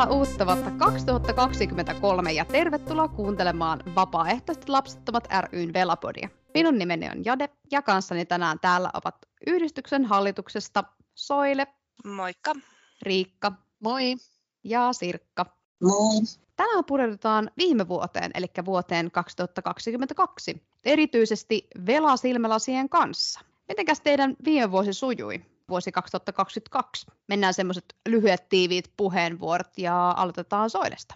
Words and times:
Hyvää 0.00 0.16
uutta 0.16 0.46
vuotta 0.46 0.70
2023 0.70 2.32
ja 2.32 2.44
tervetuloa 2.44 3.08
kuuntelemaan 3.08 3.82
Vapaaehtoiset 3.94 4.68
lapsettomat 4.68 5.28
ryn 5.52 5.72
Velapodia. 5.72 6.28
Minun 6.54 6.78
nimeni 6.78 7.10
on 7.10 7.24
Jade 7.24 7.48
ja 7.70 7.82
kanssani 7.82 8.26
tänään 8.26 8.58
täällä 8.60 8.90
ovat 8.94 9.14
yhdistyksen 9.46 10.04
hallituksesta 10.04 10.84
Soile, 11.14 11.66
Moikka. 12.04 12.54
Riikka 13.02 13.52
Moi. 13.80 14.16
ja 14.64 14.92
Sirkka. 14.92 15.46
Moi. 15.82 16.20
Tänään 16.56 16.84
pureudutaan 16.84 17.50
viime 17.56 17.88
vuoteen, 17.88 18.30
eli 18.34 18.46
vuoteen 18.64 19.10
2022, 19.10 20.62
erityisesti 20.84 21.66
velasilmälasien 21.86 22.88
kanssa. 22.88 23.40
Mitenkäs 23.68 24.00
teidän 24.00 24.36
viime 24.44 24.70
vuosi 24.70 24.92
sujui? 24.92 25.49
Vuosi 25.70 25.92
2022. 25.92 27.06
Mennään 27.28 27.54
semmoiset 27.54 27.84
lyhyet 28.08 28.48
tiiviit 28.48 28.92
puheenvuorot 28.96 29.78
ja 29.78 30.10
aloitetaan 30.10 30.70
Soilesta. 30.70 31.14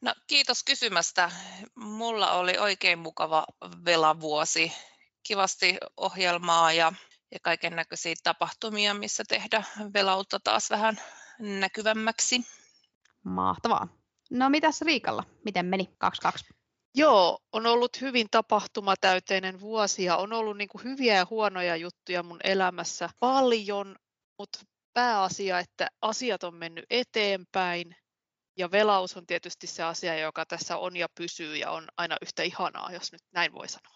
No, 0.00 0.14
kiitos 0.26 0.64
kysymästä. 0.64 1.30
Mulla 1.74 2.32
oli 2.32 2.58
oikein 2.58 2.98
mukava 2.98 3.46
velavuosi. 3.84 4.72
Kivasti 5.22 5.76
ohjelmaa 5.96 6.72
ja, 6.72 6.92
ja 7.32 7.38
kaiken 7.42 7.76
näköisiä 7.76 8.14
tapahtumia, 8.22 8.94
missä 8.94 9.24
tehdä 9.28 9.64
velautta 9.94 10.40
taas 10.40 10.70
vähän 10.70 11.00
näkyvämmäksi. 11.38 12.46
Mahtavaa. 13.24 13.88
No 14.30 14.50
mitäs 14.50 14.82
Riikalla? 14.82 15.24
Miten 15.44 15.66
meni 15.66 15.94
22? 15.98 16.59
Joo, 16.94 17.38
on 17.52 17.66
ollut 17.66 18.00
hyvin 18.00 18.26
tapahtumatäyteinen 18.30 19.60
vuosi 19.60 20.04
ja 20.04 20.16
on 20.16 20.32
ollut 20.32 20.56
niin 20.56 20.68
kuin 20.68 20.84
hyviä 20.84 21.14
ja 21.14 21.26
huonoja 21.30 21.76
juttuja 21.76 22.22
mun 22.22 22.40
elämässä 22.44 23.08
paljon, 23.20 23.96
mutta 24.38 24.58
pääasia, 24.92 25.58
että 25.58 25.88
asiat 26.02 26.44
on 26.44 26.54
mennyt 26.54 26.84
eteenpäin 26.90 27.96
ja 28.56 28.70
velaus 28.70 29.16
on 29.16 29.26
tietysti 29.26 29.66
se 29.66 29.82
asia, 29.82 30.18
joka 30.18 30.46
tässä 30.46 30.76
on 30.76 30.96
ja 30.96 31.08
pysyy 31.14 31.56
ja 31.56 31.70
on 31.70 31.88
aina 31.96 32.16
yhtä 32.22 32.42
ihanaa, 32.42 32.92
jos 32.92 33.12
nyt 33.12 33.22
näin 33.32 33.52
voi 33.52 33.68
sanoa. 33.68 33.94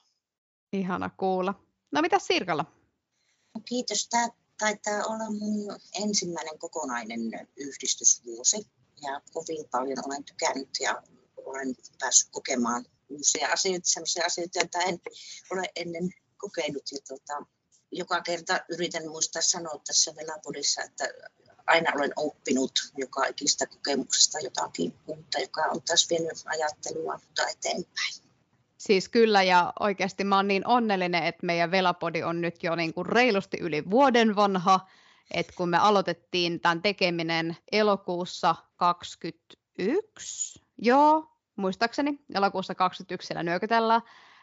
Ihana 0.72 1.10
kuulla. 1.16 1.54
No 1.92 2.02
mitä 2.02 2.18
Sirkalla? 2.18 2.64
No, 3.54 3.60
kiitos. 3.64 4.08
Tämä 4.08 4.28
taitaa 4.58 5.04
olla 5.04 5.30
mun 5.30 5.78
ensimmäinen 6.02 6.58
kokonainen 6.58 7.20
yhdistysvuosi 7.56 8.66
ja 9.02 9.20
kovin 9.32 9.68
paljon 9.70 9.98
olen 10.06 10.24
tykännyt 10.24 10.68
ja 10.80 11.02
olen 11.55 11.74
päässyt 12.00 12.28
kokemaan 12.33 12.84
uusia 13.08 13.48
asioita, 13.48 13.88
sellaisia 13.88 14.24
asioita, 14.27 14.58
joita 14.58 14.78
en 14.78 15.00
ole 15.50 15.62
ennen 15.77 16.11
kokenut. 16.36 16.83
Ja 16.92 16.98
tota, 17.08 17.46
joka 17.92 18.20
kerta 18.20 18.61
yritän 18.69 19.08
muistaa 19.08 19.42
sanoa 19.42 19.80
tässä 19.86 20.12
Velapodissa, 20.16 20.83
että 20.83 21.05
aina 21.66 21.92
olen 21.96 22.12
oppinut 22.16 22.72
joka 22.96 23.27
ikistä 23.27 23.66
kokemuksesta 23.66 24.38
jotakin 24.38 24.94
uutta, 25.06 25.38
joka 25.38 25.62
on 25.62 25.83
taas 25.83 26.11
vienyt 26.11 26.38
ajattelua 26.46 27.20
eteenpäin. 27.50 28.14
Siis 28.78 29.08
kyllä, 29.08 29.42
ja 29.42 29.72
oikeasti 29.80 30.24
mä 30.24 30.36
oon 30.36 30.48
niin 30.48 30.66
onnellinen, 30.66 31.24
että 31.24 31.46
meidän 31.46 31.70
Velapodi 31.70 32.22
on 32.22 32.41
nyt 32.41 32.62
jo 32.62 32.74
niin 32.74 32.94
kuin 32.94 33.06
reilusti 33.06 33.56
yli 33.61 33.91
vuoden 33.91 34.36
vanha, 34.36 34.89
että 35.34 35.52
kun 35.56 35.68
me 35.68 35.78
aloitettiin 35.78 36.61
tämän 36.61 36.83
tekeminen 36.83 37.56
elokuussa 37.72 38.55
2021, 38.77 40.61
joo, 40.78 41.33
muistaakseni 41.56 42.18
elokuussa 42.34 42.74
21 42.74 43.27
siellä 43.27 43.42
nyökytellään, 43.42 44.02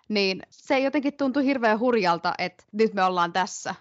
niin 0.10 0.42
se 0.50 0.80
jotenkin 0.80 1.14
tuntui 1.14 1.46
hirveän 1.46 1.80
hurjalta, 1.80 2.34
että 2.38 2.64
nyt 2.72 2.94
me 2.94 3.04
ollaan 3.04 3.34
tässä. 3.34 3.76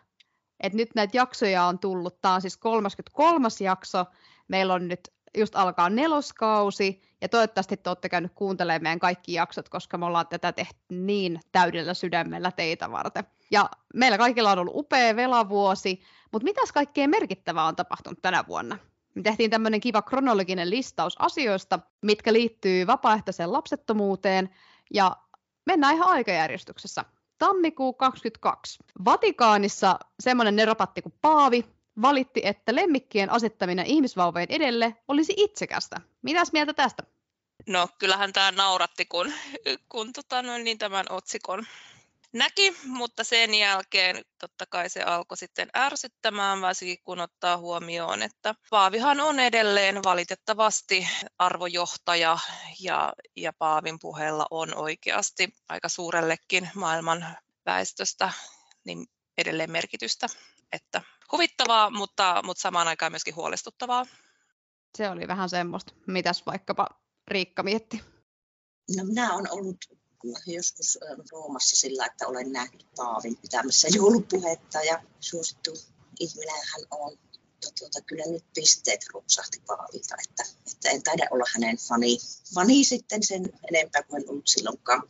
Että 0.60 0.76
nyt 0.76 0.94
näitä 0.94 1.16
jaksoja 1.16 1.64
on 1.64 1.78
tullut, 1.78 2.20
tämä 2.20 2.34
on 2.34 2.40
siis 2.40 2.56
33. 2.56 3.48
jakso, 3.60 4.04
meillä 4.48 4.74
on 4.74 4.88
nyt 4.88 5.00
just 5.38 5.56
alkaa 5.56 5.90
neloskausi, 5.90 7.02
ja 7.20 7.28
toivottavasti 7.28 7.76
te 7.76 7.90
olette 7.90 8.08
käynyt 8.08 8.32
kuuntelemaan 8.34 8.82
meidän 8.82 8.98
kaikki 8.98 9.32
jaksot, 9.32 9.68
koska 9.68 9.98
me 9.98 10.06
ollaan 10.06 10.28
tätä 10.28 10.52
tehty 10.52 10.78
niin 10.90 11.40
täydellä 11.52 11.94
sydämellä 11.94 12.52
teitä 12.52 12.90
varten. 12.90 13.24
Ja 13.50 13.70
meillä 13.94 14.18
kaikilla 14.18 14.52
on 14.52 14.58
ollut 14.58 14.76
upea 14.76 15.16
velavuosi, 15.16 16.02
mutta 16.32 16.44
mitäs 16.44 16.72
kaikkea 16.72 17.08
merkittävää 17.08 17.64
on 17.64 17.76
tapahtunut 17.76 18.22
tänä 18.22 18.44
vuonna? 18.48 18.78
Me 19.14 19.22
tehtiin 19.22 19.50
tämmöinen 19.50 19.80
kiva 19.80 20.02
kronologinen 20.02 20.70
listaus 20.70 21.16
asioista, 21.18 21.78
mitkä 22.02 22.32
liittyy 22.32 22.86
vapaaehtoiseen 22.86 23.52
lapsettomuuteen, 23.52 24.50
ja 24.94 25.16
mennään 25.66 25.94
ihan 25.94 26.08
aikajärjestyksessä. 26.08 27.04
Tammikuu 27.38 27.92
22. 27.92 28.78
Vatikaanissa 29.04 29.98
semmoinen 30.20 30.56
neropatti 30.56 31.02
kuin 31.02 31.14
Paavi 31.22 31.64
valitti, 32.02 32.40
että 32.44 32.74
lemmikkien 32.74 33.30
asettaminen 33.30 33.86
ihmisvauvojen 33.86 34.50
edelle 34.50 34.96
olisi 35.08 35.34
itsekästä. 35.36 35.96
Mitäs 36.22 36.52
mieltä 36.52 36.74
tästä? 36.74 37.02
No 37.66 37.88
kyllähän 37.98 38.32
tämä 38.32 38.52
nauratti, 38.52 39.04
kun, 39.04 39.32
kun 39.88 40.12
tota, 40.12 40.42
no, 40.42 40.58
niin 40.58 40.78
tämän 40.78 41.06
otsikon 41.10 41.66
näki, 42.32 42.76
mutta 42.84 43.24
sen 43.24 43.54
jälkeen 43.54 44.22
totta 44.38 44.64
kai 44.66 44.90
se 44.90 45.02
alkoi 45.02 45.36
sitten 45.36 45.68
ärsyttämään, 45.76 46.60
varsinkin 46.60 46.98
kun 47.04 47.20
ottaa 47.20 47.58
huomioon, 47.58 48.22
että 48.22 48.54
Paavihan 48.70 49.20
on 49.20 49.40
edelleen 49.40 50.02
valitettavasti 50.04 51.08
arvojohtaja 51.38 52.38
ja, 52.80 53.12
ja 53.36 53.52
Paavin 53.58 53.98
puheella 54.00 54.46
on 54.50 54.76
oikeasti 54.76 55.48
aika 55.68 55.88
suurellekin 55.88 56.70
maailman 56.74 57.36
väestöstä 57.66 58.32
niin 58.84 59.06
edelleen 59.38 59.70
merkitystä. 59.70 60.26
Että 60.72 61.02
huvittavaa, 61.32 61.90
mutta, 61.90 62.42
mutta 62.44 62.60
samaan 62.60 62.88
aikaan 62.88 63.12
myöskin 63.12 63.36
huolestuttavaa. 63.36 64.06
Se 64.98 65.10
oli 65.10 65.28
vähän 65.28 65.48
semmoista. 65.48 65.92
Mitäs 66.06 66.46
vaikkapa 66.46 66.86
Riikka 67.28 67.62
mietti? 67.62 68.02
No, 68.96 69.04
minä 69.04 69.34
olen 69.34 69.52
ollut 69.52 69.76
joskus 70.46 70.98
Roomassa 71.32 71.76
sillä, 71.76 72.06
että 72.06 72.26
olen 72.26 72.52
nähnyt 72.52 72.86
Paavin 72.96 73.36
pitämässä 73.36 73.88
joulupuhetta 73.94 74.82
ja 74.82 75.02
suosittu 75.20 75.70
ihminen 76.20 76.62
hän 76.72 76.86
on. 76.90 77.18
Tuota, 77.78 78.00
kyllä 78.06 78.24
nyt 78.26 78.44
pisteet 78.54 79.00
rupsahti 79.14 79.62
Paavilta, 79.66 80.14
että, 80.28 80.42
että 80.72 80.90
en 80.90 81.02
taida 81.02 81.26
olla 81.30 81.44
hänen 81.54 81.76
fani, 81.88 82.18
fani 82.54 82.84
sitten 82.84 83.22
sen 83.22 83.52
enempää 83.68 84.02
kuin 84.02 84.30
ollut 84.30 84.46
silloinkaan. 84.46 85.02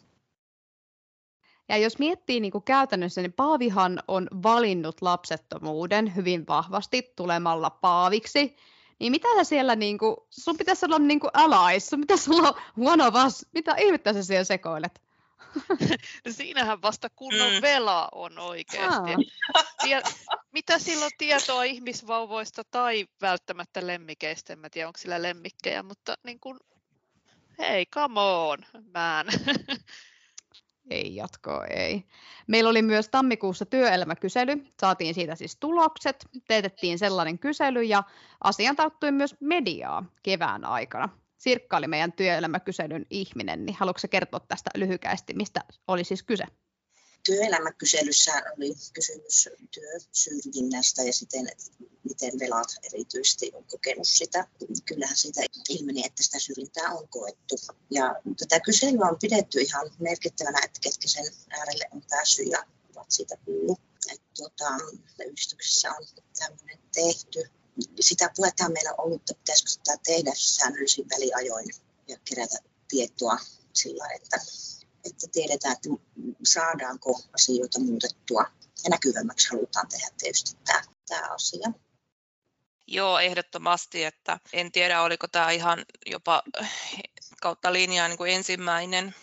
Ja 1.68 1.76
jos 1.76 1.98
miettii 1.98 2.40
niin 2.40 2.52
kuin 2.52 2.64
käytännössä, 2.64 3.22
niin 3.22 3.32
Paavihan 3.32 4.02
on 4.08 4.28
valinnut 4.42 5.02
lapsettomuuden 5.02 6.16
hyvin 6.16 6.46
vahvasti 6.46 7.12
tulemalla 7.16 7.70
Paaviksi. 7.70 8.56
Niin 9.00 9.12
mitä 9.12 9.28
sä 9.36 9.44
siellä, 9.44 9.76
niin 9.76 9.98
kuin, 9.98 10.16
sun 10.30 10.56
pitäisi 10.56 10.86
olla 10.86 10.98
niin 10.98 11.20
kuin 11.20 11.30
allies, 11.34 11.86
sun 11.86 12.00
pitäisi 12.00 12.30
olla 12.30 12.62
one 12.78 13.06
of 13.06 13.14
us. 13.26 13.46
Mitä 13.54 13.74
ihmettä 13.78 14.12
sä 14.12 14.22
siellä 14.22 14.44
sekoilet? 14.44 15.00
No 16.26 16.32
siinähän 16.32 16.82
vasta 16.82 17.08
kunnon 17.16 17.52
mm. 17.52 17.62
vela 17.62 18.08
on 18.12 18.38
oikeasti. 18.38 19.10
Tie, 19.82 20.02
mitä 20.52 20.78
silloin 20.78 21.10
tietoa 21.18 21.64
ihmisvauvoista 21.64 22.62
tai 22.70 23.06
välttämättä 23.20 23.86
lemmikeistä, 23.86 24.52
en 24.52 24.58
tiedä 24.70 24.88
onko 24.88 24.98
sillä 24.98 25.22
lemmikkejä, 25.22 25.82
mutta 25.82 26.14
niin 26.24 26.40
kuin, 26.40 26.58
hei, 27.58 27.86
come 27.86 28.20
on, 28.20 28.58
man. 28.94 29.26
Ei 30.90 31.16
jatkoa, 31.16 31.64
ei. 31.64 32.04
Meillä 32.46 32.70
oli 32.70 32.82
myös 32.82 33.08
tammikuussa 33.08 33.66
työelämäkysely. 33.66 34.64
Saatiin 34.80 35.14
siitä 35.14 35.34
siis 35.34 35.56
tulokset. 35.56 36.26
Teetettiin 36.48 36.98
sellainen 36.98 37.38
kysely 37.38 37.82
ja 37.82 38.02
asian 38.44 38.76
tarttui 38.76 39.12
myös 39.12 39.36
mediaa 39.40 40.04
kevään 40.22 40.64
aikana. 40.64 41.08
Sirkka 41.36 41.76
oli 41.76 41.86
meidän 41.86 42.12
työelämäkyselyn 42.12 43.06
ihminen, 43.10 43.66
niin 43.66 43.76
haluatko 43.80 44.08
kertoa 44.10 44.40
tästä 44.40 44.70
lyhykäisesti, 44.76 45.34
mistä 45.34 45.60
oli 45.88 46.04
siis 46.04 46.22
kyse? 46.22 46.44
Työelämäkyselyssä 47.22 48.32
oli 48.56 48.74
kysymys 48.92 49.48
työsyrjinnästä 49.70 51.02
ja 51.02 51.12
siten, 51.12 51.48
miten 52.04 52.38
velat 52.38 52.68
erityisesti 52.82 53.50
on 53.54 53.64
kokenut 53.64 54.08
sitä. 54.08 54.46
Kyllähän 54.84 55.16
siitä 55.16 55.40
ilmeni, 55.68 56.06
että 56.06 56.22
sitä 56.22 56.38
syrjintää 56.38 56.90
on 56.94 57.08
koettu. 57.08 57.56
Ja 57.90 58.14
tätä 58.38 58.60
kyselyä 58.60 59.08
on 59.10 59.18
pidetty 59.20 59.60
ihan 59.60 59.90
merkittävänä, 59.98 60.60
että 60.64 60.80
ketkä 60.80 61.08
sen 61.08 61.24
äärelle 61.50 61.84
on 61.92 62.02
päässyt 62.10 62.46
ja 62.50 62.64
ovat 62.96 63.10
siitä 63.10 63.36
kuullut. 63.44 63.80
Että 64.12 64.26
tuota, 64.36 64.64
yhdistyksessä 65.26 65.90
on 65.90 66.06
tämmöinen 66.38 66.78
tehty. 66.94 67.50
Sitä 68.00 68.30
puhetta 68.36 68.68
meillä 68.68 68.90
on 68.90 69.04
ollut, 69.04 69.20
että 69.20 69.34
pitäisikö 69.34 69.70
sitä 69.70 69.96
tehdä 70.06 70.32
säännöllisin 70.34 71.08
väliajoin 71.10 71.68
ja 72.08 72.16
kerätä 72.24 72.58
tietoa 72.88 73.38
sillä, 73.72 74.08
että 74.14 74.40
että 75.04 75.26
tiedetään, 75.32 75.72
että 75.72 75.88
saadaanko 76.44 77.20
asioita 77.34 77.80
muutettua. 77.80 78.44
Ja 78.84 78.90
näkyvämmäksi 78.90 79.48
halutaan 79.48 79.88
tehdä 79.88 80.08
tietysti 80.18 80.56
tämä, 80.64 80.82
tämä 81.08 81.28
asia. 81.34 81.72
Joo, 82.86 83.18
ehdottomasti, 83.18 84.04
että 84.04 84.40
en 84.52 84.72
tiedä, 84.72 85.02
oliko 85.02 85.28
tämä 85.28 85.50
ihan 85.50 85.84
jopa 86.06 86.42
kautta 87.40 87.72
linjaa 87.72 88.08
niin 88.08 88.18
kuin 88.18 88.32
ensimmäinen 88.32 89.14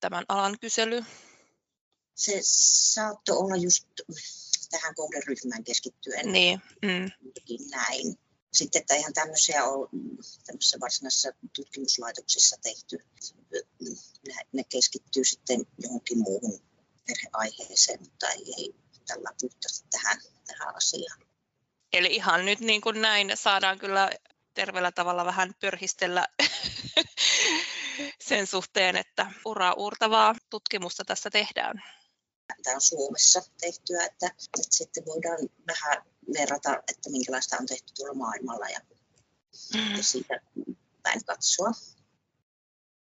tämän 0.00 0.24
alan 0.28 0.56
kysely. 0.60 1.04
Se 2.14 2.38
saattoi 2.42 3.36
olla 3.36 3.56
just 3.56 3.86
tähän 4.70 4.94
kohderyhmään 4.94 5.64
keskittyen. 5.64 6.32
Niin. 6.32 6.62
Mm. 6.82 7.10
Näin. 7.70 8.18
Sitten, 8.56 8.80
että 8.80 8.94
ihan 8.94 9.12
tämmöisiä 9.12 9.64
on 9.64 9.88
tämmöisissä 10.46 10.80
varsinaisissa 10.80 11.32
tutkimuslaitoksissa 11.52 12.56
tehty. 12.62 12.98
Ne 14.52 14.64
keskittyy 14.64 15.24
sitten 15.24 15.66
johonkin 15.78 16.18
muuhun 16.18 16.60
perheaiheeseen, 17.06 18.00
mutta 18.00 18.28
ei, 18.28 18.54
ei 18.56 18.74
tällä 19.06 19.30
puhtaasti 19.40 19.88
tähän, 19.90 20.20
tähän 20.46 20.76
asiaan. 20.76 21.20
Eli 21.92 22.14
ihan 22.14 22.44
nyt 22.44 22.60
niin 22.60 22.80
kuin 22.80 23.02
näin 23.02 23.32
saadaan 23.34 23.78
kyllä 23.78 24.10
terveellä 24.54 24.92
tavalla 24.92 25.24
vähän 25.24 25.54
pörhistellä 25.60 26.26
sen 28.28 28.46
suhteen, 28.46 28.96
että 28.96 29.32
uraa 29.44 29.74
uurtavaa 29.74 30.34
tutkimusta 30.50 31.04
tässä 31.04 31.30
tehdään. 31.30 31.82
Tämä 32.62 32.74
on 32.74 32.80
Suomessa 32.80 33.42
tehtyä, 33.60 34.04
että, 34.04 34.26
että 34.26 34.62
sitten 34.70 35.06
voidaan 35.06 35.38
vähän 35.66 36.02
verrata, 36.38 36.76
että 36.88 37.10
minkälaista 37.10 37.56
on 37.60 37.66
tehty 37.66 37.92
tuolla 37.96 38.14
maailmalla 38.14 38.66
ja, 38.68 38.80
ja 39.96 40.02
siitä 40.02 40.40
päin 41.02 41.24
katsoa. 41.24 41.70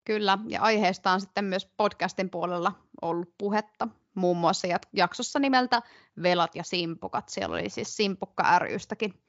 Kyllä, 0.05 0.39
ja 0.49 0.63
aiheesta 0.63 1.13
on 1.13 1.21
sitten 1.21 1.45
myös 1.45 1.67
podcastin 1.77 2.31
puolella 2.31 2.73
ollut 3.03 3.35
puhetta, 3.39 3.89
muun 4.15 4.37
muassa 4.37 4.69
jaksossa 4.93 5.39
nimeltä 5.39 5.83
Velat 6.23 6.55
ja 6.55 6.65
simpukat. 6.65 7.29
Siellä 7.29 7.57
oli 7.57 7.71
siis 7.71 7.97
Simpukka 7.97 8.59
rystäkin 8.59 9.23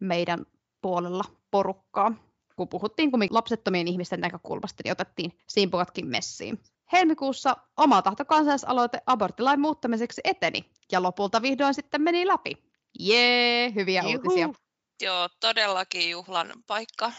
meidän 0.00 0.46
puolella 0.80 1.24
porukkaa. 1.50 2.12
Kun 2.56 2.68
puhuttiin 2.68 3.10
kun 3.10 3.20
lapsettomien 3.30 3.88
ihmisten 3.88 4.20
näkökulmasta, 4.20 4.82
niin 4.84 4.92
otettiin 4.92 5.38
simpukatkin 5.48 6.06
messiin. 6.06 6.62
Helmikuussa 6.92 7.56
oma 7.76 8.02
tahto 8.02 8.24
kansalaisaloite 8.24 9.02
aborttilain 9.06 9.60
muuttamiseksi 9.60 10.20
eteni 10.24 10.70
ja 10.92 11.02
lopulta 11.02 11.42
vihdoin 11.42 11.74
sitten 11.74 12.02
meni 12.02 12.26
läpi. 12.26 12.65
Jee, 13.00 13.72
hyviä 13.74 14.02
Juhu. 14.02 14.12
uutisia. 14.12 14.48
Joo, 15.02 15.28
todellakin 15.40 16.10
juhlan 16.10 16.52
paikka. 16.66 17.12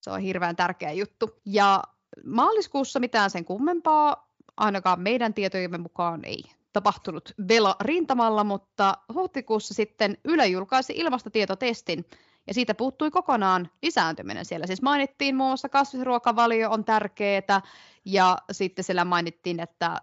Se 0.00 0.10
on 0.10 0.20
hirveän 0.20 0.56
tärkeä 0.56 0.92
juttu. 0.92 1.40
Ja 1.44 1.82
maaliskuussa 2.24 3.00
mitään 3.00 3.30
sen 3.30 3.44
kummempaa, 3.44 4.34
ainakaan 4.56 5.00
meidän 5.00 5.34
tietojemme 5.34 5.78
mukaan 5.78 6.24
ei 6.24 6.42
tapahtunut 6.72 7.34
Vela 7.48 7.76
rintamalla, 7.80 8.44
mutta 8.44 8.98
huhtikuussa 9.14 9.74
sitten 9.74 10.18
Yle 10.24 10.46
julkaisi 10.46 10.92
ilmastotietotestin, 10.96 12.04
ja 12.46 12.54
siitä 12.54 12.74
puuttui 12.74 13.10
kokonaan 13.10 13.70
lisääntyminen 13.82 14.44
siellä. 14.44 14.66
Siis 14.66 14.82
mainittiin 14.82 15.36
muun 15.36 15.50
muassa 15.50 15.68
kasvisruokavalio 15.68 16.70
on 16.70 16.84
tärkeää, 16.84 17.60
ja 18.04 18.38
sitten 18.52 18.84
siellä 18.84 19.04
mainittiin, 19.04 19.60
että 19.60 20.00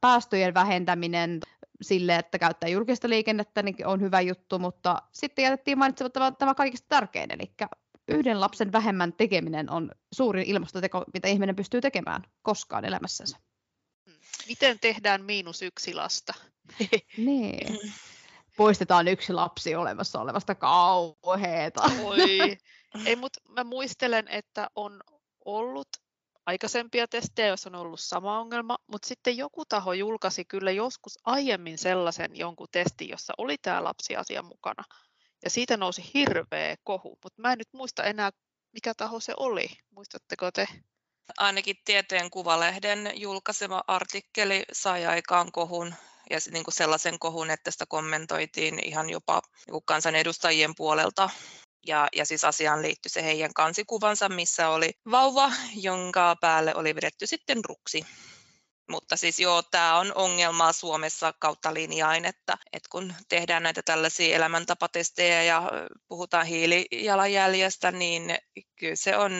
päästöjen 0.00 0.54
vähentäminen 0.54 1.40
sille, 1.82 2.16
että 2.16 2.38
käyttää 2.38 2.68
julkista 2.68 3.08
liikennettä, 3.08 3.62
niin 3.62 3.86
on 3.86 4.00
hyvä 4.00 4.20
juttu, 4.20 4.58
mutta 4.58 5.02
sitten 5.12 5.42
jätettiin 5.42 5.78
mainitsematta 5.78 6.32
tämä 6.32 6.54
kaikista 6.54 6.86
tärkein, 6.88 7.30
eli 7.30 7.54
yhden 8.08 8.40
lapsen 8.40 8.72
vähemmän 8.72 9.12
tekeminen 9.12 9.70
on 9.70 9.90
suurin 10.12 10.44
ilmastoteko, 10.46 11.04
mitä 11.14 11.28
ihminen 11.28 11.56
pystyy 11.56 11.80
tekemään 11.80 12.22
koskaan 12.42 12.84
elämässänsä. 12.84 13.38
Miten 14.46 14.78
tehdään 14.78 15.24
miinus 15.24 15.62
yksi 15.62 15.94
lasta? 15.94 16.34
niin. 17.16 17.78
Poistetaan 18.56 19.08
yksi 19.08 19.32
lapsi 19.32 19.74
olemassa 19.74 20.20
olevasta 20.20 20.54
kauheeta. 20.54 21.82
Oi. 22.02 22.58
Ei, 23.06 23.16
mutta 23.16 23.40
mä 23.48 23.64
muistelen, 23.64 24.28
että 24.28 24.70
on 24.76 25.00
ollut 25.44 25.88
aikaisempia 26.46 27.08
testejä, 27.08 27.48
jos 27.48 27.66
on 27.66 27.74
ollut 27.74 28.00
sama 28.00 28.40
ongelma, 28.40 28.78
mutta 28.86 29.08
sitten 29.08 29.36
joku 29.36 29.64
taho 29.64 29.92
julkaisi 29.92 30.44
kyllä 30.44 30.70
joskus 30.70 31.18
aiemmin 31.24 31.78
sellaisen 31.78 32.36
jonkun 32.36 32.68
testin, 32.72 33.08
jossa 33.08 33.32
oli 33.38 33.58
tämä 33.58 33.84
lapsiasia 33.84 34.42
mukana. 34.42 34.84
Ja 35.44 35.50
siitä 35.50 35.76
nousi 35.76 36.10
hirveä 36.14 36.76
kohu, 36.84 37.18
mutta 37.24 37.42
mä 37.42 37.52
en 37.52 37.58
nyt 37.58 37.72
muista 37.72 38.04
enää, 38.04 38.30
mikä 38.72 38.94
taho 38.94 39.20
se 39.20 39.34
oli. 39.36 39.66
Muistatteko 39.90 40.50
te? 40.52 40.66
Ainakin 41.38 41.76
Tieteen 41.84 42.30
Kuvalehden 42.30 43.12
julkaisema 43.14 43.84
artikkeli 43.86 44.62
sai 44.72 45.06
aikaan 45.06 45.52
kohun 45.52 45.94
ja 46.30 46.38
niin 46.50 46.64
kuin 46.64 46.74
sellaisen 46.74 47.18
kohun, 47.18 47.50
että 47.50 47.70
sitä 47.70 47.86
kommentoitiin 47.88 48.86
ihan 48.86 49.10
jopa 49.10 49.42
niin 49.66 49.82
kansanedustajien 49.84 50.74
puolelta. 50.76 51.30
Ja, 51.86 52.08
ja 52.16 52.24
siis 52.24 52.44
asiaan 52.44 52.82
liittyi 52.82 53.10
se 53.10 53.24
heidän 53.24 53.54
kansikuvansa, 53.54 54.28
missä 54.28 54.68
oli 54.68 54.90
vauva, 55.10 55.52
jonka 55.74 56.36
päälle 56.40 56.74
oli 56.74 56.94
vedetty 56.94 57.26
sitten 57.26 57.64
ruksi. 57.64 58.06
Mutta 58.90 59.16
siis 59.16 59.40
joo, 59.40 59.62
tämä 59.62 59.98
on 59.98 60.12
ongelma 60.14 60.72
Suomessa 60.72 61.34
kautta 61.38 61.74
linjain, 61.74 62.24
että, 62.24 62.58
että 62.72 62.88
kun 62.90 63.14
tehdään 63.28 63.62
näitä 63.62 63.82
tällaisia 63.84 64.36
elämäntapatestejä 64.36 65.42
ja 65.42 65.70
puhutaan 66.08 66.46
hiilijalanjäljestä, 66.46 67.92
niin 67.92 68.36
kyllä 68.78 68.96
se 68.96 69.16
on 69.16 69.32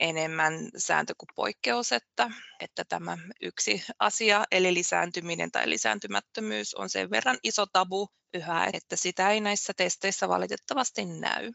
enemmän 0.00 0.54
sääntö 0.76 1.14
kuin 1.18 1.28
poikkeus, 1.34 1.92
että, 1.92 2.30
että 2.60 2.84
tämä 2.84 3.18
yksi 3.40 3.84
asia, 3.98 4.44
eli 4.50 4.74
lisääntyminen 4.74 5.50
tai 5.50 5.70
lisääntymättömyys 5.70 6.74
on 6.74 6.90
sen 6.90 7.10
verran 7.10 7.38
iso 7.42 7.66
tabu 7.66 8.08
yhä, 8.34 8.70
että 8.72 8.96
sitä 8.96 9.30
ei 9.30 9.40
näissä 9.40 9.72
testeissä 9.76 10.28
valitettavasti 10.28 11.04
näy. 11.04 11.52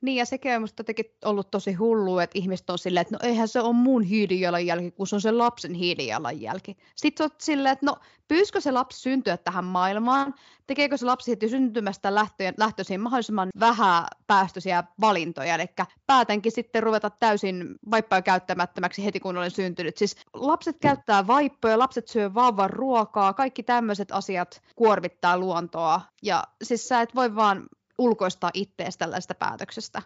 Niin 0.00 0.16
ja 0.16 0.26
sekin 0.26 0.52
on 0.52 0.60
minusta 0.60 0.82
ollut 1.24 1.50
tosi 1.50 1.72
hullu, 1.72 2.18
että 2.18 2.38
ihmiset 2.38 2.70
on 2.70 2.78
silleen, 2.78 3.02
että 3.02 3.14
no 3.14 3.18
eihän 3.22 3.48
se 3.48 3.60
ole 3.60 3.72
mun 3.72 4.02
hiilijalanjälki, 4.02 4.90
kun 4.90 5.06
se 5.06 5.14
on 5.14 5.20
se 5.20 5.32
lapsen 5.32 5.74
hiilijalanjälki. 5.74 6.76
Sitten 6.96 7.24
olet 7.24 7.40
silleen, 7.40 7.72
että 7.72 7.86
no 7.86 7.96
pyyskö 8.28 8.60
se 8.60 8.72
lapsi 8.72 9.00
syntyä 9.00 9.36
tähän 9.36 9.64
maailmaan, 9.64 10.34
tekeekö 10.66 10.96
se 10.96 11.06
lapsi 11.06 11.30
heti 11.30 11.48
syntymästä 11.48 12.14
lähtöön, 12.14 12.54
lähtöisin 12.56 13.00
mahdollisimman 13.00 13.48
vähän 13.60 14.04
päästöisiä 14.26 14.84
valintoja, 15.00 15.54
eli 15.54 15.66
päätänkin 16.06 16.52
sitten 16.52 16.82
ruveta 16.82 17.10
täysin 17.10 17.74
vaippoja 17.90 18.22
käyttämättömäksi 18.22 19.04
heti 19.04 19.20
kun 19.20 19.36
olen 19.36 19.50
syntynyt. 19.50 19.96
Siis 19.96 20.16
lapset 20.34 20.76
käyttää 20.80 21.26
vaippoja, 21.26 21.78
lapset 21.78 22.08
syö 22.08 22.34
vauvan 22.34 22.70
ruokaa, 22.70 23.32
kaikki 23.32 23.62
tämmöiset 23.62 24.12
asiat 24.12 24.62
kuormittaa 24.76 25.38
luontoa, 25.38 26.00
ja 26.22 26.44
siis 26.62 26.88
sä 26.88 27.00
et 27.00 27.14
voi 27.14 27.34
vaan 27.34 27.68
ulkoistaa 27.98 28.50
ittees 28.54 28.96
tällaista 28.96 29.34
päätöksestä. 29.34 30.02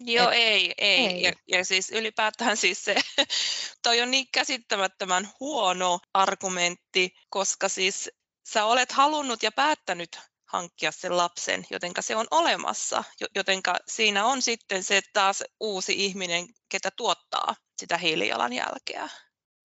Joo, 0.00 0.30
Et, 0.30 0.36
ei, 0.36 0.74
ei. 0.78 1.06
ei. 1.06 1.22
Ja, 1.22 1.32
ja 1.48 1.64
siis 1.64 1.90
ylipäätään 1.90 2.56
siis 2.56 2.84
se, 2.84 2.96
toi 3.82 4.00
on 4.00 4.10
niin 4.10 4.26
käsittämättömän 4.32 5.28
huono 5.40 5.98
argumentti, 6.14 7.14
koska 7.30 7.68
siis 7.68 8.10
sä 8.48 8.64
olet 8.64 8.92
halunnut 8.92 9.42
ja 9.42 9.52
päättänyt 9.52 10.18
hankkia 10.52 10.92
sen 10.92 11.16
lapsen, 11.16 11.66
jotenka 11.70 12.02
se 12.02 12.16
on 12.16 12.26
olemassa, 12.30 13.04
jotenka 13.34 13.76
siinä 13.88 14.24
on 14.24 14.42
sitten 14.42 14.84
se 14.84 15.00
taas 15.12 15.42
uusi 15.60 16.04
ihminen, 16.04 16.46
ketä 16.68 16.90
tuottaa 16.96 17.54
sitä 17.78 17.98
hiilijalanjälkeä. 17.98 19.08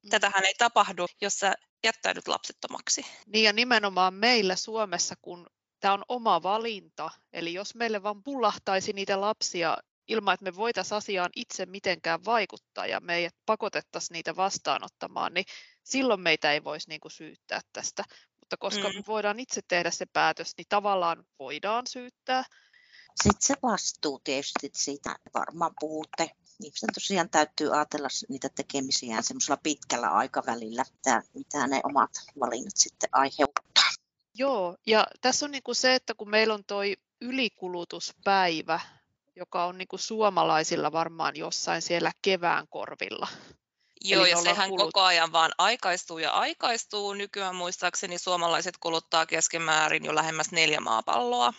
Mm. 0.04 0.10
Tätähän 0.10 0.46
ei 0.46 0.54
tapahdu, 0.58 1.06
jos 1.22 1.34
sä 1.34 1.54
jättäydyt 1.84 2.28
lapsettomaksi. 2.28 3.06
Niin 3.28 3.44
ja 3.44 3.54
nimenomaan 3.54 4.14
meillä 4.14 4.56
Suomessa, 4.56 5.16
kun 5.22 5.48
tämä 5.80 5.94
on 5.94 6.04
oma 6.10 6.44
valinta. 6.44 7.10
Eli 7.34 7.54
jos 7.54 7.76
meille 7.76 8.04
vaan 8.04 8.24
pullahtaisi 8.24 8.94
niitä 8.94 9.22
lapsia 9.22 9.78
ilman, 10.08 10.34
että 10.34 10.44
me 10.44 10.56
voitaisiin 10.56 10.98
asiaan 10.98 11.30
itse 11.36 11.66
mitenkään 11.66 12.26
vaikuttaa 12.26 12.86
ja 12.86 13.00
meidät 13.00 13.36
pakotettaisiin 13.46 14.14
niitä 14.14 14.36
vastaanottamaan, 14.36 15.34
niin 15.34 15.46
silloin 15.84 16.22
meitä 16.22 16.52
ei 16.52 16.64
voisi 16.64 16.90
niin 16.90 17.02
kuin 17.02 17.12
syyttää 17.12 17.62
tästä. 17.74 18.04
Mutta 18.40 18.58
koska 18.58 18.90
mm. 18.90 18.96
me 18.96 19.04
voidaan 19.08 19.40
itse 19.40 19.62
tehdä 19.68 19.92
se 19.92 20.06
päätös, 20.06 20.54
niin 20.58 20.66
tavallaan 20.70 21.26
voidaan 21.40 21.88
syyttää. 21.88 22.44
Sitten 23.24 23.42
se 23.42 23.56
vastuu 23.64 24.20
tietysti 24.24 24.70
siitä 24.74 25.16
varmaan 25.34 25.72
puhutte. 25.80 26.30
Ihmisten 26.64 26.94
tosiaan 26.94 27.30
täytyy 27.30 27.76
ajatella 27.76 28.08
niitä 28.30 28.50
tekemisiään 28.56 29.24
semmoisella 29.24 29.60
pitkällä 29.64 30.08
aikavälillä, 30.08 30.86
mitä, 30.94 31.24
mitä 31.34 31.68
ne 31.68 31.82
omat 31.84 32.12
valinnat 32.40 32.76
sitten 32.76 33.10
aiheuttaa. 33.12 33.90
Joo, 34.38 34.76
ja 34.86 35.08
tässä 35.22 35.46
on 35.46 35.52
niin 35.52 35.64
kuin 35.64 35.76
se, 35.76 35.96
että 35.96 36.14
kun 36.14 36.30
meillä 36.30 36.54
on 36.54 36.64
toi 36.68 36.98
ylikulutuspäivä, 37.22 38.80
joka 39.36 39.66
on 39.66 39.78
niin 39.78 39.88
kuin 39.88 40.00
suomalaisilla 40.00 40.92
varmaan 40.92 41.36
jossain 41.36 41.82
siellä 41.82 42.12
kevään 42.22 42.68
korvilla. 42.70 43.28
Joo, 44.02 44.26
ja 44.26 44.42
sehän 44.42 44.70
kulut... 44.70 44.86
koko 44.86 45.02
ajan 45.02 45.32
vaan 45.32 45.52
aikaistuu 45.58 46.18
ja 46.18 46.32
aikaistuu. 46.32 47.14
Nykyään 47.14 47.56
muistaakseni 47.56 48.18
suomalaiset 48.18 48.78
kuluttaa 48.78 49.26
keskimäärin 49.26 50.06
jo 50.06 50.16
lähemmäs 50.16 50.52
neljä 50.52 50.80
maapalloa. 50.80 51.54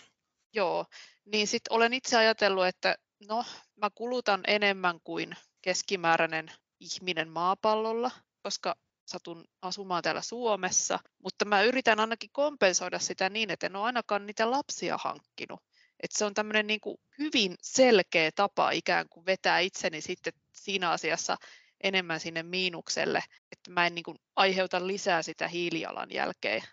Joo, 0.53 0.85
niin 1.25 1.47
sitten 1.47 1.73
olen 1.73 1.93
itse 1.93 2.17
ajatellut, 2.17 2.65
että 2.65 2.97
no, 3.27 3.45
mä 3.75 3.89
kulutan 3.95 4.41
enemmän 4.47 4.99
kuin 5.03 5.35
keskimääräinen 5.61 6.51
ihminen 6.79 7.29
maapallolla, 7.29 8.11
koska 8.43 8.75
satun 9.07 9.45
asumaan 9.61 10.03
täällä 10.03 10.21
Suomessa, 10.21 10.99
mutta 11.23 11.45
mä 11.45 11.61
yritän 11.61 11.99
ainakin 11.99 12.29
kompensoida 12.33 12.99
sitä 12.99 13.29
niin, 13.29 13.49
että 13.49 13.65
en 13.65 13.75
ole 13.75 13.85
ainakaan 13.85 14.25
niitä 14.25 14.51
lapsia 14.51 14.97
hankkinut. 15.03 15.63
Et 16.03 16.11
se 16.11 16.25
on 16.25 16.33
tämmöinen 16.33 16.67
niin 16.67 16.79
kuin 16.81 16.97
hyvin 17.19 17.55
selkeä 17.61 18.31
tapa 18.31 18.71
ikään 18.71 19.09
kuin 19.09 19.25
vetää 19.25 19.59
itseni 19.59 20.01
sitten 20.01 20.33
siinä 20.53 20.89
asiassa 20.89 21.37
enemmän 21.81 22.19
sinne 22.19 22.43
miinukselle, 22.43 23.23
että 23.51 23.71
mä 23.71 23.87
en 23.87 23.95
niin 23.95 24.03
kuin 24.03 24.17
aiheuta 24.35 24.87
lisää 24.87 25.21
sitä 25.21 25.47
hiilijalanjälkeä. 25.47 26.63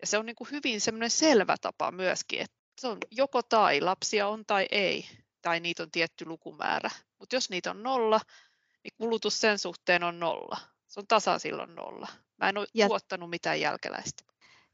Ja 0.00 0.06
se 0.06 0.18
on 0.18 0.26
niin 0.26 0.36
kuin 0.36 0.50
hyvin 0.50 0.80
semmoinen 0.80 1.10
selvä 1.10 1.56
tapa 1.60 1.90
myöskin, 1.90 2.40
että 2.40 2.56
se 2.80 2.88
on 2.88 2.98
joko 3.10 3.42
tai, 3.42 3.80
lapsia 3.80 4.28
on 4.28 4.46
tai 4.46 4.66
ei, 4.70 5.08
tai 5.42 5.60
niitä 5.60 5.82
on 5.82 5.90
tietty 5.90 6.26
lukumäärä. 6.26 6.90
Mutta 7.18 7.36
jos 7.36 7.50
niitä 7.50 7.70
on 7.70 7.82
nolla, 7.82 8.20
niin 8.84 8.92
kulutus 8.96 9.40
sen 9.40 9.58
suhteen 9.58 10.02
on 10.02 10.20
nolla. 10.20 10.75
Se 10.96 11.00
on 11.00 11.06
tasa 11.06 11.38
silloin 11.38 11.74
nolla. 11.74 12.08
Mä 12.36 12.48
en 12.48 12.58
ole 12.58 12.66
ja... 12.74 12.88
tuottanut 12.88 13.30
mitään 13.30 13.60
jälkeläistä. 13.60 14.24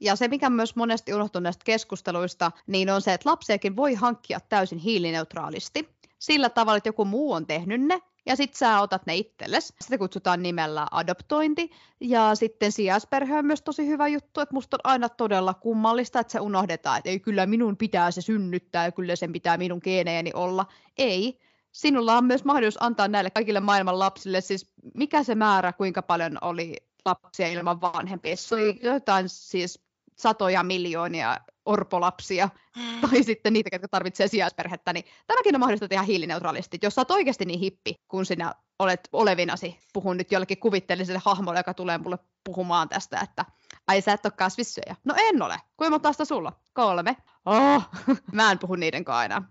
Ja 0.00 0.16
se, 0.16 0.28
mikä 0.28 0.50
myös 0.50 0.76
monesti 0.76 1.14
unohtuu 1.14 1.40
näistä 1.40 1.64
keskusteluista, 1.64 2.52
niin 2.66 2.90
on 2.90 3.02
se, 3.02 3.12
että 3.12 3.30
lapsiakin 3.30 3.76
voi 3.76 3.94
hankkia 3.94 4.40
täysin 4.40 4.78
hiilineutraalisti. 4.78 5.88
Sillä 6.18 6.50
tavalla, 6.50 6.76
että 6.76 6.88
joku 6.88 7.04
muu 7.04 7.32
on 7.32 7.46
tehnyt 7.46 7.80
ne, 7.80 8.02
ja 8.26 8.36
sitten 8.36 8.58
sä 8.58 8.80
otat 8.80 9.06
ne 9.06 9.16
itsellesi. 9.16 9.74
Sitä 9.80 9.98
kutsutaan 9.98 10.42
nimellä 10.42 10.86
adoptointi. 10.90 11.70
Ja 12.00 12.34
sitten 12.34 12.72
sijaisperhe 12.72 13.38
on 13.38 13.46
myös 13.46 13.62
tosi 13.62 13.86
hyvä 13.86 14.08
juttu, 14.08 14.40
että 14.40 14.54
musta 14.54 14.76
on 14.76 14.90
aina 14.92 15.08
todella 15.08 15.54
kummallista, 15.54 16.20
että 16.20 16.32
se 16.32 16.40
unohdetaan, 16.40 16.98
että 16.98 17.10
ei 17.10 17.20
kyllä 17.20 17.46
minun 17.46 17.76
pitää 17.76 18.10
se 18.10 18.20
synnyttää 18.20 18.84
ja 18.84 18.92
kyllä 18.92 19.16
sen 19.16 19.32
pitää 19.32 19.56
minun 19.56 19.80
geenejäni 19.84 20.30
olla. 20.34 20.66
Ei. 20.98 21.38
Sinulla 21.72 22.18
on 22.18 22.24
myös 22.24 22.44
mahdollisuus 22.44 22.82
antaa 22.82 23.08
näille 23.08 23.30
kaikille 23.30 23.60
maailman 23.60 23.98
lapsille, 23.98 24.40
siis 24.40 24.72
mikä 24.94 25.22
se 25.22 25.34
määrä, 25.34 25.72
kuinka 25.72 26.02
paljon 26.02 26.38
oli 26.40 26.76
lapsia 27.04 27.48
ilman 27.48 27.80
vanhempia. 27.80 28.36
Se 28.36 28.54
oli 28.54 28.80
jotain 28.82 29.28
siis 29.28 29.82
satoja 30.18 30.62
miljoonia 30.62 31.36
orpolapsia 31.64 32.48
mm. 32.76 33.00
tai 33.00 33.22
sitten 33.22 33.52
niitä, 33.52 33.68
jotka 33.72 33.88
tarvitsee 33.88 34.28
sijaisperhettä, 34.28 34.92
niin 34.92 35.04
tämäkin 35.26 35.56
on 35.56 35.60
mahdollista 35.60 35.88
tehdä 35.88 36.02
hiilineutraalisti. 36.02 36.78
Jos 36.82 36.94
sä 36.94 37.00
oot 37.00 37.10
oikeasti 37.10 37.44
niin 37.44 37.60
hippi, 37.60 37.94
kun 38.08 38.26
sinä 38.26 38.54
olet 38.78 39.08
olevinasi, 39.12 39.78
puhun 39.92 40.16
nyt 40.16 40.32
jollekin 40.32 40.58
kuvitteelliselle 40.58 41.20
hahmolle, 41.24 41.58
joka 41.58 41.74
tulee 41.74 41.98
mulle 41.98 42.18
puhumaan 42.44 42.88
tästä, 42.88 43.20
että 43.20 43.44
ai 43.86 44.00
sä 44.00 44.12
et 44.12 44.26
ole 44.26 44.32
kasvissyöjä. 44.36 44.96
No 45.04 45.14
en 45.18 45.42
ole. 45.42 45.58
Kuinka 45.76 45.90
monta 45.90 46.24
sulla? 46.24 46.52
Kolme. 46.72 47.16
Oh, 47.46 47.88
mä 48.32 48.52
en 48.52 48.58
puhu 48.58 48.74
niiden 48.74 49.04
aina. 49.06 49.42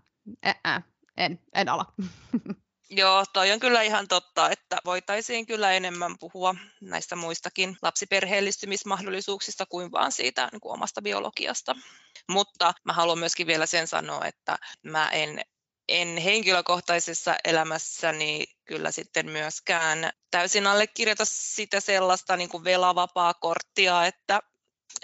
Ä-ä. 0.46 0.82
En, 1.16 1.40
en 1.54 1.68
ala. 1.68 1.84
Joo, 2.90 3.24
toi 3.32 3.52
on 3.52 3.60
kyllä 3.60 3.82
ihan 3.82 4.08
totta, 4.08 4.50
että 4.50 4.78
voitaisiin 4.84 5.46
kyllä 5.46 5.72
enemmän 5.72 6.18
puhua 6.20 6.54
näistä 6.80 7.16
muistakin 7.16 7.76
lapsiperheellistymismahdollisuuksista 7.82 9.66
kuin 9.66 9.92
vaan 9.92 10.12
siitä 10.12 10.48
niin 10.52 10.60
kuin 10.60 10.72
omasta 10.72 11.02
biologiasta. 11.02 11.74
Mutta 12.28 12.74
mä 12.84 12.92
haluan 12.92 13.18
myöskin 13.18 13.46
vielä 13.46 13.66
sen 13.66 13.86
sanoa, 13.86 14.26
että 14.26 14.58
mä 14.82 15.08
en 15.08 15.42
en 15.88 16.16
henkilökohtaisessa 16.16 17.36
elämässäni 17.44 18.44
kyllä 18.64 18.90
sitten 18.90 19.30
myöskään 19.30 20.10
täysin 20.30 20.66
allekirjoita 20.66 21.24
sitä 21.24 21.80
sellaista 21.80 22.36
niin 22.36 22.48
kuin 22.48 22.64
velavapaa 22.64 23.34
korttia, 23.34 24.06
että 24.06 24.40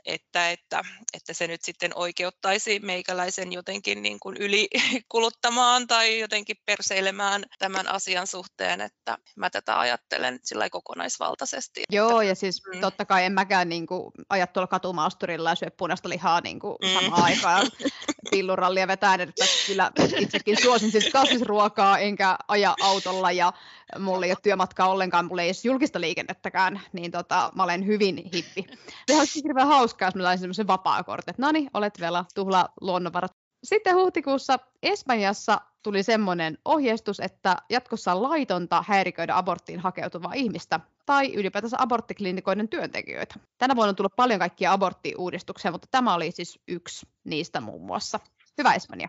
että, 0.09 0.51
että, 0.51 0.83
että 1.15 1.33
se 1.33 1.47
nyt 1.47 1.63
sitten 1.63 1.93
oikeuttaisi 1.95 2.79
meikäläisen 2.79 3.53
jotenkin 3.53 4.03
niin 4.03 4.21
kuin 4.21 4.37
ylikuluttamaan 4.37 5.87
tai 5.87 6.19
jotenkin 6.19 6.57
perseilemään 6.67 7.45
tämän 7.59 7.89
asian 7.89 8.27
suhteen, 8.27 8.81
että 8.81 9.19
mä 9.37 9.51
tätä 9.51 9.79
ajattelen 9.79 10.39
sillä 10.45 10.71
kokonaisvaltaisesti. 10.71 11.83
Joo, 11.93 12.21
ja 12.21 12.35
siis 12.35 12.63
mm. 12.75 12.81
totta 12.81 13.05
kai 13.05 13.25
en 13.25 13.33
mäkään 13.33 13.69
niin 13.69 13.87
kuin, 13.87 14.11
ajat 14.31 14.53
tuolla 14.53 14.67
katumaasturilla 14.67 15.51
ja 15.51 15.55
syö 15.55 15.71
punaista 15.79 16.09
lihaa 16.09 16.41
niin 16.41 16.61
kuin 16.61 16.77
mm. 16.83 16.89
samaan 16.89 17.23
aikaan 17.23 17.67
pillurallia 18.31 18.89
vetää, 18.89 19.15
että 19.15 19.45
kyllä 19.67 19.93
itsekin 20.19 20.63
suosin 20.63 20.91
siis 20.91 21.09
kasvisruokaa 21.13 21.99
enkä 21.99 22.37
aja 22.49 22.75
autolla 22.83 23.33
ja 23.33 23.53
mulla 23.99 24.27
ei 24.27 24.33
ole 24.33 24.39
työmatkaa 24.43 24.89
ollenkaan, 24.89 25.27
mulla 25.27 25.43
ei 25.43 25.49
edes 25.49 25.65
julkista 25.65 26.01
liikennettäkään, 26.01 26.81
niin 26.93 27.11
tota, 27.11 27.53
mä 27.55 27.63
olen 27.63 27.87
hyvin 27.87 28.17
hippi. 28.35 28.67
Se 29.11 29.19
olisi 29.19 29.43
hirveän 29.45 29.67
hauskaa, 29.67 30.09
jos 30.09 30.15
mä 30.15 30.37
semmoisen 30.37 30.67
vapaa-kortin, 30.67 31.31
että 31.31 31.43
no 31.43 31.53
niin, 31.53 31.71
olet 31.75 32.01
vielä 32.01 32.25
tuhla 32.35 32.69
luonnonvarat. 32.81 33.33
Sitten 33.65 33.95
huhtikuussa 33.95 34.59
Espanjassa 34.83 35.61
tuli 35.83 36.03
semmoinen 36.03 36.59
ohjeistus, 36.65 37.21
että 37.21 37.57
jatkossa 37.71 38.13
on 38.13 38.23
laitonta 38.23 38.85
häiriköidä 38.89 39.37
aborttiin 39.37 39.81
hakeutuvaa 39.81 40.33
ihmistä 40.35 40.81
tai 41.07 41.35
ylipäätänsä 41.35 41.77
aborttiklinikoiden 41.81 42.69
työntekijöitä. 42.69 43.35
Tänä 43.59 43.77
vuonna 43.77 43.89
on 43.89 43.97
tullut 43.97 44.17
paljon 44.17 44.39
kaikkia 44.39 44.73
aborttiuudistuksia, 44.73 45.71
mutta 45.71 45.89
tämä 45.91 46.15
oli 46.15 46.31
siis 46.31 46.59
yksi 46.69 47.07
niistä 47.25 47.61
muun 47.61 47.87
muassa. 47.87 48.21
Hyvä 48.59 48.75
Espanja. 48.75 49.09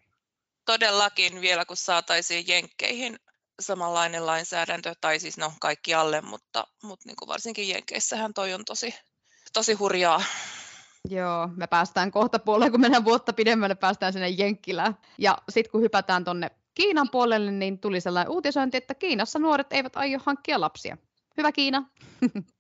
Todellakin 0.66 1.42
vielä, 1.42 1.66
kun 1.66 1.78
saataisiin 1.78 2.48
Jenkkeihin 2.48 3.20
samanlainen 3.60 4.26
lainsäädäntö, 4.26 4.96
tai 5.02 5.20
siis 5.20 5.38
no 5.38 5.54
kaikki 5.62 5.94
alle, 5.94 6.22
mutta, 6.22 6.68
mutta 6.84 7.10
niin 7.10 7.16
kuin 7.16 7.28
varsinkin 7.28 7.70
Jenkeissähän 7.70 8.34
toi 8.34 8.54
on 8.54 8.66
tosi, 8.66 8.96
tosi 9.54 9.74
hurjaa. 9.74 10.24
Joo, 11.10 11.50
me 11.56 11.68
päästään 11.68 12.12
kohta 12.12 12.40
puolelle, 12.40 12.72
kun 12.72 12.82
mennään 12.82 13.06
vuotta 13.06 13.34
pidemmälle, 13.34 13.76
päästään 13.76 14.14
sinne 14.14 14.30
Jenkkilään. 14.30 14.98
Ja 15.18 15.38
sitten 15.50 15.72
kun 15.72 15.82
hypätään 15.82 16.24
tuonne 16.24 16.52
Kiinan 16.74 17.10
puolelle, 17.10 17.52
niin 17.52 17.80
tuli 17.80 18.02
sellainen 18.02 18.32
uutisointi, 18.32 18.78
että 18.78 18.96
Kiinassa 18.96 19.40
nuoret 19.40 19.74
eivät 19.74 19.96
aio 19.96 20.20
hankkia 20.26 20.62
lapsia. 20.62 20.98
Hyvä 21.38 21.52
Kiina. 21.52 21.90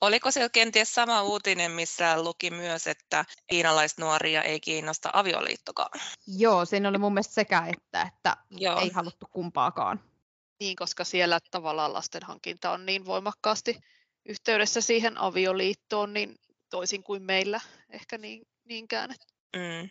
Oliko 0.00 0.30
siellä 0.30 0.48
kenties 0.48 0.94
sama 0.94 1.22
uutinen, 1.22 1.70
missä 1.70 2.22
luki 2.22 2.50
myös, 2.50 2.86
että 2.86 3.24
kiinalaisnuoria 3.46 4.42
ei 4.42 4.60
kiinnosta 4.60 5.10
avioliittokaan? 5.12 6.00
Joo, 6.26 6.64
siinä 6.64 6.88
oli 6.88 6.98
mun 6.98 7.14
mielestä 7.14 7.34
sekä 7.34 7.66
että, 7.76 8.02
että 8.02 8.36
Joo. 8.50 8.80
ei 8.80 8.90
haluttu 8.90 9.26
kumpaakaan. 9.32 10.00
Niin, 10.62 10.76
koska 10.76 11.04
siellä 11.04 11.38
tavallaan 11.50 11.92
lasten 11.92 12.22
hankinta 12.22 12.70
on 12.70 12.86
niin 12.86 13.06
voimakkaasti 13.06 13.80
yhteydessä 14.26 14.80
siihen 14.80 15.18
avioliittoon, 15.18 16.12
niin 16.12 16.36
toisin 16.70 17.02
kuin 17.02 17.22
meillä 17.22 17.60
ehkä 17.90 18.18
niin, 18.18 18.42
niinkään. 18.64 19.10
Mm. 19.56 19.90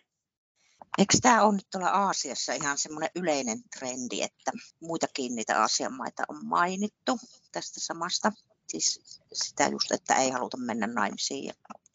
Eikö 0.98 1.18
tämä 1.22 1.44
ole 1.44 1.56
nyt 1.56 1.68
tuolla 1.72 1.90
Aasiassa 1.90 2.54
ihan 2.54 2.78
semmoinen 2.78 3.10
yleinen 3.16 3.64
trendi, 3.80 4.22
että 4.22 4.52
muitakin 4.82 5.36
niitä 5.36 5.62
Aasian 5.62 5.94
maita 5.94 6.24
on 6.28 6.46
mainittu 6.46 7.20
tästä 7.52 7.80
samasta? 7.80 8.32
Siis 8.68 9.20
sitä 9.34 9.68
just, 9.68 9.92
että 9.92 10.16
ei 10.16 10.30
haluta 10.30 10.58
mennä 10.58 10.88
naimisiin. 10.88 11.54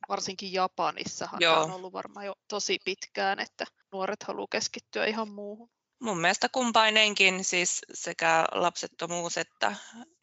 Varsinkin 0.09 0.53
Japanissahan 0.53 1.41
Joo. 1.41 1.63
on 1.63 1.71
ollut 1.71 1.93
varmaan 1.93 2.27
jo 2.27 2.35
tosi 2.49 2.79
pitkään, 2.85 3.41
että 3.41 3.65
nuoret 3.93 4.23
haluaa 4.23 4.47
keskittyä 4.51 5.07
ihan 5.07 5.29
muuhun. 5.29 5.76
Mun 6.01 6.19
mielestä 6.19 6.49
kumpainenkin, 6.49 7.45
siis 7.45 7.81
sekä 7.95 8.45
lapsettomuus 8.53 9.39
että 9.39 9.77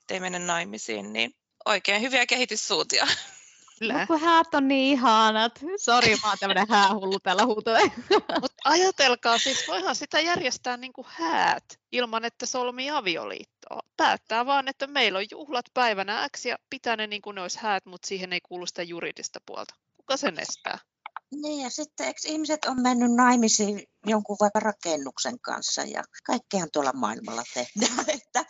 ei 0.09 0.19
mennä 0.19 0.39
naimisiin, 0.39 1.13
niin 1.13 1.35
oikein 1.65 2.01
hyviä 2.01 2.25
kehityssuuntia. 2.25 3.07
Kyllä. 3.79 4.07
kun 4.07 4.19
häät 4.19 4.53
on 4.53 4.67
niin 4.67 4.91
ihanat. 4.91 5.59
Sori, 5.77 6.15
mä 6.23 6.29
oon 6.29 6.37
tämmönen 6.39 6.67
häähullu 6.69 7.19
tällä 7.19 7.45
huutoilla. 7.45 7.91
Mutta 8.41 8.61
ajatelkaa, 8.63 9.37
siis 9.37 9.67
voihan 9.67 9.95
sitä 9.95 10.19
järjestää 10.19 10.77
niin 10.77 10.93
kuin 10.93 11.07
häät 11.09 11.79
ilman, 11.91 12.25
että 12.25 12.45
solmii 12.45 12.89
avioliittoa. 12.89 13.79
Päättää 13.97 14.45
vaan, 14.45 14.67
että 14.67 14.87
meillä 14.87 15.19
on 15.19 15.25
juhlat 15.31 15.65
päivänä 15.73 16.29
X 16.37 16.45
ja 16.45 16.57
pitää 16.69 16.95
ne 16.95 17.07
niin 17.07 17.21
kuin 17.21 17.35
ne 17.35 17.41
olisi 17.41 17.59
häät, 17.61 17.85
mutta 17.85 18.07
siihen 18.07 18.33
ei 18.33 18.41
kuulu 18.41 18.65
sitä 18.65 18.83
juridista 18.83 19.39
puolta. 19.45 19.75
Kuka 19.97 20.17
sen 20.17 20.39
estää? 20.39 20.79
Niin 21.41 21.63
ja 21.63 21.69
sitten 21.69 22.07
eikö 22.07 22.19
ihmiset 22.25 22.65
on 22.65 22.81
mennyt 22.81 23.11
naimisiin 23.11 23.83
jonkun 24.05 24.37
vaikka 24.39 24.59
rakennuksen 24.59 25.39
kanssa 25.39 25.81
ja 25.81 26.03
kaikkeahan 26.23 26.69
tuolla 26.73 26.93
maailmalla 26.93 27.43
tehdään. 27.53 28.05
Että, 28.17 28.45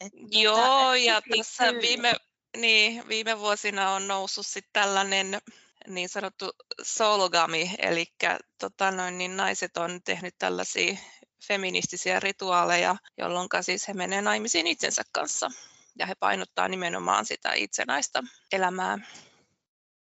että 0.00 0.18
Joo 0.30 0.94
ja 0.94 1.22
tässä 1.36 1.72
viime, 1.80 2.14
niin, 2.56 3.08
viime 3.08 3.38
vuosina 3.38 3.90
on 3.90 4.08
noussut 4.08 4.46
sitten 4.46 4.72
tällainen 4.72 5.38
niin 5.86 6.08
sanottu 6.08 6.50
sologami, 6.82 7.74
eli 7.78 8.06
tota 8.58 8.90
noin, 8.90 9.18
niin 9.18 9.36
naiset 9.36 9.76
on 9.76 10.00
tehnyt 10.04 10.34
tällaisia 10.38 10.96
feministisiä 11.46 12.20
rituaaleja, 12.20 12.96
jolloin 13.18 13.48
siis 13.60 13.88
he 13.88 13.94
menevät 13.94 14.24
naimisiin 14.24 14.66
itsensä 14.66 15.02
kanssa. 15.12 15.50
Ja 15.98 16.06
he 16.06 16.14
painottaa 16.14 16.68
nimenomaan 16.68 17.26
sitä 17.26 17.52
itsenäistä 17.52 18.22
elämää. 18.52 18.98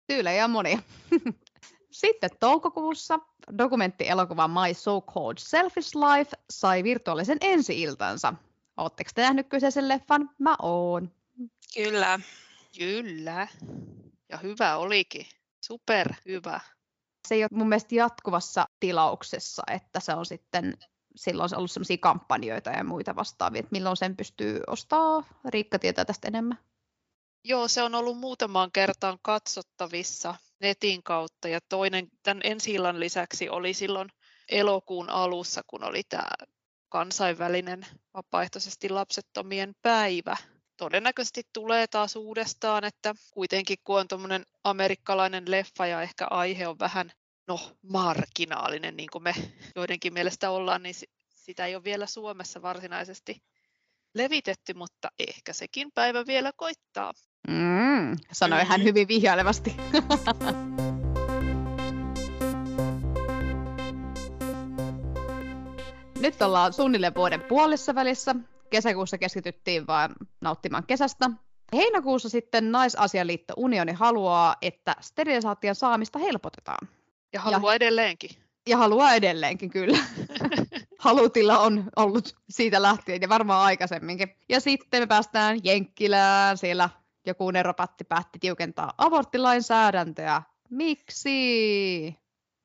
ja 0.08 0.48
monia. 0.48 0.78
Sitten 1.98 2.30
toukokuussa 2.40 3.18
dokumenttielokuva 3.58 4.48
My 4.48 4.74
So-Called 4.74 5.38
Selfish 5.38 5.96
Life 5.96 6.30
sai 6.50 6.84
virtuaalisen 6.84 7.38
ensi-iltansa. 7.40 8.34
Oletteko 8.76 9.10
te 9.14 9.22
nähnyt 9.22 9.48
kyseisen 9.48 9.88
leffan? 9.88 10.30
Mä 10.38 10.56
oon. 10.62 11.12
Kyllä. 11.74 12.20
Kyllä. 12.78 13.48
Ja 14.28 14.36
hyvä 14.38 14.76
olikin. 14.76 15.26
Super 15.64 16.12
hyvä. 16.26 16.60
Se 17.28 17.34
ei 17.34 17.42
ole 17.42 17.48
mun 17.52 17.68
mielestä 17.68 17.94
jatkuvassa 17.94 18.68
tilauksessa, 18.80 19.62
että 19.72 20.00
se 20.00 20.14
on 20.14 20.26
sitten 20.26 20.74
silloin 21.16 21.56
ollut 21.56 21.70
sellaisia 21.70 21.98
kampanjoita 21.98 22.70
ja 22.70 22.84
muita 22.84 23.16
vastaavia, 23.16 23.60
että 23.60 23.72
milloin 23.72 23.96
sen 23.96 24.16
pystyy 24.16 24.60
ostaa. 24.66 25.24
Riikka 25.44 25.78
tietää 25.78 26.04
tästä 26.04 26.28
enemmän. 26.28 26.58
Joo, 27.44 27.68
se 27.68 27.82
on 27.82 27.94
ollut 27.94 28.18
muutamaan 28.18 28.72
kertaan 28.72 29.18
katsottavissa 29.22 30.34
netin 30.60 31.02
kautta 31.02 31.48
ja 31.48 31.60
toinen 31.68 32.08
tämän 32.22 32.40
ensi 32.44 32.74
lisäksi 32.78 33.48
oli 33.48 33.74
silloin 33.74 34.08
elokuun 34.48 35.10
alussa, 35.10 35.62
kun 35.66 35.84
oli 35.84 36.02
tämä 36.08 36.28
kansainvälinen 36.88 37.86
vapaaehtoisesti 38.14 38.88
lapsettomien 38.88 39.74
päivä. 39.82 40.36
Todennäköisesti 40.76 41.42
tulee 41.52 41.86
taas 41.86 42.16
uudestaan, 42.16 42.84
että 42.84 43.14
kuitenkin 43.30 43.78
kun 43.84 43.98
on 43.98 44.44
amerikkalainen 44.64 45.50
leffa 45.50 45.86
ja 45.86 46.02
ehkä 46.02 46.26
aihe 46.30 46.68
on 46.68 46.78
vähän 46.78 47.12
no, 47.46 47.60
marginaalinen, 47.82 48.96
niin 48.96 49.08
kuin 49.12 49.22
me 49.22 49.34
joidenkin 49.76 50.12
mielestä 50.12 50.50
ollaan, 50.50 50.82
niin 50.82 50.94
sitä 51.34 51.66
ei 51.66 51.74
ole 51.74 51.84
vielä 51.84 52.06
Suomessa 52.06 52.62
varsinaisesti 52.62 53.42
levitetty, 54.14 54.74
mutta 54.74 55.08
ehkä 55.18 55.52
sekin 55.52 55.92
päivä 55.94 56.26
vielä 56.26 56.52
koittaa. 56.56 57.12
Mm, 57.48 58.16
sanoi 58.32 58.64
hän 58.64 58.84
hyvin 58.84 59.08
vihjailevasti. 59.08 59.76
Nyt 66.20 66.42
ollaan 66.42 66.72
suunnilleen 66.72 67.14
vuoden 67.14 67.40
puolessa 67.40 67.94
välissä. 67.94 68.34
Kesäkuussa 68.70 69.18
keskityttiin 69.18 69.86
vain 69.86 70.10
nauttimaan 70.40 70.84
kesästä. 70.86 71.30
Heinäkuussa 71.72 72.28
sitten 72.28 72.72
Naisasialiitto 72.72 73.54
Unioni 73.56 73.92
haluaa, 73.92 74.56
että 74.62 74.96
sterilisaation 75.00 75.74
saamista 75.74 76.18
helpotetaan. 76.18 76.88
Ja 77.32 77.40
haluaa 77.40 77.72
ja, 77.72 77.76
edelleenkin. 77.76 78.30
Ja 78.68 78.76
haluaa 78.76 79.14
edelleenkin, 79.14 79.70
kyllä. 79.70 79.98
Halutilla 80.98 81.58
on 81.58 81.84
ollut 81.96 82.36
siitä 82.50 82.82
lähtien 82.82 83.22
ja 83.22 83.28
varmaan 83.28 83.64
aikaisemminkin. 83.64 84.36
Ja 84.48 84.60
sitten 84.60 85.02
me 85.02 85.06
päästään 85.06 85.58
Jenkkilään, 85.64 86.58
siellä 86.58 86.88
joku 87.26 87.50
neropatti 87.50 88.04
päätti 88.04 88.38
tiukentaa 88.38 88.94
aborttilainsäädäntöä. 88.98 90.42
Miksi? 90.70 92.18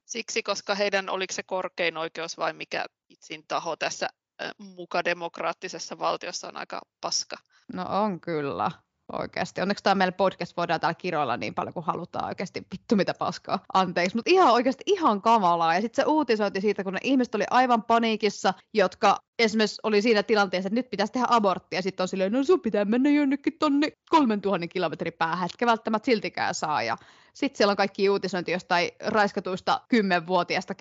Siksi, 0.05 0.43
koska 0.43 0.75
heidän 0.75 1.10
oliko 1.10 1.33
se 1.33 1.43
korkein 1.43 1.98
oikeus 1.98 2.38
vai 2.38 2.53
mikä 2.53 2.86
itsin 3.10 3.43
taho 3.48 3.75
tässä 3.75 4.10
muka 4.57 5.05
demokraattisessa 5.05 6.00
valtiossa 6.00 6.48
on 6.48 6.57
aika 6.57 6.81
paska. 7.01 7.36
No 7.74 7.86
on 7.89 8.19
kyllä 8.22 8.72
oikeasti. 9.12 9.62
Onneksi 9.62 9.83
tämä 9.83 9.95
meillä 9.95 10.12
podcast 10.12 10.57
voidaan 10.57 10.79
täällä 10.79 10.93
kiroilla 10.93 11.38
niin 11.38 11.53
paljon 11.53 11.74
kuin 11.74 11.86
halutaan 11.86 12.25
oikeasti. 12.25 12.67
Vittu 12.72 12.95
mitä 12.95 13.13
paskaa. 13.19 13.60
Anteeksi. 13.74 14.15
Mutta 14.15 14.31
ihan 14.31 14.53
oikeasti 14.53 14.83
ihan 14.88 15.22
kamalaa. 15.22 15.75
Ja 15.75 15.81
sitten 15.81 16.05
se 16.05 16.10
uutisointi 16.10 16.62
siitä, 16.62 16.83
kun 16.83 16.93
ne 16.93 17.00
ihmiset 17.03 17.36
oli 17.36 17.43
aivan 17.50 17.83
paniikissa, 17.83 18.53
jotka 18.74 19.17
esimerkiksi 19.39 19.79
oli 19.83 20.01
siinä 20.01 20.24
tilanteessa, 20.24 20.67
että 20.67 20.75
nyt 20.75 20.89
pitäisi 20.89 21.13
tehdä 21.13 21.27
aborttia. 21.29 21.81
Sitten 21.81 22.03
on 22.03 22.07
silleen, 22.07 22.31
no 22.31 22.43
sun 22.43 22.62
pitää 22.62 22.86
mennä 22.86 23.10
jonnekin 23.10 23.53
tonne 23.60 23.91
3000 24.10 24.67
kilometrin 24.67 25.13
päähän, 25.13 25.45
etkä 25.45 25.65
välttämättä 25.65 26.05
siltikään 26.05 26.55
saa. 26.55 26.83
Ja 26.83 26.98
sitten 27.33 27.57
siellä 27.57 27.72
on 27.72 27.77
kaikki 27.77 28.10
uutisointi 28.10 28.51
jostain 28.51 28.91
raiskatuista 29.05 29.81
kymmenvuotiaista, 29.89 30.74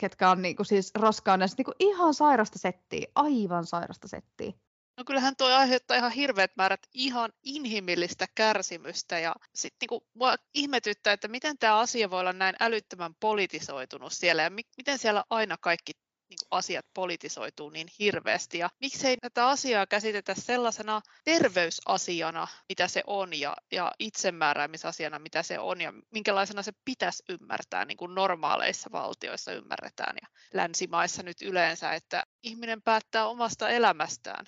ketkä 0.00 0.30
on 0.30 0.42
niinku 0.42 0.64
siis 0.64 0.92
raskaana. 0.94 1.46
Niinku 1.58 1.72
ihan 1.78 2.14
sairasta 2.14 2.58
settiä, 2.58 3.06
aivan 3.14 3.66
sairasta 3.66 4.08
settiä. 4.08 4.52
No 4.96 5.04
kyllähän 5.04 5.36
tuo 5.36 5.46
aiheuttaa 5.48 5.96
ihan 5.96 6.12
hirveät 6.12 6.56
määrät 6.56 6.86
ihan 6.94 7.32
inhimillistä 7.42 8.26
kärsimystä 8.34 9.18
ja 9.18 9.34
sitten 9.54 9.76
niinku, 9.80 10.06
mua 10.14 10.34
ihmetyttää, 10.54 11.12
että 11.12 11.28
miten 11.28 11.58
tämä 11.58 11.78
asia 11.78 12.10
voi 12.10 12.20
olla 12.20 12.32
näin 12.32 12.56
älyttömän 12.60 13.14
politisoitunut 13.20 14.12
siellä 14.12 14.42
ja 14.42 14.50
mi- 14.50 14.62
miten 14.76 14.98
siellä 14.98 15.24
aina 15.30 15.56
kaikki 15.56 15.92
niinku, 16.28 16.46
asiat 16.50 16.86
politisoituu 16.94 17.70
niin 17.70 17.88
hirveästi 17.98 18.58
ja 18.58 18.70
miksei 18.80 19.16
tätä 19.16 19.48
asiaa 19.48 19.86
käsitetä 19.86 20.34
sellaisena 20.34 21.00
terveysasiana, 21.24 22.48
mitä 22.68 22.88
se 22.88 23.02
on 23.06 23.40
ja, 23.40 23.56
ja 23.72 23.92
itsemääräämisasiana, 23.98 25.18
mitä 25.18 25.42
se 25.42 25.58
on 25.58 25.80
ja 25.80 25.92
minkälaisena 26.10 26.62
se 26.62 26.72
pitäisi 26.84 27.22
ymmärtää, 27.28 27.84
niin 27.84 27.96
kuin 27.96 28.14
normaaleissa 28.14 28.90
valtioissa 28.92 29.52
ymmärretään 29.52 30.16
ja 30.22 30.28
länsimaissa 30.54 31.22
nyt 31.22 31.42
yleensä, 31.42 31.94
että 31.94 32.24
ihminen 32.42 32.82
päättää 32.82 33.26
omasta 33.26 33.68
elämästään 33.68 34.46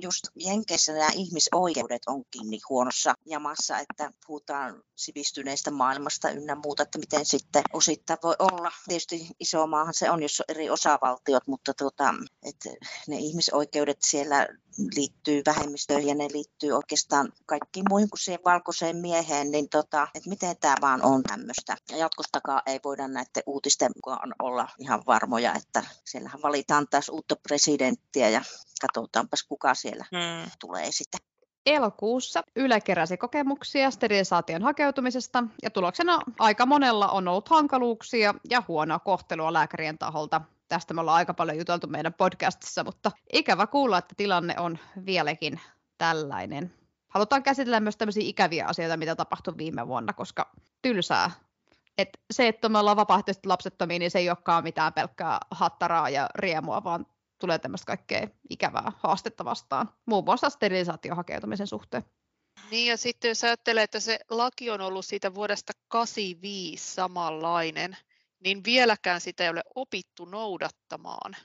just 0.00 0.24
Jenkeissä 0.36 0.92
nämä 0.92 1.10
ihmisoikeudet 1.14 2.02
onkin 2.06 2.50
niin 2.50 2.60
huonossa 2.68 3.14
jamassa, 3.26 3.78
että 3.78 4.10
puhutaan 4.26 4.82
sivistyneestä 4.96 5.70
maailmasta 5.70 6.30
ynnä 6.30 6.54
muuta, 6.54 6.82
että 6.82 6.98
miten 6.98 7.26
sitten 7.26 7.62
osittain 7.72 8.18
voi 8.22 8.34
olla. 8.38 8.72
Tietysti 8.88 9.28
iso 9.40 9.66
maahan 9.66 9.94
se 9.94 10.10
on, 10.10 10.22
jos 10.22 10.40
on 10.40 10.44
eri 10.48 10.70
osavaltiot, 10.70 11.46
mutta 11.46 11.74
tuota, 11.74 12.14
että 12.42 12.70
ne 13.08 13.16
ihmisoikeudet 13.16 13.98
siellä 14.02 14.48
liittyy 14.96 15.42
vähemmistöihin 15.46 16.08
ja 16.08 16.14
ne 16.14 16.28
liittyy 16.32 16.72
oikeastaan 16.72 17.32
kaikkiin 17.46 17.86
muihin 17.88 18.10
kuin 18.10 18.20
siihen 18.20 18.40
valkoiseen 18.44 18.96
mieheen, 18.96 19.50
niin 19.50 19.68
tota, 19.68 20.08
että 20.14 20.28
miten 20.28 20.56
tämä 20.60 20.74
vaan 20.80 21.02
on 21.02 21.22
tämmöistä. 21.22 21.76
Ja 21.90 21.96
jatkostakaan 21.96 22.62
ei 22.66 22.80
voida 22.84 23.08
näiden 23.08 23.42
uutisten 23.46 23.90
mukaan 23.96 24.34
olla 24.38 24.68
ihan 24.78 25.02
varmoja, 25.06 25.54
että 25.54 25.84
siellähän 26.04 26.42
valitaan 26.42 26.86
taas 26.90 27.08
uutta 27.08 27.36
presidenttiä 27.36 28.28
ja 28.28 28.42
katsotaanpas 28.80 29.42
kuka 29.42 29.74
siellä 29.74 30.04
hmm. 30.10 30.50
tulee 30.60 30.92
sitten. 30.92 31.20
Elokuussa 31.66 32.42
Yle 32.56 32.80
keräsi 32.80 33.16
kokemuksia 33.16 33.90
sterilisaation 33.90 34.62
hakeutumisesta 34.62 35.44
ja 35.62 35.70
tuloksena 35.70 36.18
aika 36.38 36.66
monella 36.66 37.08
on 37.08 37.28
ollut 37.28 37.48
hankaluuksia 37.48 38.34
ja 38.50 38.62
huonoa 38.68 38.98
kohtelua 38.98 39.52
lääkärien 39.52 39.98
taholta. 39.98 40.40
Tästä 40.70 40.94
me 40.94 41.00
ollaan 41.00 41.16
aika 41.16 41.34
paljon 41.34 41.58
juteltu 41.58 41.86
meidän 41.86 42.14
podcastissa, 42.14 42.84
mutta 42.84 43.10
ikävä 43.32 43.66
kuulla, 43.66 43.98
että 43.98 44.14
tilanne 44.16 44.54
on 44.58 44.78
vieläkin 45.06 45.60
tällainen. 45.98 46.74
Halutaan 47.08 47.42
käsitellä 47.42 47.80
myös 47.80 47.96
tämmöisiä 47.96 48.22
ikäviä 48.26 48.66
asioita, 48.66 48.96
mitä 48.96 49.16
tapahtui 49.16 49.54
viime 49.56 49.86
vuonna, 49.86 50.12
koska 50.12 50.50
tylsää. 50.82 51.30
Et 51.98 52.08
se, 52.30 52.48
että 52.48 52.68
me 52.68 52.78
ollaan 52.78 52.96
vapaaehtoisesti 52.96 53.48
lapsettomia, 53.48 53.98
niin 53.98 54.10
se 54.10 54.18
ei 54.18 54.30
olekaan 54.30 54.64
mitään 54.64 54.92
pelkkää 54.92 55.38
hattaraa 55.50 56.10
ja 56.10 56.28
riemua, 56.34 56.84
vaan 56.84 57.06
tulee 57.38 57.58
tämmöistä 57.58 57.86
kaikkea 57.86 58.28
ikävää 58.50 58.92
haastetta 58.98 59.44
vastaan, 59.44 59.88
muun 60.06 60.24
muassa 60.24 60.50
sterilisaation 60.50 61.16
hakeutumisen 61.16 61.66
suhteen. 61.66 62.04
Niin 62.70 62.90
ja 62.90 62.96
sitten 62.96 63.28
jos 63.28 63.44
ajattelee, 63.44 63.82
että 63.82 64.00
se 64.00 64.18
laki 64.30 64.70
on 64.70 64.80
ollut 64.80 65.04
siitä 65.04 65.34
vuodesta 65.34 65.72
85 65.88 66.94
samanlainen, 66.94 67.96
niin 68.44 68.64
vieläkään 68.64 69.20
sitä 69.20 69.44
ei 69.44 69.50
ole 69.50 69.62
opittu 69.74 70.24
noudattamaan. 70.24 71.36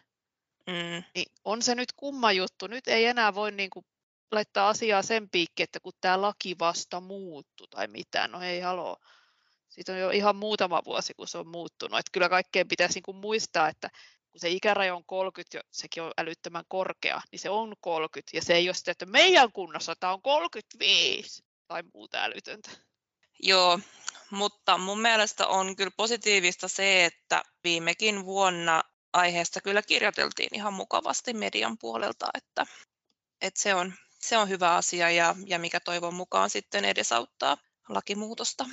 Mm. 0.68 1.04
Niin 1.16 1.32
on 1.46 1.62
se 1.62 1.76
nyt 1.76 1.92
kumma 1.96 2.32
juttu. 2.32 2.68
Nyt 2.68 2.88
ei 2.88 3.06
enää 3.06 3.36
voi 3.36 3.52
niin 3.52 3.70
kuin 3.70 3.86
laittaa 4.32 4.70
asiaa 4.70 5.02
sen 5.02 5.30
piikki, 5.30 5.64
että 5.64 5.80
kun 5.80 5.94
tämä 6.02 6.22
laki 6.22 6.56
vasta 6.60 7.00
muuttuu 7.00 7.68
tai 7.68 7.88
mitään. 7.88 8.32
No 8.32 8.42
ei 8.42 8.60
haloo. 8.60 8.98
Siitä 9.70 9.92
on 9.92 10.00
jo 10.00 10.10
ihan 10.10 10.36
muutama 10.36 10.82
vuosi, 10.86 11.14
kun 11.14 11.28
se 11.28 11.38
on 11.38 11.48
muuttunut. 11.48 12.00
Että 12.00 12.12
kyllä 12.12 12.30
kaikkeen 12.30 12.68
pitäisi 12.68 12.94
niin 12.94 13.04
kuin 13.04 13.18
muistaa, 13.18 13.70
että 13.70 13.90
kun 14.32 14.40
se 14.40 14.50
ikäraja 14.50 14.96
on 14.96 15.06
30 15.06 15.58
ja 15.58 15.62
sekin 15.72 16.04
on 16.04 16.12
älyttömän 16.18 16.64
korkea, 16.68 17.22
niin 17.32 17.40
se 17.40 17.50
on 17.50 17.74
30. 17.82 18.38
Ja 18.38 18.42
se 18.42 18.54
ei 18.54 18.68
ole 18.68 18.74
sitä, 18.74 18.92
että 18.92 19.06
meidän 19.06 19.52
kunnassa 19.52 19.96
tämä 20.00 20.14
on 20.14 20.22
35 20.22 21.44
tai 21.68 21.84
muuta 21.94 22.24
älytöntä. 22.24 22.70
Joo, 23.40 23.80
mutta 24.32 24.78
mun 24.78 25.02
mielestä 25.02 25.48
on 25.48 25.76
kyllä 25.76 25.92
positiivista 25.98 26.68
se, 26.68 27.06
että 27.06 27.44
viimekin 27.64 28.26
vuonna 28.26 28.84
aiheesta 29.14 29.62
kyllä 29.62 29.82
kirjoiteltiin 29.82 30.50
ihan 30.56 30.74
mukavasti 30.74 31.34
median 31.34 31.78
puolelta, 31.78 32.28
että, 32.34 32.66
että 33.42 33.62
se, 33.62 33.76
on, 33.76 33.94
se 34.20 34.38
on 34.38 34.50
hyvä 34.50 34.76
asia 34.76 35.10
ja, 35.10 35.36
ja 35.46 35.60
mikä 35.60 35.80
toivon 35.80 36.14
mukaan 36.14 36.50
sitten 36.50 36.86
edesauttaa 36.86 37.58
lakimuutosta. 37.90 38.66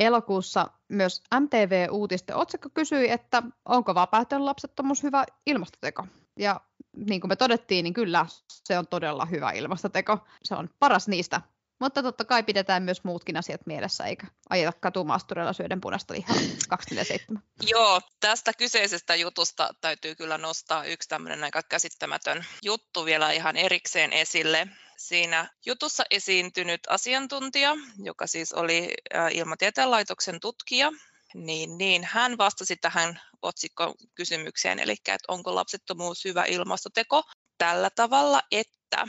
Elokuussa 0.00 0.70
myös 0.88 1.22
MTV-uutisten 1.40 2.36
otsikko 2.36 2.68
kysyi, 2.74 3.10
että 3.10 3.42
onko 3.64 3.94
vapaaehtoinen 3.94 4.44
lapsettomuus 4.44 5.02
hyvä 5.02 5.24
ilmastoteko. 5.46 6.06
Ja 6.38 6.60
niin 6.96 7.20
kuin 7.20 7.28
me 7.28 7.36
todettiin, 7.36 7.82
niin 7.82 7.94
kyllä 7.94 8.26
se 8.48 8.78
on 8.78 8.86
todella 8.86 9.24
hyvä 9.24 9.50
ilmastoteko. 9.50 10.18
Se 10.44 10.54
on 10.54 10.70
paras 10.78 11.08
niistä. 11.08 11.40
Mutta 11.80 12.02
totta 12.02 12.24
kai 12.24 12.42
pidetään 12.42 12.82
myös 12.82 13.04
muutkin 13.04 13.36
asiat 13.36 13.66
mielessä, 13.66 14.04
eikä 14.04 14.26
ajeta 14.50 14.72
katumaastureilla 14.80 15.52
syöden 15.52 15.80
punaista 15.80 16.14
lihaa 16.14 16.36
247. 16.68 17.42
Joo, 17.62 18.00
tästä 18.20 18.52
kyseisestä 18.52 19.14
jutusta 19.14 19.74
täytyy 19.80 20.14
kyllä 20.14 20.38
nostaa 20.38 20.84
yksi 20.84 21.08
tämmöinen 21.08 21.44
aika 21.44 21.62
käsittämätön 21.62 22.44
juttu 22.62 23.04
vielä 23.04 23.32
ihan 23.32 23.56
erikseen 23.56 24.12
esille 24.12 24.68
siinä 24.96 25.48
jutussa 25.66 26.04
esiintynyt 26.10 26.80
asiantuntija, 26.88 27.74
joka 27.98 28.26
siis 28.26 28.52
oli 28.52 28.94
Ilmatieteen 29.30 29.90
laitoksen 29.90 30.40
tutkija, 30.40 30.92
niin, 31.34 31.78
niin 31.78 32.08
hän 32.10 32.38
vastasi 32.38 32.76
tähän 32.76 33.20
otsikon 33.42 33.94
kysymykseen, 34.14 34.78
eli 34.78 34.92
että 34.92 35.18
onko 35.28 35.54
lapsettomuus 35.54 36.24
hyvä 36.24 36.44
ilmastoteko 36.44 37.22
tällä 37.58 37.90
tavalla, 37.90 38.42
että 38.50 39.08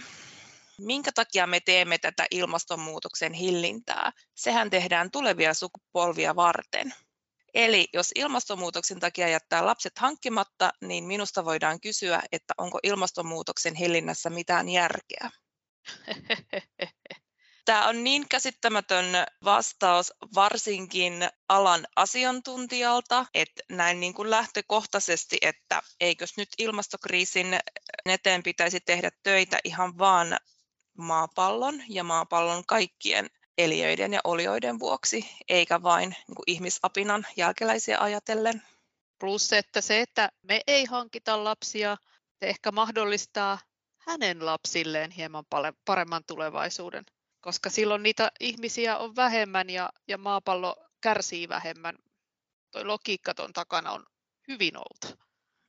minkä 0.80 1.12
takia 1.12 1.48
me 1.48 1.60
teemme 1.60 1.98
tätä 1.98 2.26
ilmastonmuutoksen 2.32 3.34
hillintää? 3.34 4.12
Sehän 4.36 4.70
tehdään 4.70 5.12
tulevia 5.12 5.54
sukupolvia 5.54 6.36
varten. 6.36 6.94
Eli 7.54 7.88
jos 7.94 8.12
ilmastonmuutoksen 8.16 9.00
takia 9.00 9.28
jättää 9.28 9.66
lapset 9.66 10.00
hankkimatta, 10.00 10.74
niin 10.82 11.04
minusta 11.04 11.46
voidaan 11.46 11.82
kysyä, 11.82 12.22
että 12.32 12.54
onko 12.58 12.80
ilmastonmuutoksen 12.84 13.76
hillinnässä 13.76 14.30
mitään 14.30 14.70
järkeä. 14.70 15.30
Tämä 17.66 17.88
on 17.88 18.04
niin 18.04 18.30
käsittämätön 18.30 19.06
vastaus 19.44 20.14
varsinkin 20.36 21.14
alan 21.50 21.88
asiantuntijalta, 21.96 23.26
että 23.34 23.64
näin 23.70 24.00
niin 24.00 24.14
kuin 24.14 24.30
lähtökohtaisesti, 24.30 25.38
että 25.42 25.82
eikös 26.00 26.38
nyt 26.38 26.50
ilmastokriisin 26.58 27.60
eteen 28.06 28.44
pitäisi 28.44 28.80
tehdä 28.80 29.12
töitä 29.24 29.60
ihan 29.64 29.98
vaan 29.98 30.38
maapallon 30.98 31.84
ja 31.90 32.04
maapallon 32.04 32.64
kaikkien 32.68 33.30
eliöiden 33.58 34.14
ja 34.14 34.20
olioiden 34.24 34.80
vuoksi, 34.80 35.30
eikä 35.50 35.84
vain 35.84 36.10
niin 36.10 36.36
kuin 36.36 36.44
ihmisapinan 36.48 37.26
jälkeläisiä 37.38 38.00
ajatellen. 38.00 38.62
Plus 39.20 39.48
se, 39.48 39.58
että 39.58 39.82
se, 39.82 40.02
että 40.02 40.32
me 40.42 40.62
ei 40.68 40.86
hankita 40.86 41.44
lapsia, 41.44 41.98
se 42.40 42.48
ehkä 42.48 42.72
mahdollistaa 42.72 43.60
hänen 43.98 44.46
lapsilleen 44.46 45.12
hieman 45.12 45.46
paremman 45.86 46.24
tulevaisuuden, 46.28 47.06
koska 47.42 47.70
silloin 47.70 48.04
niitä 48.04 48.32
ihmisiä 48.40 48.98
on 48.98 49.16
vähemmän 49.16 49.70
ja, 49.70 49.90
ja 50.08 50.18
maapallo 50.18 50.76
kärsii 51.02 51.50
vähemmän. 51.50 51.96
Tuo 52.72 52.88
logiikka 52.88 53.34
tuon 53.34 53.54
takana 53.54 53.92
on 53.92 54.06
hyvin 54.48 54.78
outo. 54.78 55.24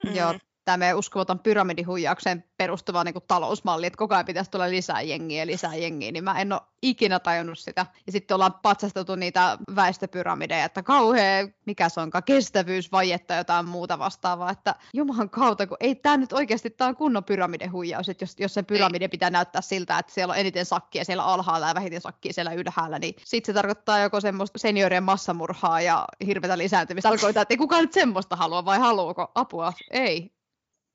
Mm. 0.04 0.14
Joo, 0.14 0.34
tämä 0.66 0.76
meidän 0.76 0.98
uskomaton 0.98 1.38
pyramidihuijaukseen 1.38 2.44
perustuva 2.56 3.04
niin 3.04 3.12
kuin 3.12 3.24
talousmalli, 3.28 3.86
että 3.86 3.96
koko 3.96 4.14
ajan 4.14 4.26
pitäisi 4.26 4.50
tulla 4.50 4.70
lisää 4.70 5.02
jengiä 5.02 5.42
ja 5.42 5.46
lisää 5.46 5.74
jengiä, 5.74 6.12
niin 6.12 6.24
mä 6.24 6.40
en 6.40 6.52
ole 6.52 6.60
ikinä 6.82 7.20
tajunnut 7.20 7.58
sitä. 7.58 7.86
Ja 8.06 8.12
sitten 8.12 8.34
ollaan 8.34 8.54
patsasteltu 8.62 9.14
niitä 9.14 9.58
väestöpyramideja, 9.76 10.64
että 10.64 10.82
kauhea, 10.82 11.48
mikä 11.66 11.88
se 11.88 12.00
onkaan, 12.00 12.24
kestävyysvajetta 12.24 13.34
jotain 13.34 13.68
muuta 13.68 13.98
vastaavaa, 13.98 14.50
että 14.50 14.74
jumalan 14.94 15.30
kautta, 15.30 15.66
kun 15.66 15.76
ei 15.80 15.94
tämä 15.94 16.16
nyt 16.16 16.32
oikeasti, 16.32 16.70
tämä 16.70 16.88
on 16.88 16.96
kunnon 16.96 17.24
pyramidihuijaus, 17.24 18.08
että 18.08 18.22
jos, 18.22 18.34
jos 18.38 18.54
se 18.54 18.62
pyramidi 18.62 19.08
pitää 19.08 19.30
näyttää 19.30 19.62
siltä, 19.62 19.98
että 19.98 20.12
siellä 20.12 20.32
on 20.32 20.38
eniten 20.38 20.66
sakkia 20.66 21.04
siellä 21.04 21.24
alhaalla 21.24 21.68
ja 21.68 21.74
vähiten 21.74 22.00
sakkia 22.00 22.32
siellä 22.32 22.52
ylhäällä, 22.52 22.98
niin 22.98 23.14
sitten 23.24 23.46
se 23.46 23.56
tarkoittaa 23.56 23.98
joko 23.98 24.20
semmoista 24.20 24.58
seniorien 24.58 25.02
massamurhaa 25.02 25.80
ja 25.80 26.04
hirveätä 26.26 26.58
lisääntymistä. 26.58 27.08
Alkoi, 27.08 27.30
että 27.30 27.46
ei 27.50 27.56
kukaan 27.56 27.82
nyt 27.82 27.92
semmoista 27.92 28.36
halua 28.36 28.64
vai 28.64 28.78
haluuko 28.78 29.32
apua? 29.34 29.72
Ei, 29.90 30.35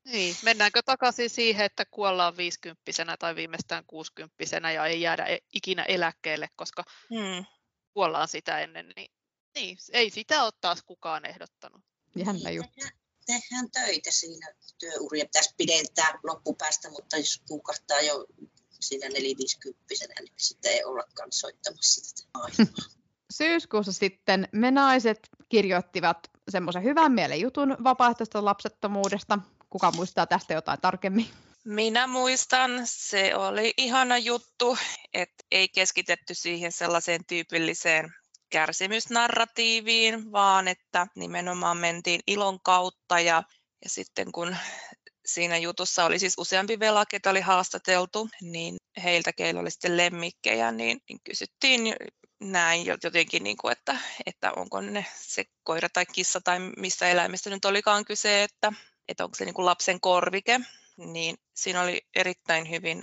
niin, 0.04 0.36
mennäänkö 0.42 0.82
takaisin 0.82 1.30
siihen, 1.30 1.66
että 1.66 1.84
kuollaan 1.84 2.36
viisikymppisenä 2.36 3.16
tai 3.16 3.34
viimeistään 3.34 3.84
kuusikymppisenä 3.86 4.72
ja 4.72 4.86
ei 4.86 5.00
jäädä 5.00 5.24
e- 5.24 5.38
ikinä 5.54 5.82
eläkkeelle, 5.82 6.48
koska 6.56 6.84
hmm. 7.10 7.44
kuollaan 7.94 8.28
sitä 8.28 8.58
ennen, 8.58 8.92
niin, 8.96 9.10
niin 9.54 9.78
ei 9.92 10.10
sitä 10.10 10.44
ole 10.44 10.52
taas 10.60 10.82
kukaan 10.82 11.24
ehdottanut. 11.24 11.82
Jännä 12.16 12.50
juttu. 12.50 12.86
Tehdään 13.26 13.70
töitä 13.70 14.10
siinä, 14.10 14.54
työuria 14.78 15.24
pitäisi 15.24 15.54
pidentää 15.56 16.18
loppupäästä, 16.22 16.90
mutta 16.90 17.16
jos 17.16 17.42
kuukahtaa 17.48 18.00
jo 18.00 18.26
siinä 18.80 19.08
neliviisikymppisenä, 19.08 20.14
niin 20.20 20.34
sitten 20.36 20.72
ei 20.72 20.84
ollakaan 20.84 21.32
soittamassa 21.32 22.00
sitä 22.04 22.28
Syyskuussa 23.32 23.92
sitten 23.92 24.48
me 24.52 24.70
naiset 24.70 25.18
kirjoittivat 25.48 26.18
semmoisen 26.50 26.82
hyvän 26.82 27.12
mielen 27.12 27.40
jutun 27.40 27.76
vapaaehtoista 27.84 28.44
lapsettomuudesta, 28.44 29.38
Kuka 29.72 29.90
muistaa 29.90 30.26
tästä 30.26 30.54
jotain 30.54 30.80
tarkemmin? 30.80 31.26
Minä 31.64 32.06
muistan, 32.06 32.70
se 32.84 33.36
oli 33.36 33.74
ihana 33.76 34.18
juttu, 34.18 34.78
että 35.14 35.44
ei 35.50 35.68
keskitetty 35.68 36.34
siihen 36.34 36.72
sellaiseen 36.72 37.24
tyypilliseen 37.26 38.14
kärsimysnarratiiviin, 38.50 40.32
vaan 40.32 40.68
että 40.68 41.06
nimenomaan 41.16 41.76
mentiin 41.76 42.20
ilon 42.26 42.60
kautta 42.60 43.20
ja, 43.20 43.42
ja 43.84 43.90
sitten 43.90 44.32
kun 44.32 44.56
siinä 45.26 45.56
jutussa 45.56 46.04
oli 46.04 46.18
siis 46.18 46.34
useampi 46.38 46.78
vela, 46.80 47.06
ketä 47.06 47.30
oli 47.30 47.40
haastateltu, 47.40 48.28
niin 48.40 48.76
heiltä, 49.04 49.32
keillä 49.32 49.60
oli 49.60 49.70
sitten 49.70 49.96
lemmikkejä, 49.96 50.72
niin, 50.72 51.00
niin 51.08 51.18
kysyttiin 51.24 51.96
näin 52.40 52.86
jotenkin, 52.86 53.44
niin 53.44 53.56
kuin, 53.56 53.72
että, 53.72 53.96
että 54.26 54.52
onko 54.52 54.80
ne 54.80 55.06
se 55.16 55.44
koira 55.62 55.88
tai 55.88 56.06
kissa 56.06 56.40
tai 56.40 56.58
mistä 56.76 57.08
eläimestä 57.08 57.50
nyt 57.50 57.64
olikaan 57.64 58.04
kyse, 58.04 58.42
että, 58.42 58.72
että 59.08 59.24
onko 59.24 59.34
se 59.34 59.44
niin 59.44 59.54
kuin 59.54 59.66
lapsen 59.66 60.00
korvike, 60.00 60.60
niin 60.96 61.36
siinä 61.54 61.82
oli 61.82 62.00
erittäin 62.16 62.70
hyvin 62.70 63.02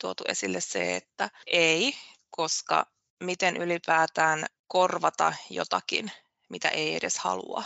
tuotu 0.00 0.24
esille 0.28 0.60
se, 0.60 0.96
että 0.96 1.30
ei, 1.46 1.94
koska 2.30 2.86
miten 3.24 3.56
ylipäätään 3.56 4.46
korvata 4.66 5.34
jotakin, 5.50 6.12
mitä 6.48 6.68
ei 6.68 6.94
edes 6.94 7.18
halua? 7.18 7.64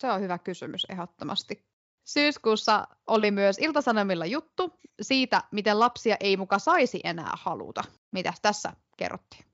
Se 0.00 0.10
on 0.10 0.20
hyvä 0.20 0.38
kysymys 0.38 0.86
ehdottomasti. 0.88 1.66
Syyskuussa 2.04 2.86
oli 3.06 3.30
myös 3.30 3.58
Iltasanomilla 3.58 4.26
juttu 4.26 4.80
siitä, 5.00 5.42
miten 5.52 5.80
lapsia 5.80 6.16
ei 6.20 6.36
muka 6.36 6.58
saisi 6.58 7.00
enää 7.04 7.32
haluta. 7.42 7.84
Mitäs 8.12 8.40
tässä 8.42 8.72
kerrottiin? 8.96 9.53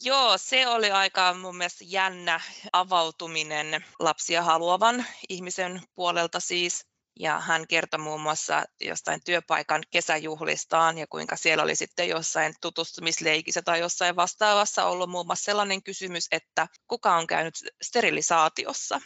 Joo, 0.00 0.38
se 0.38 0.68
oli 0.68 0.90
aika 0.90 1.34
mun 1.34 1.56
mielestä 1.56 1.84
jännä 1.88 2.40
avautuminen 2.72 3.84
lapsia 3.98 4.42
haluavan 4.42 5.06
ihmisen 5.28 5.82
puolelta 5.94 6.40
siis. 6.40 6.86
Ja 7.20 7.40
hän 7.40 7.66
kertoi 7.66 8.00
muun 8.00 8.20
muassa 8.20 8.64
jostain 8.80 9.20
työpaikan 9.24 9.82
kesäjuhlistaan 9.90 10.98
ja 10.98 11.06
kuinka 11.06 11.36
siellä 11.36 11.62
oli 11.62 11.76
sitten 11.76 12.08
jossain 12.08 12.54
tutustumisleikissä 12.60 13.62
tai 13.62 13.80
jossain 13.80 14.16
vastaavassa 14.16 14.84
ollut 14.84 15.10
muun 15.10 15.26
muassa 15.26 15.44
sellainen 15.44 15.82
kysymys, 15.82 16.26
että 16.32 16.68
kuka 16.88 17.16
on 17.16 17.26
käynyt 17.26 17.54
sterilisaatiossa. 17.82 19.00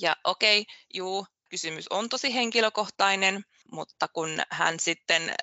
Ja 0.00 0.16
okei, 0.24 0.60
okay, 0.60 0.74
juu, 0.94 1.26
kysymys 1.50 1.88
on 1.90 2.08
tosi 2.08 2.34
henkilökohtainen, 2.34 3.44
mutta 3.72 4.08
kun 4.08 4.42
hän 4.50 4.80
sitten 4.80 5.34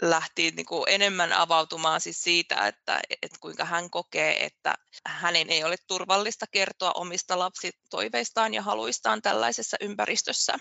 lähti 0.00 0.50
niin 0.50 0.66
kuin 0.66 0.84
enemmän 0.86 1.32
avautumaan 1.32 2.00
siis 2.00 2.22
siitä, 2.22 2.66
että, 2.66 3.00
että 3.22 3.38
kuinka 3.40 3.64
hän 3.64 3.90
kokee, 3.90 4.44
että 4.44 4.74
hänen 5.06 5.50
ei 5.50 5.64
ole 5.64 5.76
turvallista 5.86 6.46
kertoa 6.50 6.92
omista 6.92 7.38
lapsitoiveistaan 7.38 8.54
ja 8.54 8.62
haluistaan 8.62 9.22
tällaisessa 9.22 9.76
ympäristössä. 9.80 10.58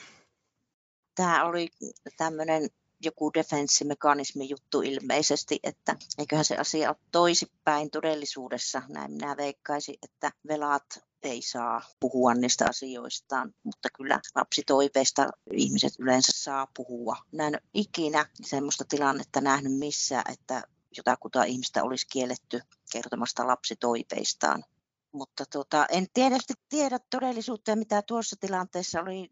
Tämä 1.15 1.45
oli 1.45 1.69
tämmöinen 2.17 2.69
joku 3.01 3.33
defenssimekanismi 3.33 4.49
juttu 4.49 4.81
ilmeisesti, 4.81 5.59
että 5.63 5.95
eiköhän 6.17 6.45
se 6.45 6.57
asia 6.57 6.89
ole 6.89 6.97
toisipäin 7.11 7.89
todellisuudessa. 7.91 8.81
Näin 8.89 9.11
minä 9.11 9.37
veikkaisin, 9.37 9.95
että 10.03 10.31
velat 10.47 11.03
ei 11.23 11.41
saa 11.41 11.81
puhua 11.99 12.33
niistä 12.33 12.65
asioistaan, 12.69 13.53
mutta 13.63 13.89
kyllä 13.97 14.19
lapsitoiveista 14.35 15.27
ihmiset 15.53 15.93
yleensä 15.99 16.31
saa 16.35 16.67
puhua. 16.75 17.15
Mä 17.31 17.47
en 17.47 17.61
ikinä 17.73 18.25
semmoista 18.41 18.85
tilannetta 18.89 19.41
nähnyt 19.41 19.77
missään, 19.77 20.31
että 20.31 20.63
jotakuta 20.97 21.43
ihmistä 21.43 21.83
olisi 21.83 22.07
kielletty 22.07 22.61
kertomasta 22.91 23.47
lapsitoiveistaan. 23.47 24.63
Mutta 25.11 25.45
tota, 25.45 25.85
en 25.85 26.07
tietysti 26.13 26.53
tiedä 26.69 26.99
todellisuutta, 27.09 27.75
mitä 27.75 28.01
tuossa 28.01 28.35
tilanteessa 28.39 29.01
oli 29.01 29.29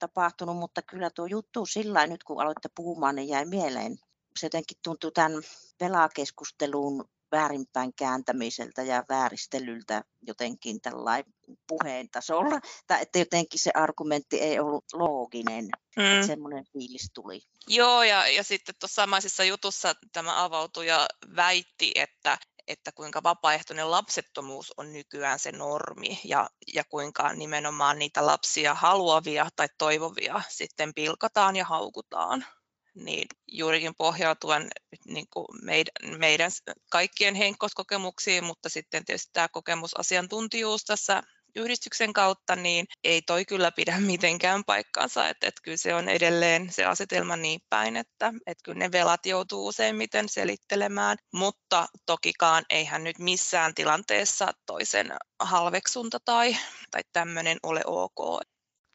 tapahtunut, 0.00 0.56
mutta 0.56 0.82
kyllä 0.82 1.10
tuo 1.10 1.26
juttu 1.26 1.66
sillä 1.66 2.06
nyt 2.06 2.24
kun 2.24 2.42
aloitte 2.42 2.68
puhumaan, 2.74 3.14
niin 3.14 3.28
jäi 3.28 3.44
mieleen. 3.44 3.98
Se 4.38 4.46
jotenkin 4.46 4.76
tuntuu 4.82 5.10
tämän 5.10 5.42
pelakeskustelun 5.78 7.04
väärinpäin 7.32 7.92
kääntämiseltä 7.96 8.82
ja 8.82 9.04
vääristelyltä 9.08 10.04
jotenkin 10.26 10.80
tällainen 10.80 11.32
puheen 11.68 12.08
tasolla, 12.10 12.60
tai 12.86 13.02
että 13.02 13.18
jotenkin 13.18 13.60
se 13.60 13.70
argumentti 13.74 14.40
ei 14.40 14.60
ollut 14.60 14.84
looginen, 14.92 15.64
mm. 15.96 16.04
että 16.04 16.26
semmoinen 16.26 16.64
fiilis 16.72 17.10
tuli. 17.14 17.40
Joo, 17.68 18.02
ja, 18.02 18.28
ja 18.28 18.44
sitten 18.44 18.74
tuossa 18.80 19.02
samaisessa 19.02 19.44
jutussa 19.44 19.94
tämä 20.12 20.44
avautuja 20.44 21.08
väitti, 21.36 21.92
että 21.94 22.38
että 22.70 22.92
kuinka 22.92 23.22
vapaaehtoinen 23.22 23.90
lapsettomuus 23.90 24.72
on 24.76 24.92
nykyään 24.92 25.38
se 25.38 25.52
normi 25.52 26.20
ja, 26.24 26.50
ja 26.74 26.84
kuinka 26.84 27.32
nimenomaan 27.32 27.98
niitä 27.98 28.26
lapsia 28.26 28.74
haluavia 28.74 29.48
tai 29.56 29.68
toivovia 29.78 30.42
sitten 30.48 30.94
pilkataan 30.94 31.56
ja 31.56 31.64
haukutaan. 31.64 32.46
Niin 32.94 33.28
juurikin 33.46 33.94
pohjautuen 33.94 34.68
niin 35.04 35.26
kuin 35.32 35.46
meidän, 35.62 36.18
meidän 36.18 36.50
kaikkien 36.90 37.34
henkkoskokemuksiin, 37.34 38.44
mutta 38.44 38.68
sitten 38.68 39.04
tietysti 39.04 39.30
tämä 39.32 39.48
kokemusasiantuntijuus 39.48 40.84
tässä 40.84 41.22
yhdistyksen 41.56 42.12
kautta, 42.12 42.56
niin 42.56 42.86
ei 43.04 43.22
toi 43.22 43.44
kyllä 43.44 43.72
pidä 43.72 44.00
mitenkään 44.12 44.64
paikkaansa, 44.64 45.28
että, 45.28 45.48
että 45.48 45.60
kyllä 45.64 45.76
se 45.76 45.94
on 45.94 46.08
edelleen 46.08 46.72
se 46.72 46.84
asetelma 46.84 47.36
niin 47.36 47.60
päin, 47.70 47.96
että, 47.96 48.32
että 48.46 48.62
kyllä 48.64 48.78
ne 48.78 48.92
velat 48.92 49.26
joutuu 49.26 49.66
useimmiten 49.66 50.28
selittelemään, 50.28 51.18
mutta 51.34 51.86
tokikaan 52.06 52.64
eihän 52.70 53.04
nyt 53.04 53.18
missään 53.18 53.74
tilanteessa 53.74 54.52
toisen 54.66 55.12
halveksunta 55.40 56.18
tai, 56.24 56.56
tai 56.90 57.02
tämmöinen 57.12 57.58
ole 57.62 57.80
ok. 57.86 58.40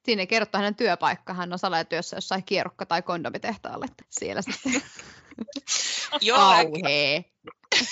Siinä 0.06 0.26
kertoo 0.26 0.60
hänen 0.60 0.76
työpaikka. 0.76 1.34
Hän 1.34 1.54
on 1.54 1.60
salatyössä 1.60 2.18
jossain 2.18 2.46
kierrokka- 2.46 2.86
tai 2.86 3.02
kondomitehtaalle. 3.02 3.86
Siellä 4.10 4.42
sitten. 4.42 4.72
Joo. 6.22 6.38
Kauhee. 6.38 7.26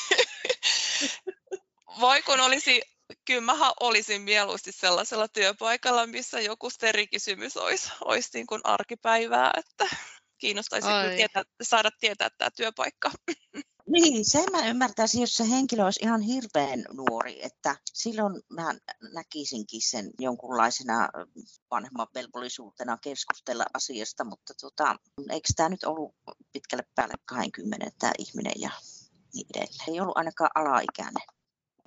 Voi 1.99 2.21
kun 2.21 2.39
olisi 2.39 2.82
kyllä 3.26 3.41
mä 3.41 3.71
olisin 3.80 4.21
mieluusti 4.21 4.71
sellaisella 4.71 5.28
työpaikalla, 5.28 6.08
missä 6.08 6.39
joku 6.39 6.69
sterikysymys 6.69 7.58
olisi, 7.58 7.91
olisi 8.06 8.30
niin 8.34 8.47
kuin 8.47 8.62
arkipäivää, 8.63 9.52
että 9.58 9.95
kiinnostaisi 10.38 10.88
tietää, 11.15 11.43
saada 11.62 11.89
tietää 11.99 12.30
tämä 12.38 12.49
työpaikka. 12.52 13.12
Niin, 13.88 14.26
sen 14.26 14.45
mä 14.52 14.67
ymmärtäisin, 14.67 15.21
jos 15.21 15.38
se 15.38 15.49
henkilö 15.49 15.84
olisi 15.84 15.99
ihan 16.04 16.21
hirveän 16.21 16.86
nuori, 16.93 17.45
että 17.45 17.76
silloin 17.93 18.41
mä 18.49 18.73
näkisinkin 19.13 19.82
sen 19.82 20.12
jonkunlaisena 20.19 21.10
vanhemman 21.71 22.08
velvollisuutena 22.15 22.97
keskustella 22.97 23.65
asiasta, 23.73 24.23
mutta 24.23 24.54
tota, 24.62 24.95
eikö 25.30 25.47
tämä 25.56 25.69
nyt 25.69 25.84
ollut 25.84 26.15
pitkälle 26.54 26.84
päälle 26.95 27.13
20 27.26 27.91
tämä 27.99 28.12
ihminen 28.19 28.54
ja 28.56 28.71
niin 29.34 29.47
edelleen. 29.56 29.93
Ei 29.93 29.99
ollut 29.99 30.17
ainakaan 30.17 30.52
alaikäinen. 30.56 31.23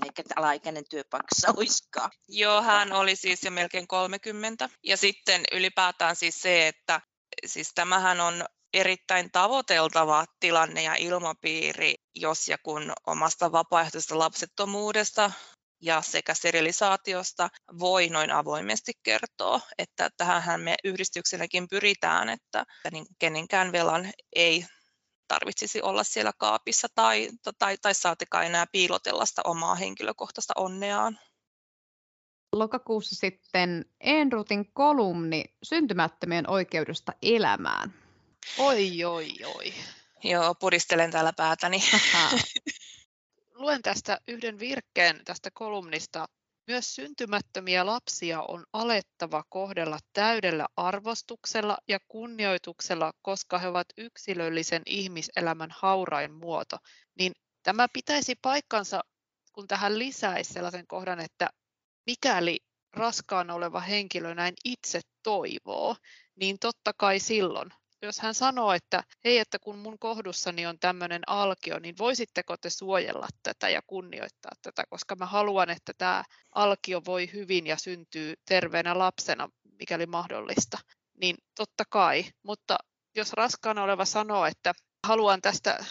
Eikä 0.04 0.22
alaikäinen 0.36 0.84
työpaikassa 0.90 1.52
olisikaan. 1.56 2.10
Joo, 2.28 2.62
hän 2.62 2.92
oli 2.92 3.16
siis 3.16 3.42
jo 3.44 3.50
melkein 3.50 3.88
30. 3.88 4.68
Ja 4.84 4.96
sitten 4.96 5.42
ylipäätään 5.52 6.16
siis 6.16 6.40
se, 6.40 6.68
että 6.68 7.00
siis 7.46 7.70
tämähän 7.74 8.20
on 8.20 8.44
erittäin 8.74 9.30
tavoiteltava 9.32 10.24
tilanne 10.40 10.82
ja 10.82 10.94
ilmapiiri, 10.94 11.94
jos 12.14 12.48
ja 12.48 12.58
kun 12.58 12.92
omasta 13.06 13.52
vapaaehtoisesta 13.52 14.18
lapsettomuudesta 14.18 15.30
ja 15.82 16.02
sekä 16.02 16.34
sterilisaatiosta 16.34 17.48
voi 17.78 18.08
noin 18.08 18.30
avoimesti 18.30 18.92
kertoa, 19.02 19.60
että 19.78 20.10
tähän 20.16 20.60
me 20.60 20.74
yhdistykselläkin 20.84 21.68
pyritään, 21.68 22.28
että 22.28 22.64
niin 22.92 23.06
kenenkään 23.18 23.72
velan 23.72 24.12
ei 24.36 24.66
tarvitsisi 25.28 25.82
olla 25.82 26.04
siellä 26.04 26.32
kaapissa 26.38 26.88
tai, 26.94 27.28
tai, 27.58 27.78
tai 27.82 27.94
saatikaan 27.94 28.46
enää 28.46 28.66
piilotella 28.72 29.26
sitä 29.26 29.42
omaa 29.44 29.74
henkilökohtaista 29.74 30.52
onneaan. 30.56 31.18
Lokakuussa 32.52 33.14
sitten 33.14 33.84
Enrutin 34.00 34.72
kolumni 34.72 35.44
syntymättömien 35.62 36.50
oikeudesta 36.50 37.12
elämään. 37.22 37.94
Oi, 38.58 39.04
oi, 39.04 39.30
oi. 39.44 39.74
Joo, 40.24 40.54
puristelen 40.54 41.10
täällä 41.10 41.32
päätäni. 41.36 41.80
Luen 43.54 43.82
tästä 43.82 44.20
yhden 44.28 44.58
virkkeen 44.58 45.20
tästä 45.24 45.50
kolumnista. 45.54 46.28
Myös 46.66 46.94
syntymättömiä 46.94 47.86
lapsia 47.86 48.42
on 48.42 48.66
alettava 48.72 49.44
kohdella 49.48 49.98
täydellä 50.12 50.66
arvostuksella 50.76 51.78
ja 51.88 51.98
kunnioituksella, 52.08 53.12
koska 53.22 53.58
he 53.58 53.68
ovat 53.68 53.86
yksilöllisen 53.96 54.82
ihmiselämän 54.86 55.70
haurain 55.72 56.32
muoto. 56.32 56.76
Niin 57.18 57.32
tämä 57.62 57.88
pitäisi 57.92 58.34
paikkansa, 58.42 59.00
kun 59.52 59.66
tähän 59.66 59.98
lisäisi 59.98 60.52
sellaisen 60.52 60.86
kohdan, 60.86 61.20
että 61.20 61.50
mikäli 62.06 62.58
raskaana 62.92 63.54
oleva 63.54 63.80
henkilö 63.80 64.34
näin 64.34 64.54
itse 64.64 65.00
toivoo, 65.22 65.96
niin 66.36 66.58
totta 66.58 66.92
kai 66.96 67.20
silloin 67.20 67.70
jos 68.06 68.18
hän 68.18 68.34
sanoo, 68.34 68.72
että 68.72 69.04
hei, 69.24 69.38
että 69.38 69.58
kun 69.58 69.78
mun 69.78 69.98
kohdussani 69.98 70.66
on 70.66 70.78
tämmöinen 70.78 71.22
alkio, 71.26 71.78
niin 71.78 71.94
voisitteko 71.98 72.56
te 72.56 72.70
suojella 72.70 73.28
tätä 73.42 73.68
ja 73.68 73.80
kunnioittaa 73.86 74.52
tätä, 74.62 74.84
koska 74.90 75.16
mä 75.16 75.26
haluan, 75.26 75.70
että 75.70 75.92
tämä 75.98 76.24
alkio 76.54 77.02
voi 77.04 77.32
hyvin 77.32 77.66
ja 77.66 77.76
syntyy 77.76 78.34
terveenä 78.48 78.98
lapsena, 78.98 79.48
mikäli 79.78 80.06
mahdollista. 80.06 80.78
Niin 81.20 81.36
totta 81.54 81.84
kai, 81.90 82.24
mutta 82.42 82.78
jos 83.16 83.32
raskaana 83.32 83.82
oleva 83.82 84.04
sanoo, 84.04 84.46
että 84.46 84.72
haluan 85.06 85.42
tästä 85.42 85.84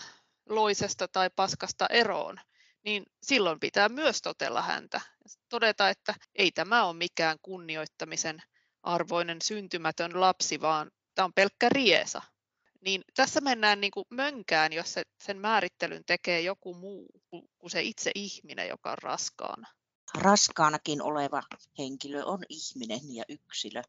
loisesta 0.50 1.08
tai 1.08 1.30
paskasta 1.36 1.88
eroon, 1.90 2.40
niin 2.86 3.04
silloin 3.24 3.60
pitää 3.60 3.90
myös 3.90 4.22
totella 4.22 4.62
häntä. 4.62 5.02
Todeta, 5.50 5.90
että 5.90 6.14
ei 6.36 6.52
tämä 6.52 6.86
ole 6.86 6.96
mikään 6.96 7.38
kunnioittamisen 7.42 8.40
arvoinen 8.84 9.42
syntymätön 9.42 10.22
lapsi, 10.22 10.62
vaan 10.62 10.92
tämä 11.16 11.26
on 11.26 11.34
pelkkä 11.34 11.70
riesa. 11.70 12.22
Niin 12.82 13.02
tässä 13.16 13.42
mennään 13.42 13.82
niin 13.82 13.92
kuin 13.92 14.06
mönkään, 14.10 14.74
jos 14.74 14.94
se, 14.94 15.04
sen 15.24 15.38
määrittelyn 15.38 16.04
tekee 16.06 16.42
joku 16.42 16.74
muu 16.74 17.08
kuin 17.58 17.72
se 17.72 17.82
itse 17.82 18.12
ihminen, 18.16 18.68
joka 18.68 18.92
on 18.92 18.98
raskaana. 18.98 19.68
Raskaanakin 20.18 21.02
oleva 21.02 21.44
henkilö 21.78 22.24
on 22.24 22.44
ihminen 22.50 23.16
ja 23.16 23.24
yksilö. 23.30 23.82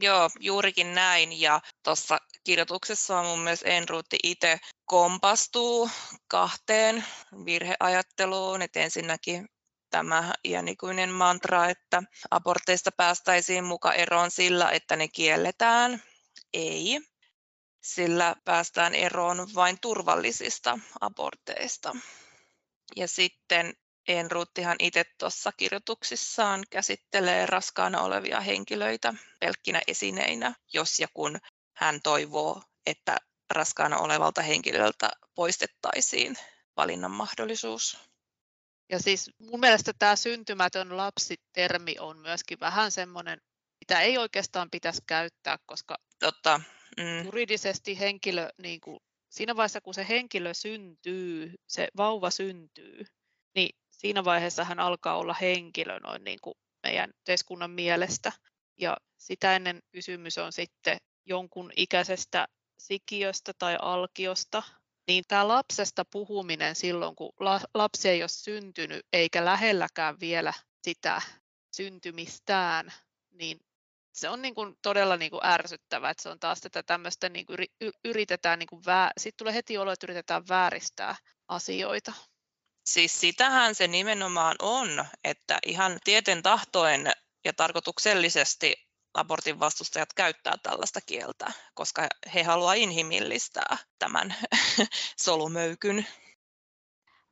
Joo, 0.00 0.30
juurikin 0.40 0.94
näin. 0.94 1.40
Ja 1.40 1.60
tuossa 1.82 2.18
kirjoituksessa 2.44 3.18
on 3.18 3.26
mun 3.26 3.38
mielestä 3.38 3.68
Enruutti 3.68 4.18
itse 4.22 4.60
kompastuu 4.84 5.90
kahteen 6.28 7.04
virheajatteluun. 7.44 8.62
Että 8.62 8.80
ensinnäkin 8.80 9.48
tämä 9.90 10.32
iänikuinen 10.44 11.10
mantra, 11.10 11.68
että 11.68 12.02
aborteista 12.30 12.90
päästäisiin 12.96 13.64
muka 13.64 13.92
eroon 13.92 14.30
sillä, 14.30 14.70
että 14.70 14.96
ne 14.96 15.08
kielletään 15.08 16.02
ei, 16.54 17.00
sillä 17.82 18.36
päästään 18.44 18.94
eroon 18.94 19.48
vain 19.54 19.78
turvallisista 19.80 20.78
aborteista. 21.00 21.96
Ja 22.96 23.08
sitten 23.08 23.74
Enruuttihan 24.08 24.76
itse 24.78 25.04
tuossa 25.18 25.52
kirjoituksissaan 25.52 26.64
käsittelee 26.70 27.46
raskaana 27.46 28.00
olevia 28.00 28.40
henkilöitä 28.40 29.14
pelkkinä 29.40 29.82
esineinä, 29.86 30.54
jos 30.72 31.00
ja 31.00 31.08
kun 31.14 31.38
hän 31.76 32.00
toivoo, 32.02 32.62
että 32.86 33.16
raskaana 33.50 33.98
olevalta 33.98 34.42
henkilöltä 34.42 35.10
poistettaisiin 35.34 36.38
valinnan 36.76 37.10
mahdollisuus. 37.10 37.98
Ja 38.90 38.98
siis 38.98 39.30
mun 39.38 39.60
mielestä 39.60 39.92
tämä 39.98 40.16
syntymätön 40.16 40.96
lapsi-termi 40.96 41.96
on 41.98 42.18
myöskin 42.18 42.60
vähän 42.60 42.90
semmoinen, 42.90 43.40
mitä 43.80 44.00
ei 44.00 44.18
oikeastaan 44.18 44.70
pitäisi 44.70 45.02
käyttää, 45.06 45.58
koska 45.66 45.96
Totta. 46.24 46.60
Mm. 46.96 47.24
Juridisesti 47.24 47.98
henkilö, 47.98 48.48
niin 48.58 48.80
kuin, 48.80 48.98
siinä 49.28 49.56
vaiheessa 49.56 49.80
kun 49.80 49.94
se 49.94 50.06
henkilö 50.08 50.54
syntyy, 50.54 51.54
se 51.66 51.88
vauva 51.96 52.30
syntyy, 52.30 53.04
niin 53.54 53.76
siinä 53.90 54.24
vaiheessa 54.24 54.64
hän 54.64 54.80
alkaa 54.80 55.16
olla 55.16 55.36
henkilö 55.40 56.00
noin 56.00 56.24
niin 56.24 56.38
kuin 56.42 56.54
meidän 56.82 57.10
yhteiskunnan 57.10 57.70
mielestä. 57.70 58.32
Ja 58.80 58.96
sitä 59.18 59.56
ennen 59.56 59.82
kysymys 59.92 60.38
on 60.38 60.52
sitten 60.52 60.96
jonkun 61.26 61.72
ikäisestä 61.76 62.46
sikiöstä 62.78 63.52
tai 63.58 63.76
alkiosta, 63.82 64.62
niin 65.08 65.24
tämä 65.28 65.48
lapsesta 65.48 66.04
puhuminen 66.04 66.74
silloin, 66.74 67.16
kun 67.16 67.32
lapsi 67.74 68.08
ei 68.08 68.22
ole 68.22 68.28
syntynyt 68.28 69.06
eikä 69.12 69.44
lähelläkään 69.44 70.20
vielä 70.20 70.52
sitä 70.82 71.22
syntymistään, 71.76 72.92
niin 73.30 73.60
se 74.14 74.28
on 74.28 74.42
niin 74.42 74.54
kuin 74.54 74.76
todella 74.82 75.16
niin 75.16 75.30
kuin 75.30 75.46
ärsyttävää, 75.46 76.10
että 76.10 76.22
se 76.22 76.28
on 76.28 76.40
taas 76.40 76.60
tätä 76.60 76.82
tämmöistä, 76.82 77.28
niin 77.28 77.46
kuin 77.46 77.58
yritetään, 78.04 78.58
niin 78.58 78.66
kuin 78.66 78.82
vää, 78.86 79.10
sitten 79.18 79.38
tulee 79.38 79.54
heti 79.54 79.78
olo, 79.78 79.92
että 79.92 80.06
yritetään 80.06 80.48
vääristää 80.48 81.16
asioita. 81.48 82.12
Siis 82.86 83.20
sitähän 83.20 83.74
se 83.74 83.88
nimenomaan 83.88 84.56
on, 84.62 85.04
että 85.24 85.58
ihan 85.66 85.98
tieten 86.04 86.42
tahtoen 86.42 87.12
ja 87.44 87.52
tarkoituksellisesti 87.52 88.74
abortin 89.14 89.60
vastustajat 89.60 90.12
käyttää 90.12 90.54
tällaista 90.62 91.00
kieltä, 91.06 91.52
koska 91.74 92.08
he 92.34 92.42
haluavat 92.42 92.76
inhimillistää 92.76 93.76
tämän 93.98 94.34
solumöykyn. 95.24 96.06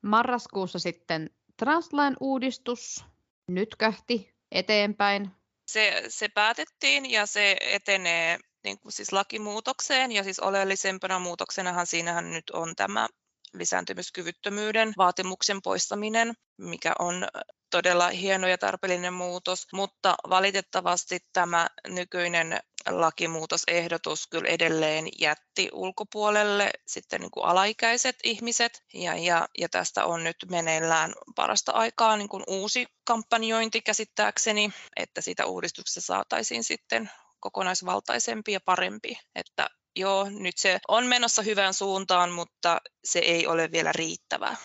Marraskuussa 0.03 0.79
sitten 0.79 1.31
translain 1.57 2.17
uudistus 2.21 3.05
nytkähti 3.49 4.35
eteenpäin 4.53 5.42
se, 5.73 6.03
se 6.09 6.29
päätettiin 6.29 7.11
ja 7.11 7.27
se 7.27 7.57
etenee 7.61 8.39
niin 8.65 8.79
kuin 8.81 8.93
siis 8.93 9.13
lakimuutokseen 9.13 10.13
ja 10.13 10.25
siis 10.25 10.41
oleellisempana 10.41 11.19
muutoksenahan 11.19 11.87
siinähän 11.87 12.31
nyt 12.31 12.51
on 12.51 12.77
tämä 12.77 13.09
lisääntymiskyvyttömyyden 13.55 14.93
vaatimuksen 14.97 15.63
poistaminen, 15.63 16.35
mikä 16.59 16.93
on 16.99 17.29
todella 17.73 18.09
hieno 18.09 18.47
ja 18.47 18.59
tarpeellinen 18.59 19.15
muutos, 19.15 19.67
mutta 19.73 20.15
valitettavasti 20.29 21.19
tämä 21.33 21.67
nykyinen 21.89 22.61
lakimuutosehdotus 22.91 24.27
kyllä 24.27 24.49
edelleen 24.49 25.09
jätti 25.21 25.69
ulkopuolelle 25.73 26.71
sitten 26.87 27.21
niin 27.21 27.31
kuin 27.31 27.47
alaikäiset 27.47 28.17
ihmiset 28.25 28.83
ja, 28.95 29.17
ja, 29.17 29.49
ja 29.59 29.69
tästä 29.69 30.05
on 30.05 30.25
nyt 30.25 30.37
meneillään 30.51 31.13
parasta 31.37 31.73
aikaa 31.73 32.17
niin 32.17 32.29
kuin 32.29 32.45
uusi 32.47 32.87
kampanjointi 33.05 33.83
käsittääkseni, 33.83 34.73
että 34.97 35.21
siitä 35.21 35.47
uudistuksesta 35.47 36.01
saataisiin 36.01 36.65
sitten 36.65 37.11
kokonaisvaltaisempi 37.41 38.53
ja 38.53 38.61
parempi, 38.65 39.19
että 39.35 39.71
joo, 39.97 40.31
nyt 40.31 40.59
se 40.59 40.81
on 40.89 41.07
menossa 41.07 41.43
hyvään 41.43 41.75
suuntaan, 41.75 42.31
mutta 42.31 42.81
se 43.05 43.19
ei 43.19 43.47
ole 43.47 43.73
vielä 43.73 43.93
riittävää. 43.93 44.57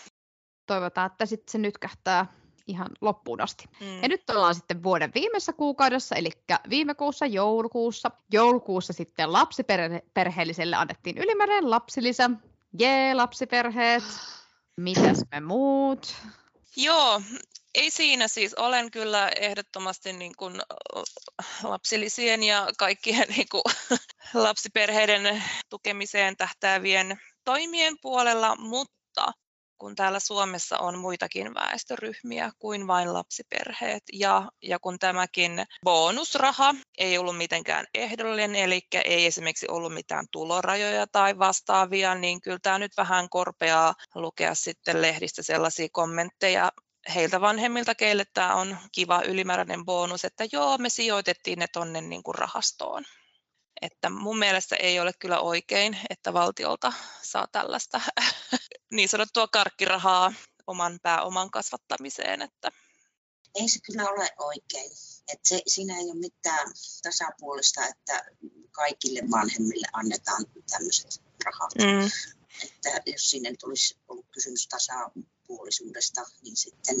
Toivotaan, 0.66 1.10
että 1.10 1.26
sitten 1.26 1.52
se 1.52 1.58
nytkähtää 1.58 2.26
ihan 2.68 2.88
loppuun 3.00 3.40
asti. 3.40 3.64
Mm. 3.80 4.02
Ja 4.02 4.08
nyt 4.08 4.30
ollaan 4.30 4.54
sitten 4.54 4.82
vuoden 4.82 5.10
viimeisessä 5.14 5.52
kuukaudessa, 5.52 6.16
eli 6.16 6.30
viime 6.70 6.94
kuussa 6.94 7.26
joulukuussa. 7.26 8.10
Joulukuussa 8.32 8.92
sitten 8.92 9.32
lapsiperheelliselle 9.32 10.76
annettiin 10.76 11.18
ylimääräinen 11.18 11.70
lapsilisä. 11.70 12.30
Jee, 12.78 13.14
lapsiperheet. 13.14 14.02
Mitäs 14.76 15.24
me 15.32 15.40
muut? 15.40 16.14
Joo, 16.76 17.22
ei 17.74 17.90
siinä 17.90 18.28
siis. 18.28 18.54
Olen 18.54 18.90
kyllä 18.90 19.28
ehdottomasti 19.28 20.12
niin 20.12 20.32
kuin 20.36 20.60
lapsilisien 21.62 22.42
ja 22.42 22.68
kaikkien 22.78 23.28
niin 23.28 23.46
kuin 23.50 23.62
lapsiperheiden 24.34 25.42
tukemiseen 25.68 26.36
tähtäävien 26.36 27.20
toimien 27.44 27.96
puolella, 28.02 28.56
mutta 28.56 28.97
kun 29.78 29.94
täällä 29.94 30.20
Suomessa 30.20 30.78
on 30.78 30.98
muitakin 30.98 31.54
väestöryhmiä 31.54 32.50
kuin 32.58 32.86
vain 32.86 33.12
lapsiperheet. 33.14 34.02
Ja, 34.12 34.48
ja 34.62 34.78
kun 34.78 34.98
tämäkin 34.98 35.64
bonusraha 35.84 36.74
ei 36.98 37.18
ollut 37.18 37.36
mitenkään 37.36 37.86
ehdollinen, 37.94 38.56
eli 38.56 38.80
ei 39.04 39.26
esimerkiksi 39.26 39.66
ollut 39.68 39.94
mitään 39.94 40.26
tulorajoja 40.32 41.06
tai 41.06 41.38
vastaavia, 41.38 42.14
niin 42.14 42.40
kyllä 42.40 42.58
tämä 42.62 42.78
nyt 42.78 42.92
vähän 42.96 43.28
korpeaa 43.28 43.94
lukea 44.14 44.54
sitten 44.54 45.02
lehdistä 45.02 45.42
sellaisia 45.42 45.88
kommentteja, 45.92 46.72
heiltä 47.14 47.40
vanhemmilta, 47.40 47.94
keille 47.94 48.24
tämä 48.34 48.54
on 48.54 48.76
kiva 48.92 49.22
ylimääräinen 49.22 49.84
bonus, 49.84 50.24
että 50.24 50.44
joo, 50.52 50.78
me 50.78 50.88
sijoitettiin 50.88 51.58
ne 51.58 51.66
tonne 51.72 52.00
niin 52.00 52.22
kuin 52.22 52.34
rahastoon. 52.34 53.04
Että 53.82 54.10
mun 54.10 54.38
mielestä 54.38 54.76
ei 54.76 55.00
ole 55.00 55.12
kyllä 55.18 55.40
oikein, 55.40 55.98
että 56.10 56.32
valtiolta 56.32 56.92
saa 57.22 57.46
tällaista 57.52 58.00
niin 58.96 59.08
sanottua 59.08 59.48
karkkirahaa 59.48 60.32
oman 60.66 60.98
pääoman 61.02 61.50
kasvattamiseen. 61.50 62.42
Että 62.42 62.72
ei 63.54 63.68
se 63.68 63.78
kyllä 63.86 64.10
ole 64.10 64.28
oikein. 64.38 64.90
Et 65.32 65.40
se, 65.44 65.62
siinä 65.66 65.98
ei 65.98 66.04
ole 66.04 66.14
mitään 66.14 66.68
tasapuolista, 67.02 67.86
että 67.86 68.24
kaikille 68.72 69.20
vanhemmille 69.30 69.86
annetaan 69.92 70.44
tämmöiset 70.70 71.22
rahat. 71.44 71.70
Mm. 71.78 72.10
Että 72.62 73.10
jos 73.10 73.30
sinne 73.30 73.54
tulisi 73.60 73.96
ollut 74.08 74.26
kysymys 74.30 74.68
tasapuolisuudesta, 74.68 76.26
niin 76.42 76.56
sitten 76.56 76.96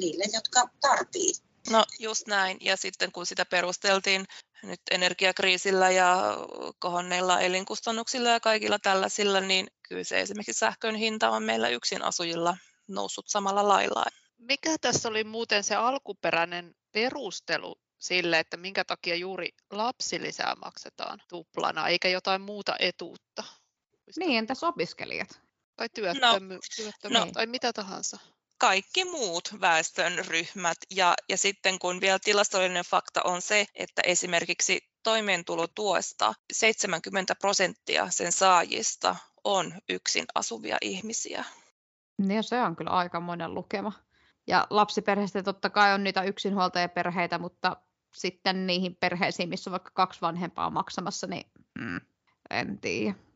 niille, 0.00 0.24
jotka 0.32 0.68
tarvii. 0.80 1.32
No 1.70 1.84
just 1.98 2.26
näin. 2.26 2.58
Ja 2.60 2.76
sitten 2.76 3.12
kun 3.12 3.26
sitä 3.26 3.44
perusteltiin 3.44 4.26
nyt 4.62 4.80
energiakriisillä 4.90 5.90
ja 5.90 6.36
kohonneilla 6.78 7.40
elinkustannuksilla 7.40 8.28
ja 8.28 8.40
kaikilla 8.40 8.78
tällaisilla, 8.78 9.40
niin 9.40 9.66
kyllä 9.88 10.04
se 10.04 10.20
esimerkiksi 10.20 10.58
sähkön 10.58 10.94
hinta 10.94 11.30
on 11.30 11.42
meillä 11.42 11.68
yksin 11.68 12.02
asujilla 12.02 12.56
noussut 12.88 13.28
samalla 13.28 13.68
lailla. 13.68 14.04
Mikä 14.38 14.76
tässä 14.80 15.08
oli 15.08 15.24
muuten 15.24 15.64
se 15.64 15.74
alkuperäinen 15.74 16.74
perustelu 16.92 17.80
sille, 17.98 18.38
että 18.38 18.56
minkä 18.56 18.84
takia 18.84 19.14
juuri 19.14 19.48
lapsilisää 19.70 20.54
maksetaan 20.64 21.22
tuplana, 21.28 21.88
eikä 21.88 22.08
jotain 22.08 22.40
muuta 22.40 22.76
etuutta? 22.78 23.44
Niin, 24.18 24.38
entäs 24.38 24.64
opiskelijat? 24.64 25.40
Tai 25.76 25.88
työttömy- 25.98 26.54
no, 26.54 26.58
työttömy- 26.76 27.12
no, 27.12 27.26
tai 27.32 27.46
mitä 27.46 27.72
tahansa 27.72 28.18
kaikki 28.58 29.04
muut 29.04 29.48
väestön 29.60 30.26
ryhmät. 30.26 30.78
Ja, 30.90 31.14
ja 31.28 31.36
sitten 31.36 31.78
kun 31.78 32.00
vielä 32.00 32.18
tilastollinen 32.24 32.84
fakta 32.84 33.20
on 33.24 33.42
se, 33.42 33.66
että 33.74 34.02
esimerkiksi 34.04 34.80
toimeentulotuesta 35.02 36.34
70 36.52 37.34
prosenttia 37.34 38.10
sen 38.10 38.32
saajista 38.32 39.16
on 39.44 39.74
yksin 39.88 40.24
asuvia 40.34 40.76
ihmisiä. 40.80 41.44
Niin 42.18 42.44
se 42.44 42.62
on 42.62 42.76
kyllä 42.76 42.90
aika 42.90 43.20
monen 43.20 43.54
lukema. 43.54 43.92
Ja 44.46 44.66
lapsiperheistä 44.70 45.42
totta 45.42 45.70
kai 45.70 45.94
on 45.94 46.04
niitä 46.04 46.22
yksinhuoltajaperheitä, 46.22 47.38
mutta 47.38 47.76
sitten 48.14 48.66
niihin 48.66 48.96
perheisiin, 48.96 49.48
missä 49.48 49.70
on 49.70 49.72
vaikka 49.72 49.90
kaksi 49.94 50.20
vanhempaa 50.20 50.70
maksamassa, 50.70 51.26
niin 51.26 51.50
mm, 51.78 52.00
en 52.50 52.78
tiedä. 52.78 53.27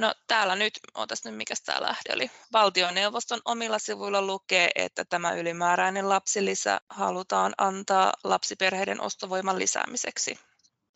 No 0.00 0.14
täällä 0.26 0.56
nyt, 0.56 0.80
otas 0.94 1.24
nyt 1.24 1.36
mikä 1.36 1.54
tämä 1.64 1.82
lähde 1.82 2.14
oli. 2.14 2.30
Valtioneuvoston 2.52 3.40
omilla 3.44 3.78
sivuilla 3.78 4.22
lukee, 4.22 4.70
että 4.74 5.04
tämä 5.04 5.32
ylimääräinen 5.32 6.08
lapsilisä 6.08 6.80
halutaan 6.88 7.54
antaa 7.58 8.12
lapsiperheiden 8.24 9.00
ostovoiman 9.00 9.58
lisäämiseksi. 9.58 10.38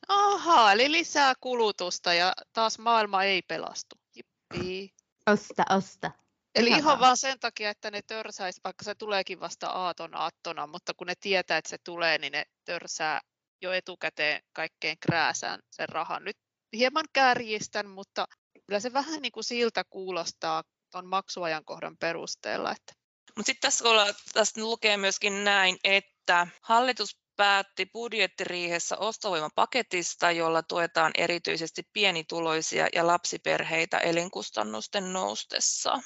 Aha, 0.08 0.72
eli 0.72 0.92
lisää 0.92 1.34
kulutusta 1.40 2.14
ja 2.14 2.32
taas 2.52 2.78
maailma 2.78 3.24
ei 3.24 3.42
pelastu. 3.42 3.96
Jippii. 4.16 4.94
Osta, 5.26 5.62
osta. 5.70 6.10
Eli 6.54 6.68
ihan, 6.68 6.80
ihan 6.80 7.00
vaan 7.00 7.16
sen 7.16 7.40
takia, 7.40 7.70
että 7.70 7.90
ne 7.90 8.02
törsäisi, 8.02 8.60
vaikka 8.64 8.84
se 8.84 8.94
tuleekin 8.94 9.40
vasta 9.40 9.68
aaton 9.68 10.16
aattona, 10.16 10.66
mutta 10.66 10.94
kun 10.94 11.06
ne 11.06 11.14
tietää, 11.20 11.58
että 11.58 11.70
se 11.70 11.78
tulee, 11.84 12.18
niin 12.18 12.32
ne 12.32 12.44
törsää 12.64 13.20
jo 13.62 13.72
etukäteen 13.72 14.42
kaikkein 14.52 14.98
krääsään 15.00 15.60
sen 15.70 15.88
rahan. 15.88 16.24
Nyt 16.24 16.36
hieman 16.72 17.06
kärjistän, 17.12 17.88
mutta 17.88 18.26
kyllä 18.66 18.80
se 18.80 18.92
vähän 18.92 19.22
niin 19.22 19.32
kuin 19.32 19.44
siltä 19.44 19.84
kuulostaa 19.84 20.64
tuon 20.92 21.06
maksuajankohdan 21.06 21.96
perusteella. 21.96 22.70
Että. 22.70 22.92
Mutta 23.36 23.46
sitten 23.46 23.70
tässä, 23.70 23.84
tässä 24.32 24.60
lukee 24.60 24.96
myöskin 24.96 25.44
näin, 25.44 25.76
että 25.84 26.46
hallitus 26.62 27.18
päätti 27.36 27.86
budjettiriihessä 27.86 28.98
ostovoimapaketista, 28.98 30.30
jolla 30.30 30.62
tuetaan 30.62 31.12
erityisesti 31.18 31.82
pienituloisia 31.92 32.88
ja 32.94 33.06
lapsiperheitä 33.06 33.98
elinkustannusten 33.98 35.12
noustessa. 35.12 36.02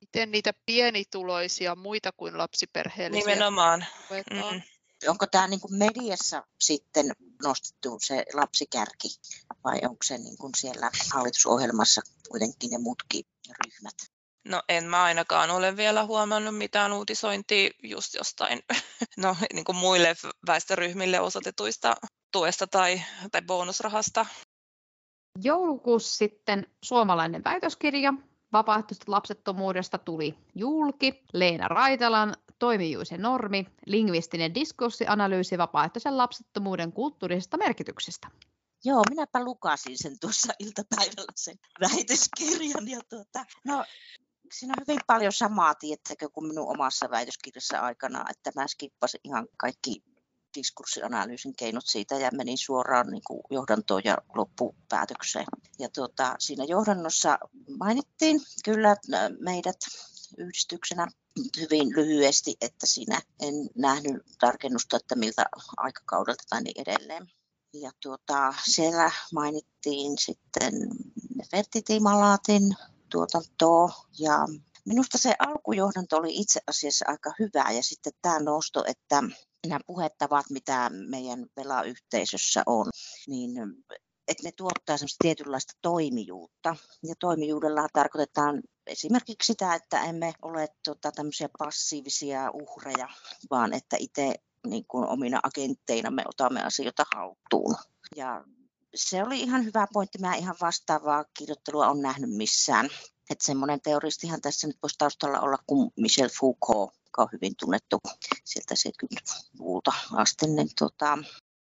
Miten 0.00 0.30
niitä 0.30 0.52
pienituloisia 0.66 1.74
muita 1.74 2.10
kuin 2.16 2.38
lapsiperheellisiä 2.38 3.34
Nimenomaan. 3.34 3.86
Mm-hmm. 4.10 4.62
Onko 5.08 5.26
tämä 5.26 5.48
niin 5.48 5.60
mediassa 5.70 6.46
sitten 6.60 7.06
nostettu 7.42 7.98
se 8.00 8.24
lapsikärki 8.34 9.08
vai 9.64 9.80
onko 9.82 10.02
se 10.04 10.18
niin 10.18 10.38
kuin 10.38 10.52
siellä 10.56 10.90
hallitusohjelmassa 11.12 12.02
kuitenkin 12.28 12.70
ne 12.70 12.78
muutkin 12.78 13.24
ryhmät? 13.64 13.94
No 14.44 14.62
en 14.68 14.84
mä 14.84 15.02
ainakaan 15.02 15.50
ole 15.50 15.76
vielä 15.76 16.04
huomannut 16.04 16.58
mitään 16.58 16.92
uutisointia 16.92 17.70
just 17.82 18.14
jostain 18.14 18.62
no, 19.16 19.36
niin 19.52 19.64
kuin 19.64 19.76
muille 19.76 20.16
väestöryhmille 20.46 21.20
osoitetuista 21.20 21.96
tuesta 22.32 22.66
tai, 22.66 23.02
tai 23.32 23.42
bonusrahasta. 23.42 24.26
Joulukuussa 25.42 26.16
sitten 26.16 26.66
suomalainen 26.84 27.44
väitöskirja 27.44 28.14
vapaaehtoisesta 28.52 29.12
lapsettomuudesta 29.12 29.98
tuli 29.98 30.34
julki. 30.54 31.22
Leena 31.32 31.68
Raitalan 31.68 32.34
toimijuus 32.58 33.10
normi, 33.18 33.66
lingvistinen 33.86 34.54
diskurssianalyysi 34.54 35.58
vapaaehtoisen 35.58 36.16
lapsettomuuden 36.16 36.92
kulttuurisesta 36.92 37.56
merkityksestä. 37.56 38.28
Joo, 38.84 39.02
minäpä 39.10 39.44
lukasin 39.44 39.98
sen 39.98 40.18
tuossa 40.20 40.52
iltapäivällä 40.58 41.32
sen 41.36 41.56
väitöskirjan. 41.80 42.88
Ja 42.88 43.00
tuota, 43.08 43.44
no, 43.64 43.84
siinä 44.52 44.74
on 44.78 44.84
hyvin 44.88 45.00
paljon 45.06 45.32
samaa, 45.32 45.74
tiettäkö, 45.74 46.28
kuin 46.28 46.46
minun 46.46 46.70
omassa 46.70 47.10
väitöskirjassa 47.10 47.80
aikana, 47.80 48.24
että 48.30 48.50
mä 48.54 48.68
skippasin 48.68 49.20
ihan 49.24 49.48
kaikki 49.56 50.02
diskurssianalyysin 50.58 51.56
keinot 51.56 51.86
siitä 51.86 52.14
ja 52.14 52.30
menin 52.32 52.58
suoraan 52.58 53.06
niin 53.06 53.22
kuin 53.26 53.40
johdantoon 53.50 54.02
ja 54.04 54.18
loppupäätökseen. 54.34 55.46
Ja 55.78 55.88
tuota, 55.88 56.36
siinä 56.38 56.64
johdannossa 56.64 57.38
mainittiin 57.78 58.40
kyllä 58.64 58.96
meidät 59.40 59.76
yhdistyksenä 60.38 61.08
hyvin 61.60 61.88
lyhyesti, 61.96 62.56
että 62.60 62.86
siinä 62.86 63.20
en 63.40 63.54
nähnyt 63.74 64.22
tarkennusta, 64.40 64.96
että 64.96 65.16
miltä 65.16 65.44
aikakaudelta 65.76 66.44
tai 66.48 66.62
niin 66.62 66.80
edelleen. 66.80 67.30
Ja 67.72 67.90
tuota, 68.02 68.54
siellä 68.64 69.10
mainittiin 69.32 70.18
sitten 70.18 70.74
Fertitimalaatin 71.50 72.62
tuotantoa 73.10 73.88
ja 74.18 74.38
minusta 74.84 75.18
se 75.18 75.34
alkujohdanto 75.38 76.16
oli 76.16 76.40
itse 76.40 76.60
asiassa 76.66 77.04
aika 77.08 77.32
hyvä 77.38 77.72
ja 77.72 77.82
sitten 77.82 78.12
tämä 78.22 78.38
nosto, 78.38 78.84
että 78.86 79.22
nämä 79.66 79.80
puhettavat, 79.86 80.50
mitä 80.50 80.90
meidän 81.08 81.46
velayhteisössä 81.56 82.62
on, 82.66 82.86
niin 83.28 83.52
että 84.28 84.42
ne 84.42 84.52
tuottaa 84.56 84.96
semmoista 84.96 85.16
tietynlaista 85.22 85.72
toimijuutta. 85.82 86.76
Ja 87.02 87.14
toimijuudella 87.20 87.88
tarkoitetaan 87.92 88.62
esimerkiksi 88.86 89.46
sitä, 89.46 89.74
että 89.74 90.02
emme 90.02 90.32
ole 90.42 90.68
tota, 90.84 91.12
tämmöisiä 91.12 91.48
passiivisia 91.58 92.50
uhreja, 92.50 93.08
vaan 93.50 93.72
että 93.72 93.96
itse 94.00 94.34
niin 94.66 94.84
kuin 94.88 95.06
omina 95.06 95.40
agentteina 95.42 96.10
me 96.10 96.22
otamme 96.28 96.62
asioita 96.62 97.04
haltuun. 97.14 97.76
Ja 98.16 98.44
se 98.94 99.22
oli 99.22 99.40
ihan 99.40 99.64
hyvä 99.64 99.86
pointti. 99.92 100.18
Mä 100.18 100.34
ihan 100.34 100.56
vastaavaa 100.60 101.24
kirjoittelua 101.34 101.88
on 101.88 102.02
nähnyt 102.02 102.30
missään. 102.30 102.88
Että 103.30 103.44
semmoinen 103.44 103.80
teoristihan 103.80 104.40
tässä 104.40 104.66
nyt 104.66 104.78
voisi 104.82 104.98
taustalla 104.98 105.40
olla 105.40 105.58
kuin 105.66 105.90
Michel 105.96 106.28
Foucault, 106.28 106.94
joka 107.04 107.22
on 107.22 107.28
hyvin 107.32 107.56
tunnettu 107.56 108.00
sieltä 108.44 108.74
70-luvulta 108.74 109.92
asti. 110.12 110.46
Niin 110.46 110.68
tota, 110.78 111.18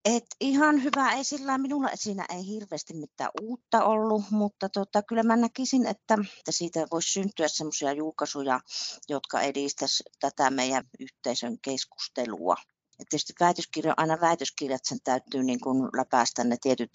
et 0.04 0.24
ihan 0.40 0.82
hyvä, 0.82 1.12
ei 1.12 1.24
sillä 1.24 1.58
minulla 1.58 1.88
siinä 1.94 2.26
ei 2.28 2.46
hirveästi 2.46 2.94
mitään 2.94 3.30
uutta 3.42 3.84
ollut, 3.84 4.24
mutta 4.30 4.68
tota, 4.68 5.02
kyllä 5.02 5.22
mä 5.22 5.36
näkisin, 5.36 5.86
että, 5.86 6.14
että 6.38 6.52
siitä 6.52 6.86
voisi 6.90 7.12
syntyä 7.12 7.48
sellaisia 7.48 7.92
julkaisuja, 7.92 8.60
jotka 9.08 9.40
edistäisivät 9.40 10.12
tätä 10.20 10.50
meidän 10.50 10.84
yhteisön 11.00 11.56
keskustelua. 11.62 12.56
Et 13.00 13.08
tietysti 13.08 13.32
väitöskirja 13.40 13.94
aina 13.96 14.20
väitöskirjat, 14.20 14.84
sen 14.84 14.98
täytyy 15.04 15.42
niin 15.42 15.60
kuin 15.60 15.82
läpäistä 15.96 16.44
ne 16.44 16.56
tietyt 16.62 16.90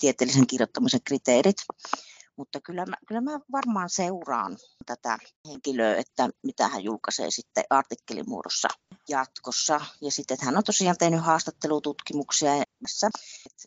tieteellisen 0.00 0.46
kirjoittamisen 0.46 1.00
kriteerit. 1.04 1.56
Mutta 2.36 2.60
kyllä 2.60 2.86
mä, 2.86 2.96
kyllä 3.06 3.20
mä 3.20 3.40
varmaan 3.52 3.90
seuraan 3.90 4.58
tätä 4.86 5.18
henkilöä, 5.48 5.96
että 5.96 6.28
mitä 6.42 6.68
hän 6.68 6.84
julkaisee 6.84 7.30
sitten 7.30 7.64
artikkelimuodossa 7.70 8.68
jatkossa. 9.08 9.80
Ja 10.00 10.10
sitten 10.10 10.34
että 10.34 10.46
hän 10.46 10.56
on 10.56 10.64
tosiaan 10.64 10.96
tehnyt 10.98 11.20
haastattelututkimuksia, 11.20 12.52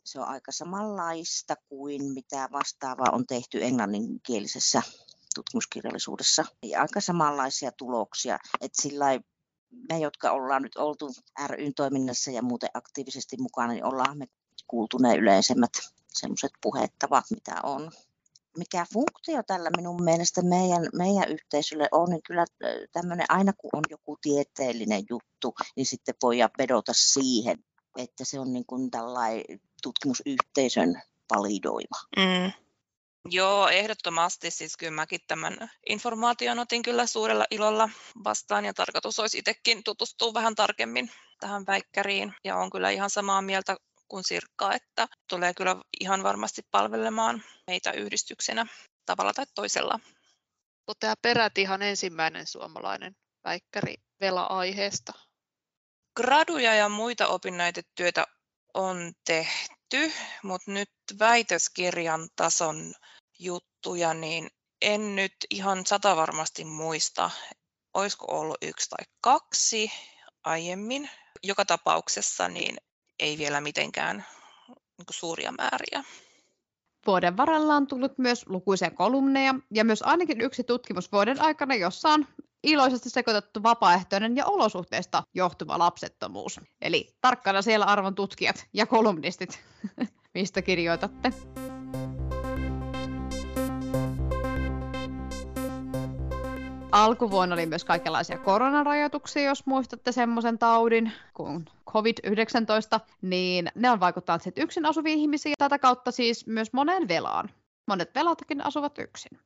se 0.04 0.20
on 0.20 0.28
aika 0.28 0.52
samanlaista 0.52 1.56
kuin 1.70 2.14
mitä 2.14 2.50
vastaavaa 2.52 3.12
on 3.12 3.28
tehty 3.28 3.64
englanninkielisessä 3.64 4.82
tutkimuskirjallisuudessa. 5.36 6.46
Ja 6.64 6.82
aika 6.82 7.02
samanlaisia 7.02 7.72
tuloksia. 7.72 8.40
Että 8.62 8.82
sillä 8.82 9.06
me, 9.90 10.00
jotka 10.00 10.32
ollaan 10.32 10.62
nyt 10.62 10.76
oltu 10.76 11.12
ryn 11.48 11.74
toiminnassa 11.74 12.32
ja 12.32 12.42
muuten 12.42 12.70
aktiivisesti 12.74 13.38
mukana, 13.40 13.74
niin 13.74 13.86
ollaan 13.86 14.18
me 14.18 14.26
kuultu 14.68 14.98
ne 14.98 15.16
yleisemmät 15.16 15.72
sellaiset 16.08 16.52
puhettavat, 16.62 17.26
mitä 17.32 17.56
on. 17.64 17.92
Mikä 18.58 18.86
funktio 18.94 19.44
tällä 19.48 19.70
minun 19.78 20.04
mielestä 20.04 20.42
meidän, 20.42 20.88
meidän 20.94 21.30
yhteisölle 21.30 21.88
on, 21.92 22.10
niin 22.10 22.24
kyllä 22.28 22.46
tämmöinen 22.92 23.26
aina 23.30 23.54
kun 23.54 23.70
on 23.74 23.84
joku 23.90 24.18
tieteellinen 24.22 25.04
juttu, 25.10 25.54
niin 25.76 25.86
sitten 25.86 26.16
voidaan 26.24 26.50
vedota 26.58 26.94
siihen, 26.96 27.58
että 27.98 28.26
se 28.26 28.40
on 28.40 28.54
niin 28.54 28.66
kuin 28.66 28.90
tutkimusyhteisön 29.84 31.02
validoiva. 31.36 32.00
Mm. 32.18 32.52
Joo, 33.26 33.68
ehdottomasti. 33.68 34.52
Siis 34.52 34.78
kyllä 34.78 34.92
mäkin 34.92 35.20
tämän 35.28 35.70
informaation 35.90 36.60
otin 36.60 36.82
kyllä 36.82 37.06
suurella 37.06 37.46
ilolla 37.52 37.90
vastaan 38.24 38.66
ja 38.66 38.74
tarkoitus 38.74 39.20
olisi 39.20 39.38
itsekin 39.38 39.84
tutustua 39.84 40.34
vähän 40.34 40.56
tarkemmin 40.56 41.12
tähän 41.40 41.64
väikkäriin 41.68 42.34
ja 42.44 42.58
on 42.58 42.70
kyllä 42.70 42.90
ihan 42.90 43.10
samaa 43.10 43.42
mieltä 43.42 43.78
kuin 44.10 44.24
Sirkka, 44.24 44.74
että 44.74 45.08
tulee 45.30 45.54
kyllä 45.54 45.76
ihan 46.00 46.24
varmasti 46.24 46.62
palvelemaan 46.72 47.44
meitä 47.68 47.92
yhdistyksenä 47.92 48.66
tavalla 49.06 49.34
tai 49.34 49.46
toisella. 49.56 50.00
Tämä 51.00 51.16
peräti 51.22 51.62
ihan 51.62 51.82
ensimmäinen 51.82 52.48
suomalainen 52.48 53.16
väikkäri 53.44 53.96
vela-aiheesta. 54.22 55.14
Graduja 56.16 56.76
ja 56.76 56.90
muita 56.90 57.28
opinnäytetyötä 57.28 58.28
on 58.74 59.14
tehty, 59.26 60.14
mutta 60.44 60.72
nyt 60.72 60.90
väitöskirjan 61.20 62.30
tason 62.36 62.94
juttuja, 63.40 64.14
niin 64.14 64.50
en 64.82 65.16
nyt 65.16 65.34
ihan 65.50 65.86
sata 65.86 66.16
varmasti 66.16 66.66
muista, 66.66 67.32
olisiko 67.94 68.26
ollut 68.30 68.58
yksi 68.62 68.90
tai 68.90 69.06
kaksi 69.22 69.92
aiemmin. 70.44 71.10
Joka 71.44 71.66
tapauksessa 71.66 72.48
niin 72.48 72.78
ei 73.20 73.38
vielä 73.38 73.62
mitenkään 73.62 74.26
niin 74.68 75.06
suuria 75.12 75.52
määriä. 75.52 76.04
Vuoden 77.08 77.38
varrella 77.38 77.76
on 77.76 77.88
tullut 77.88 78.18
myös 78.18 78.46
lukuisia 78.48 78.92
kolumneja 78.92 79.56
ja 79.74 79.86
myös 79.86 80.02
ainakin 80.02 80.42
yksi 80.42 80.64
tutkimus 80.64 81.12
vuoden 81.12 81.42
aikana, 81.42 81.76
jossa 81.76 82.10
on 82.10 82.28
iloisesti 82.64 83.10
sekoitettu 83.10 83.64
vapaaehtoinen 83.64 84.36
ja 84.36 84.46
olosuhteista 84.46 85.24
johtuva 85.34 85.80
lapsettomuus. 85.80 86.60
Eli 86.82 87.10
tarkkana 87.22 87.62
siellä 87.62 87.86
arvon 87.86 88.16
tutkijat 88.16 88.68
ja 88.74 88.86
kolumnistit, 88.86 89.60
mistä 90.36 90.62
kirjoitatte. 90.62 91.34
Alkuvuonna 96.92 97.54
oli 97.54 97.66
myös 97.66 97.86
kaikenlaisia 97.86 98.38
koronarajoituksia, 98.38 99.44
jos 99.44 99.66
muistatte 99.66 100.12
semmoisen 100.12 100.60
taudin 100.60 101.12
kuin 101.34 101.66
COVID-19, 101.90 103.00
niin 103.22 103.72
ne 103.76 103.92
on 103.92 104.00
vaikuttanut 104.00 104.42
sitten 104.42 104.64
yksin 104.64 104.86
asuviin 104.86 105.20
ihmisiin. 105.20 105.56
Tätä 105.58 105.80
kautta 105.80 106.12
siis 106.12 106.48
myös 106.48 106.74
moneen 106.74 107.08
velaan. 107.08 107.50
Monet 107.88 108.16
velatkin 108.16 108.66
asuvat 108.66 108.98
yksin. 108.98 109.40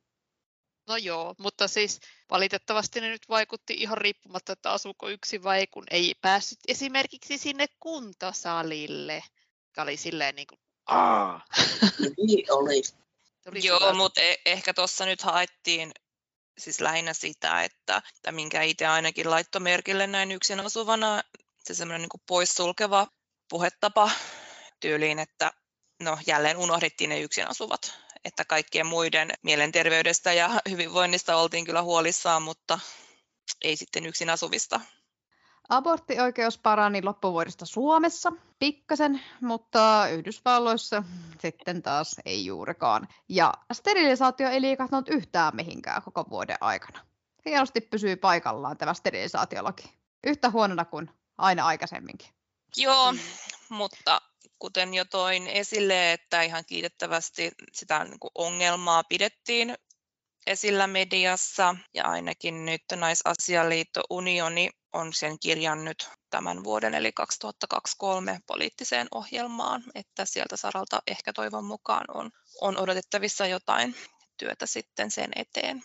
No 0.88 0.96
joo, 0.96 1.34
mutta 1.38 1.68
siis 1.68 2.00
valitettavasti 2.30 3.00
ne 3.00 3.08
nyt 3.08 3.28
vaikutti 3.28 3.74
ihan 3.74 3.98
riippumatta, 3.98 4.52
että 4.52 4.70
asuuko 4.70 5.08
yksin 5.08 5.42
vai 5.42 5.58
ei, 5.58 5.66
kun 5.66 5.84
ei 5.90 6.14
päässyt 6.20 6.58
esimerkiksi 6.68 7.38
sinne 7.38 7.66
kuntosalille. 7.80 9.22
Joka 9.66 9.82
oli 9.82 9.96
silleen 9.96 10.34
niin 10.34 10.46
kuin, 10.46 10.58
aah. 10.86 11.44
Niin 12.26 12.52
oli. 12.52 12.82
Joo, 13.62 13.94
mutta 13.94 14.20
e- 14.20 14.36
ehkä 14.46 14.74
tuossa 14.74 15.06
nyt 15.06 15.22
haettiin 15.22 15.92
siis 16.58 16.80
lähinnä 16.80 17.14
sitä, 17.14 17.62
että, 17.62 18.02
että 18.16 18.32
minkä 18.32 18.62
itse 18.62 18.86
ainakin 18.86 19.30
laittoi 19.30 19.60
merkille 19.60 20.06
näin 20.06 20.32
yksin 20.32 20.60
asuvana, 20.60 21.22
se 21.64 21.74
semmoinen 21.74 22.00
niin 22.00 22.22
poissulkeva 22.26 23.06
puhetapa 23.50 24.10
tyyliin, 24.80 25.18
että 25.18 25.52
no 26.02 26.18
jälleen 26.26 26.56
unohdettiin 26.56 27.10
ne 27.10 27.20
yksin 27.20 27.48
asuvat, 27.50 27.98
että 28.24 28.44
kaikkien 28.44 28.86
muiden 28.86 29.30
mielenterveydestä 29.42 30.32
ja 30.32 30.50
hyvinvoinnista 30.70 31.36
oltiin 31.36 31.64
kyllä 31.64 31.82
huolissaan, 31.82 32.42
mutta 32.42 32.78
ei 33.62 33.76
sitten 33.76 34.06
yksin 34.06 34.30
asuvista. 34.30 34.80
Aborttioikeus 35.68 36.58
parani 36.58 37.02
loppuvuodesta 37.02 37.66
Suomessa 37.66 38.32
pikkasen, 38.58 39.20
mutta 39.40 40.08
Yhdysvalloissa 40.08 41.02
sitten 41.40 41.82
taas 41.82 42.16
ei 42.24 42.46
juurikaan. 42.46 43.08
Ja 43.28 43.54
sterilisaatio 43.72 44.48
ei 44.48 44.60
liikahtanut 44.60 45.08
yhtään 45.08 45.56
mihinkään 45.56 46.02
koko 46.02 46.24
vuoden 46.30 46.56
aikana. 46.60 47.00
Hienosti 47.44 47.80
pysyy 47.80 48.16
paikallaan 48.16 48.76
tämä 48.76 48.94
sterilisaatiolaki. 48.94 49.92
Yhtä 50.26 50.50
huonona 50.50 50.84
kuin 50.84 51.10
aina 51.38 51.66
aikaisemminkin. 51.66 52.28
Joo, 52.76 53.12
mm. 53.12 53.18
mutta 53.68 54.20
kuten 54.58 54.94
jo 54.94 55.04
toin 55.04 55.46
esille, 55.46 56.12
että 56.12 56.42
ihan 56.42 56.64
kiitettävästi 56.66 57.50
sitä 57.72 58.04
niin 58.04 58.18
ongelmaa 58.34 59.04
pidettiin 59.04 59.74
esillä 60.46 60.86
mediassa 60.86 61.76
ja 61.94 62.04
ainakin 62.04 62.64
nyt 62.64 62.82
Naisasialiitto 62.96 64.02
Unioni 64.10 64.70
on 64.92 65.12
sen 65.12 65.38
kirjannut 65.38 66.10
tämän 66.30 66.64
vuoden 66.64 66.94
eli 66.94 67.12
2023 67.12 68.40
poliittiseen 68.46 69.08
ohjelmaan, 69.14 69.84
että 69.94 70.24
sieltä 70.24 70.56
saralta 70.56 71.02
ehkä 71.06 71.32
toivon 71.32 71.64
mukaan 71.64 72.04
on, 72.14 72.30
on 72.60 72.78
odotettavissa 72.78 73.46
jotain 73.46 73.96
työtä 74.36 74.66
sitten 74.66 75.10
sen 75.10 75.30
eteen. 75.36 75.84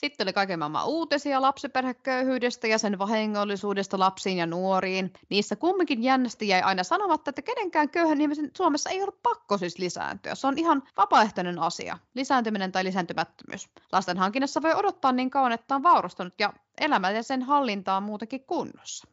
Sitten 0.00 0.24
oli 0.24 0.32
kaiken 0.32 0.58
maailman 0.58 0.86
uutisia 0.86 1.42
lapsiperheköyhyydestä 1.42 2.66
ja 2.66 2.78
sen 2.78 2.98
vahingollisuudesta 2.98 3.98
lapsiin 3.98 4.38
ja 4.38 4.46
nuoriin. 4.46 5.12
Niissä 5.28 5.56
kumminkin 5.56 6.02
jännästi 6.02 6.48
jäi 6.48 6.62
aina 6.62 6.84
sanomatta, 6.84 7.30
että 7.30 7.42
kenenkään 7.42 7.90
köyhän 7.90 8.20
ihmisen 8.20 8.50
Suomessa 8.56 8.90
ei 8.90 9.02
ole 9.02 9.12
pakko 9.22 9.58
siis 9.58 9.78
lisääntyä. 9.78 10.34
Se 10.34 10.46
on 10.46 10.58
ihan 10.58 10.82
vapaaehtoinen 10.96 11.58
asia, 11.58 11.98
lisääntyminen 12.14 12.72
tai 12.72 12.84
lisääntymättömyys. 12.84 13.68
Lasten 13.92 14.18
hankinnassa 14.18 14.62
voi 14.62 14.74
odottaa 14.74 15.12
niin 15.12 15.30
kauan, 15.30 15.52
että 15.52 15.74
on 15.74 15.82
vaurastunut 15.82 16.34
ja 16.38 16.52
elämä 16.80 17.10
ja 17.10 17.22
sen 17.22 17.42
hallinta 17.42 17.96
on 17.96 18.02
muutenkin 18.02 18.44
kunnossa. 18.44 19.08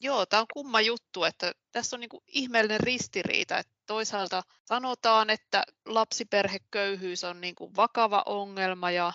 Joo, 0.00 0.26
tämä 0.26 0.40
on 0.40 0.46
kumma 0.52 0.80
juttu, 0.80 1.24
että 1.24 1.52
tässä 1.72 1.96
on 1.96 2.00
niin 2.00 2.22
ihmeellinen 2.26 2.80
ristiriita, 2.80 3.58
että 3.58 3.72
toisaalta 3.86 4.42
sanotaan, 4.64 5.30
että 5.30 5.64
lapsiperheköyhyys 5.84 7.24
on 7.24 7.40
niin 7.40 7.54
vakava 7.76 8.22
ongelma 8.26 8.90
ja 8.90 9.12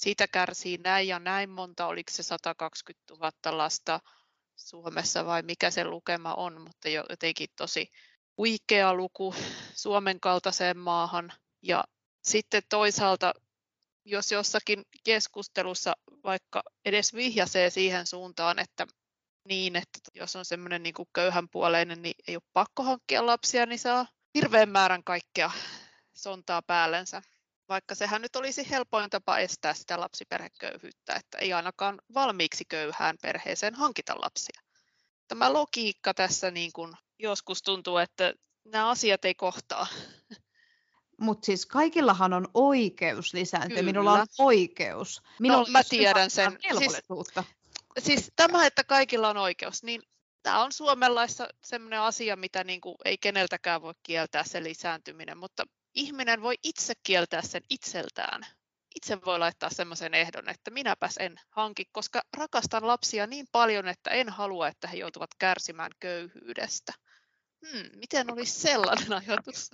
siitä 0.00 0.28
kärsii 0.28 0.78
näin 0.78 1.08
ja 1.08 1.18
näin 1.18 1.50
monta, 1.50 1.86
oliko 1.86 2.10
se 2.12 2.22
120 2.22 3.14
000 3.14 3.58
lasta 3.58 4.00
Suomessa 4.56 5.26
vai 5.26 5.42
mikä 5.42 5.70
se 5.70 5.84
lukema 5.84 6.34
on, 6.34 6.60
mutta 6.60 6.88
jotenkin 6.88 7.48
tosi 7.56 7.90
huikea 8.36 8.94
luku 8.94 9.34
Suomen 9.74 10.20
kaltaiseen 10.20 10.78
maahan. 10.78 11.32
Ja 11.62 11.84
sitten 12.22 12.62
toisaalta, 12.68 13.34
jos 14.04 14.32
jossakin 14.32 14.84
keskustelussa 15.04 15.92
vaikka 16.24 16.62
edes 16.84 17.14
vihjasee 17.14 17.70
siihen 17.70 18.06
suuntaan, 18.06 18.58
että 18.58 18.86
niin, 19.44 19.76
että 19.76 19.98
jos 20.14 20.36
on 20.36 20.44
semmoinen 20.44 20.82
niin 20.82 20.94
köyhänpuoleinen, 21.12 22.02
niin 22.02 22.14
ei 22.28 22.36
ole 22.36 22.42
pakko 22.52 22.82
hankkia 22.82 23.26
lapsia, 23.26 23.66
niin 23.66 23.78
saa 23.78 24.06
hirveän 24.34 24.68
määrän 24.68 25.04
kaikkea 25.04 25.50
sontaa 26.12 26.62
päällensä 26.62 27.22
vaikka 27.70 27.94
sehän 27.94 28.22
nyt 28.22 28.36
olisi 28.36 28.70
helpoin 28.70 29.10
tapa 29.10 29.38
estää 29.38 29.74
sitä 29.74 30.00
lapsiperheköyhyyttä, 30.00 31.14
että 31.14 31.38
ei 31.38 31.52
ainakaan 31.52 32.00
valmiiksi 32.14 32.64
köyhään 32.64 33.16
perheeseen 33.22 33.74
hankita 33.74 34.14
lapsia. 34.20 34.60
Tämä 35.28 35.52
logiikka 35.52 36.14
tässä 36.14 36.50
niin 36.50 36.72
kuin 36.72 36.92
joskus 37.18 37.62
tuntuu, 37.62 37.96
että 37.98 38.34
nämä 38.64 38.88
asiat 38.88 39.24
ei 39.24 39.34
kohtaa. 39.34 39.86
Mutta 41.20 41.46
siis 41.46 41.66
kaikillahan 41.66 42.32
on 42.32 42.48
oikeus 42.54 43.34
lisääntyä. 43.34 43.82
Minulla 43.82 44.12
on 44.12 44.26
oikeus. 44.38 45.22
Minulla 45.40 45.66
no, 45.66 45.72
mä 45.72 45.84
tiedän 45.84 46.30
sen. 46.30 46.58
Siis, 46.78 47.02
siis 47.98 48.32
tämä, 48.36 48.66
että 48.66 48.84
kaikilla 48.84 49.28
on 49.28 49.36
oikeus, 49.36 49.82
niin 49.82 50.02
tämä 50.42 50.62
on 50.62 50.72
Suomenlaissa 50.72 51.48
sellainen 51.64 52.00
asia, 52.00 52.36
mitä 52.36 52.64
niin 52.64 52.80
kuin 52.80 52.96
ei 53.04 53.18
keneltäkään 53.18 53.82
voi 53.82 53.94
kieltää 54.02 54.44
se 54.44 54.62
lisääntyminen, 54.62 55.38
mutta 55.38 55.64
ihminen 56.00 56.42
voi 56.42 56.54
itse 56.62 56.94
kieltää 57.02 57.42
sen 57.42 57.62
itseltään. 57.70 58.46
Itse 58.96 59.18
voi 59.24 59.38
laittaa 59.38 59.70
sellaisen 59.70 60.14
ehdon, 60.14 60.48
että 60.48 60.70
minäpäs 60.70 61.16
en 61.18 61.40
hanki, 61.50 61.84
koska 61.92 62.22
rakastan 62.36 62.86
lapsia 62.86 63.26
niin 63.26 63.46
paljon, 63.52 63.88
että 63.88 64.10
en 64.10 64.28
halua, 64.28 64.68
että 64.68 64.88
he 64.88 64.96
joutuvat 64.96 65.30
kärsimään 65.38 65.90
köyhyydestä. 66.00 66.92
Hmm, 67.66 67.90
miten 67.98 68.32
olisi 68.32 68.60
sellainen 68.60 69.12
ajatus? 69.12 69.70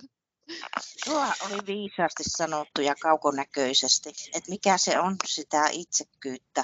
Tuo 1.05 1.25
oli 1.41 1.65
viisaasti 1.67 2.23
sanottu 2.27 2.81
ja 2.81 2.95
kaukonäköisesti, 2.95 4.09
että 4.33 4.49
mikä 4.49 4.77
se 4.77 4.99
on 4.99 5.15
sitä 5.25 5.67
itsekkyyttä, 5.71 6.63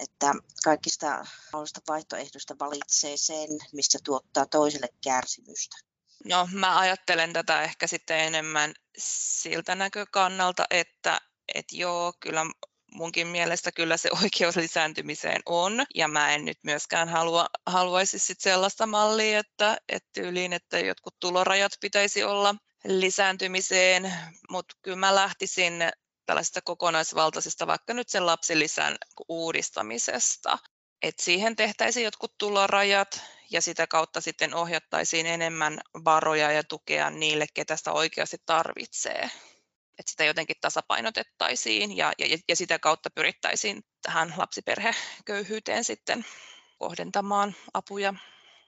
että 0.00 0.34
kaikista 0.64 1.24
vaihtoehdoista 1.88 2.56
valitsee 2.60 3.16
sen, 3.16 3.48
missä 3.72 3.98
tuottaa 4.04 4.46
toiselle 4.46 4.88
kärsimystä. 5.04 5.87
No, 6.24 6.48
mä 6.52 6.78
ajattelen 6.78 7.32
tätä 7.32 7.62
ehkä 7.62 7.86
sitten 7.86 8.20
enemmän 8.20 8.74
siltä 8.98 9.74
näkökannalta, 9.74 10.64
että 10.70 11.20
et 11.54 11.66
joo, 11.72 12.12
kyllä 12.20 12.46
munkin 12.92 13.26
mielestä 13.26 13.72
kyllä 13.72 13.96
se 13.96 14.10
oikeus 14.22 14.56
lisääntymiseen 14.56 15.42
on, 15.46 15.86
ja 15.94 16.08
mä 16.08 16.34
en 16.34 16.44
nyt 16.44 16.58
myöskään 16.62 17.08
halua, 17.08 17.46
haluaisi 17.66 18.18
sit 18.18 18.40
sellaista 18.40 18.86
mallia, 18.86 19.38
että, 19.38 19.76
että 19.88 20.20
yliin, 20.20 20.52
että 20.52 20.78
jotkut 20.78 21.20
tulorajat 21.20 21.72
pitäisi 21.80 22.24
olla 22.24 22.54
lisääntymiseen, 22.84 24.14
mutta 24.50 24.74
kyllä 24.82 24.96
mä 24.96 25.14
lähtisin 25.14 25.72
tällaisesta 26.26 26.60
kokonaisvaltaisesta, 26.62 27.66
vaikka 27.66 27.94
nyt 27.94 28.08
sen 28.08 28.26
lapsilisän 28.26 28.96
uudistamisesta, 29.28 30.58
että 31.02 31.24
siihen 31.24 31.56
tehtäisiin 31.56 32.04
jotkut 32.04 32.38
tulorajat 32.38 33.22
ja 33.50 33.62
sitä 33.62 33.86
kautta 33.86 34.20
sitten 34.20 34.54
ohjattaisiin 34.54 35.26
enemmän 35.26 35.80
varoja 36.04 36.52
ja 36.52 36.64
tukea 36.64 37.10
niille, 37.10 37.46
ketä 37.54 37.76
sitä 37.76 37.92
oikeasti 37.92 38.36
tarvitsee. 38.46 39.30
Että 39.98 40.10
sitä 40.10 40.24
jotenkin 40.24 40.56
tasapainotettaisiin 40.60 41.96
ja, 41.96 42.12
ja, 42.18 42.38
ja 42.48 42.56
sitä 42.56 42.78
kautta 42.78 43.10
pyrittäisiin 43.10 43.82
tähän 44.02 44.34
lapsiperheköyhyyteen 44.36 45.84
sitten 45.84 46.24
kohdentamaan 46.78 47.54
apuja. 47.74 48.14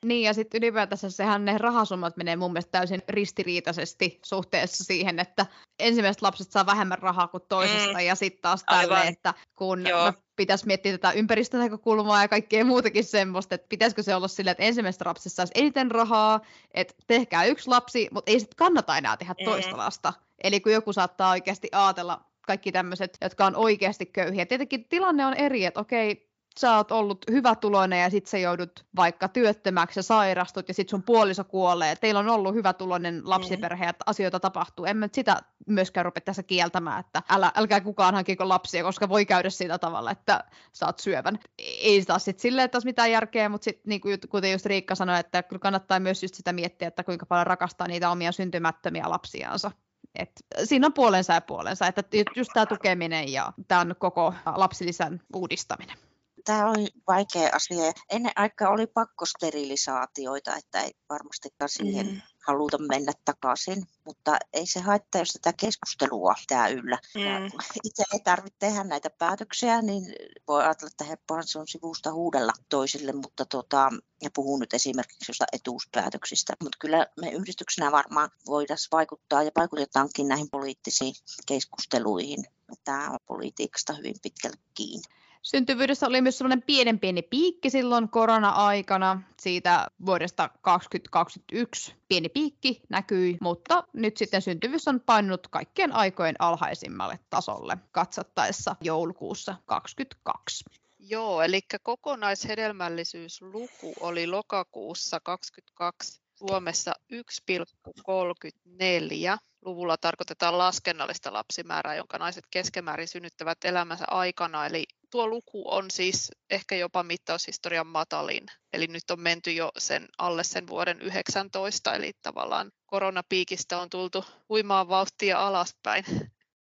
Niin, 0.05 0.23
ja 0.23 0.35
sitten 0.35 0.59
ylipäätänsä 0.59 1.11
sehän 1.11 1.45
ne 1.45 1.59
rahasummat 1.59 2.17
menee 2.17 2.37
mun 2.37 2.53
mielestä 2.53 2.71
täysin 2.71 3.03
ristiriitaisesti 3.09 4.19
suhteessa 4.25 4.85
siihen, 4.85 5.19
että 5.19 5.47
ensimmäisestä 5.79 6.27
lapsesta 6.27 6.53
saa 6.53 6.67
vähemmän 6.67 6.99
rahaa 6.99 7.29
kuin 7.29 7.43
toisesta, 7.49 7.99
mm. 7.99 8.01
ja 8.01 8.15
sitten 8.15 8.43
taas 8.43 8.65
tälle, 8.65 9.03
että 9.03 9.35
kun 9.57 9.83
no, 9.83 10.13
pitäisi 10.37 10.67
miettiä 10.67 10.93
tätä 10.93 11.13
ympäristönäkökulmaa 11.13 12.23
ja 12.23 12.29
kaikkea 12.29 12.65
muutakin 12.65 13.05
semmoista, 13.05 13.55
että 13.55 13.69
pitäisikö 13.69 14.03
se 14.03 14.15
olla 14.15 14.29
sillä, 14.29 14.51
että 14.51 14.63
ensimmäisestä 14.63 15.09
lapsesta 15.09 15.37
saisi 15.37 15.53
eniten 15.55 15.91
rahaa, 15.91 16.41
että 16.75 16.95
tehkää 17.07 17.45
yksi 17.45 17.69
lapsi, 17.69 18.09
mutta 18.13 18.31
ei 18.31 18.41
sitten 18.41 18.57
kannata 18.57 18.99
enää 18.99 19.17
tehdä 19.17 19.35
mm. 19.41 19.45
toista 19.45 19.77
lasta. 19.77 20.13
Eli 20.45 20.61
kun 20.61 20.73
joku 20.73 20.93
saattaa 20.93 21.31
oikeasti 21.31 21.69
ajatella 21.73 22.25
kaikki 22.47 22.73
tämmöiset, 22.73 23.19
jotka 23.21 23.47
on 23.47 23.57
oikeasti 23.57 24.07
köyhiä. 24.07 24.47
Tietenkin 24.47 24.85
tilanne 24.89 25.27
on 25.27 25.35
eri, 25.35 25.65
että 25.65 25.81
okei, 25.81 26.30
sä 26.59 26.77
oot 26.77 26.93
ollut 26.93 27.25
hyvä 27.31 27.55
tuloinen 27.55 28.03
ja 28.03 28.11
sit 28.11 28.27
sä 28.27 28.39
joudut 28.39 28.87
vaikka 28.97 29.29
työttömäksi 29.29 29.99
ja 29.99 30.03
sairastut 30.03 30.69
ja 30.69 30.75
sit 30.75 30.89
sun 30.89 31.03
puoliso 31.03 31.45
kuolee. 31.45 31.97
Teillä 31.97 32.21
on 32.21 32.29
ollut 32.29 32.55
hyvä 32.55 32.73
tuloinen 32.73 33.23
lapsiperhe 33.25 33.85
ja 33.85 33.95
asioita 34.07 34.41
tapahtuu. 34.41 34.85
En 34.85 34.97
mä 34.97 35.09
sitä 35.13 35.37
myöskään 35.67 36.05
rupea 36.05 36.21
tässä 36.21 36.43
kieltämään, 36.43 37.01
että 37.01 37.23
älä, 37.29 37.53
älkää 37.57 37.81
kukaan 37.81 38.15
hankiko 38.15 38.49
lapsia, 38.49 38.83
koska 38.83 39.09
voi 39.09 39.27
käydä 39.27 39.51
sillä 39.51 39.79
tavalla, 39.79 40.11
että 40.11 40.45
saat 40.73 40.99
syövän. 40.99 41.39
Ei 41.59 42.05
taas 42.05 42.25
sit 42.25 42.41
silleen, 42.41 42.65
että 42.65 42.77
olisi 42.77 42.89
mitään 42.89 43.11
järkeä, 43.11 43.49
mutta 43.49 43.65
sit, 43.65 43.81
niin 43.87 44.01
kuin, 44.01 44.19
kuten 44.29 44.53
just 44.53 44.67
Riikka 44.67 44.95
sanoi, 44.95 45.21
että 45.21 45.43
kyllä 45.43 45.61
kannattaa 45.61 46.01
myös 46.01 46.23
just 46.23 46.35
sitä 46.35 46.53
miettiä, 46.53 46.89
että 46.89 47.05
kuinka 47.05 47.27
paljon 47.27 47.47
rakastaa 47.47 47.89
niitä 47.89 48.11
omia 48.11 48.33
syntymättömiä 48.33 49.11
lapsiansa. 49.11 49.71
Et 50.15 50.31
siinä 50.65 50.87
on 50.87 50.93
puolensa 50.93 51.33
ja 51.33 51.41
puolensa, 51.41 51.87
että 51.87 52.03
just 52.37 52.51
tämä 52.55 52.67
tukeminen 52.67 53.33
ja 53.33 53.53
tämä 53.69 53.95
koko 53.95 54.35
lapsilisän 54.57 55.21
uudistaminen 55.35 55.97
tämä 56.45 56.71
on 56.71 56.87
vaikea 57.07 57.51
asia. 57.53 57.93
Ennen 58.11 58.33
aikaa 58.37 58.71
oli 58.71 58.87
pakkosterilisaatioita, 58.87 60.57
että 60.57 60.81
ei 60.81 60.91
varmastikaan 61.09 61.69
siihen 61.69 62.07
mm. 62.07 62.21
haluta 62.47 62.79
mennä 62.79 63.13
takaisin, 63.25 63.87
mutta 64.05 64.39
ei 64.53 64.67
se 64.67 64.81
haittaa, 64.81 65.21
jos 65.21 65.33
tätä 65.33 65.53
keskustelua 65.61 66.35
pitää 66.41 66.69
yllä. 66.69 66.99
Mm. 67.15 67.47
itse 67.85 68.05
ei 68.13 68.21
tarvitse 68.21 68.59
tehdä 68.59 68.85
näitä 68.85 69.11
päätöksiä, 69.11 69.83
niin 69.83 70.05
voi 70.49 70.63
ajatella, 70.63 70.91
että 70.91 71.05
helppohan 71.05 71.47
se 71.47 71.59
on 71.59 71.69
sivusta 71.69 72.13
huudella 72.13 72.53
toisille, 72.69 73.13
mutta 73.13 73.47
tota, 73.47 73.91
ja 74.23 74.31
puhun 74.35 74.61
nyt 74.61 74.75
esimerkiksi 74.75 75.31
jostain 75.31 75.49
etuuspäätöksistä, 75.53 76.53
mutta 76.63 76.79
kyllä 76.81 77.07
me 77.21 77.31
yhdistyksenä 77.31 77.93
varmaan 77.93 78.31
voidaan 78.47 78.79
vaikuttaa 78.93 79.43
ja 79.43 79.51
vaikutetaankin 79.57 80.29
näihin 80.29 80.51
poliittisiin 80.51 81.15
keskusteluihin. 81.47 82.45
Tämä 82.85 83.11
on 83.11 83.19
politiikasta 83.27 83.93
hyvin 83.93 84.15
pitkälle 84.23 84.57
kiinni. 84.75 85.20
Syntyvyydessä 85.43 86.07
oli 86.07 86.21
myös 86.21 86.39
sellainen 86.39 86.63
pienen 86.63 87.01
pieni 87.01 87.23
piikki 87.23 87.71
silloin 87.71 88.09
korona-aikana. 88.09 89.23
Siitä 89.41 89.87
vuodesta 90.07 90.51
2021 90.61 91.95
pieni 92.09 92.29
piikki 92.29 92.81
näkyi, 92.89 93.39
mutta 93.41 93.85
nyt 93.93 94.17
sitten 94.17 94.43
syntyvyys 94.43 94.89
on 94.89 95.01
painunut 95.01 95.49
kaikkien 95.49 95.93
aikojen 95.93 96.37
alhaisimmalle 96.39 97.19
tasolle 97.31 97.79
katsottaessa 97.93 98.77
joulukuussa 98.81 99.57
2022. 99.67 100.65
Joo, 100.99 101.43
eli 101.43 101.61
kokonaishedelmällisyysluku 101.83 103.95
oli 104.01 104.27
lokakuussa 104.27 105.21
2022 105.21 106.23
Suomessa 106.35 106.93
1,34. 107.13 109.39
Luvulla 109.65 109.97
tarkoitetaan 109.97 110.59
laskennallista 110.59 111.33
lapsimäärää, 111.33 111.95
jonka 111.95 112.19
naiset 112.19 112.45
keskimäärin 112.51 113.09
synnyttävät 113.09 113.65
elämänsä 113.65 114.05
aikana. 114.09 114.67
Eli 114.67 114.85
tuo 115.11 115.27
luku 115.27 115.75
on 115.75 115.91
siis 115.91 116.33
ehkä 116.51 116.77
jopa 116.77 117.03
mittaushistorian 117.03 117.87
matalin. 117.87 118.47
Eli 118.73 118.87
nyt 118.87 119.11
on 119.11 119.21
menty 119.21 119.53
jo 119.53 119.71
sen 119.79 120.09
alle 120.19 120.45
sen 120.45 120.67
vuoden 120.67 121.03
19, 121.03 121.95
eli 121.95 122.13
tavallaan 122.23 122.73
koronapiikistä 122.87 123.79
on 123.79 123.91
tultu 123.91 124.25
huimaan 124.49 124.89
vauhtia 124.89 125.47
alaspäin. 125.47 126.05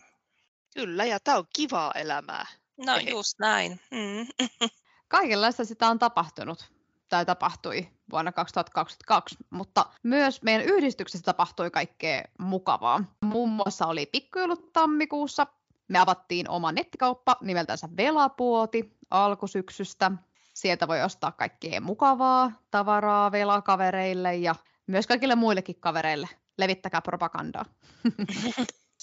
Kyllä, 0.74 1.06
ja 1.06 1.20
tämä 1.20 1.38
on 1.38 1.46
kivaa 1.56 1.92
elämää. 1.96 2.46
No 2.78 2.96
Ei. 2.98 3.10
just 3.10 3.40
näin. 3.40 3.80
Mm. 3.92 4.48
Kaikenlaista 5.14 5.66
sitä 5.66 5.88
on 5.88 6.00
tapahtunut 6.00 6.72
tai 7.10 7.26
tapahtui 7.26 7.88
vuonna 8.12 8.32
2022, 8.32 9.38
mutta 9.50 9.86
myös 10.04 10.42
meidän 10.42 10.66
yhdistyksessä 10.66 11.26
tapahtui 11.26 11.72
kaikkea 11.72 12.24
mukavaa. 12.40 13.04
Muun 13.26 13.50
muassa 13.50 13.88
oli 13.88 14.06
pikkujoulut 14.06 14.74
tammikuussa, 14.74 15.48
me 15.88 16.00
avattiin 16.00 16.50
oma 16.50 16.72
nettikauppa 16.72 17.38
nimeltänsä 17.42 17.90
Velapuoti 17.98 18.98
alkusyksystä. 19.12 20.12
Sieltä 20.54 20.88
voi 20.88 21.02
ostaa 21.02 21.32
kaikkea 21.32 21.82
mukavaa 21.82 22.52
tavaraa 22.72 23.32
velakavereille 23.32 24.36
ja 24.36 24.56
myös 24.88 25.08
kaikille 25.08 25.36
muillekin 25.36 25.80
kavereille. 25.80 26.30
Levittäkää 26.58 27.02
propagandaa. 27.02 27.66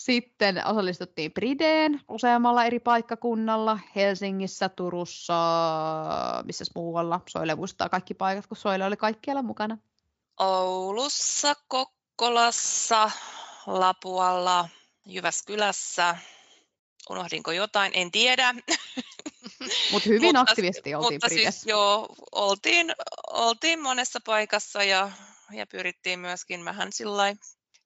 Sitten 0.05 0.67
osallistuttiin 0.67 1.33
Brideen 1.33 2.01
useammalla 2.09 2.65
eri 2.65 2.81
paikkakunnalla, 2.81 3.79
Helsingissä, 3.97 4.69
Turussa, 4.69 5.35
missä 6.45 6.65
muualla. 6.75 7.21
Soile 7.29 7.55
muistaa 7.55 7.89
kaikki 7.89 8.15
paikat, 8.15 8.47
kun 8.47 8.57
Soile 8.57 8.85
oli 8.85 8.97
kaikkialla 8.97 9.43
mukana. 9.43 9.79
Oulussa, 10.39 11.55
Kokkolassa, 11.69 13.11
Lapualla, 13.67 14.69
Jyväskylässä, 15.07 16.17
unohdinko 17.11 17.53
jotain, 17.53 17.93
en 17.95 18.11
tiedä. 18.11 18.55
Mut 19.93 20.07
hyvin 20.07 20.23
mutta, 20.23 20.41
aktiivisesti 20.41 20.95
oltiin 20.95 21.15
mutta 21.15 21.29
siis, 21.29 21.67
joo, 21.67 22.09
oltiin, 22.33 22.93
oltiin 23.33 23.83
monessa 23.83 24.19
paikassa 24.27 24.85
ja, 24.85 25.11
ja 25.53 25.67
pyrittiin 25.67 26.19
myöskin 26.19 26.65
vähän 26.65 26.93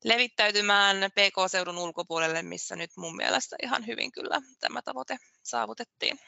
levittäytymään 0.04 0.96
PK-seudun 1.10 1.78
ulkopuolelle, 1.78 2.42
missä 2.42 2.76
nyt 2.76 2.90
mun 2.96 3.16
mielestä 3.16 3.56
ihan 3.62 3.86
hyvin 3.86 4.12
kyllä 4.12 4.40
tämä 4.60 4.82
tavoite 4.82 5.16
saavutettiin. 5.42 6.18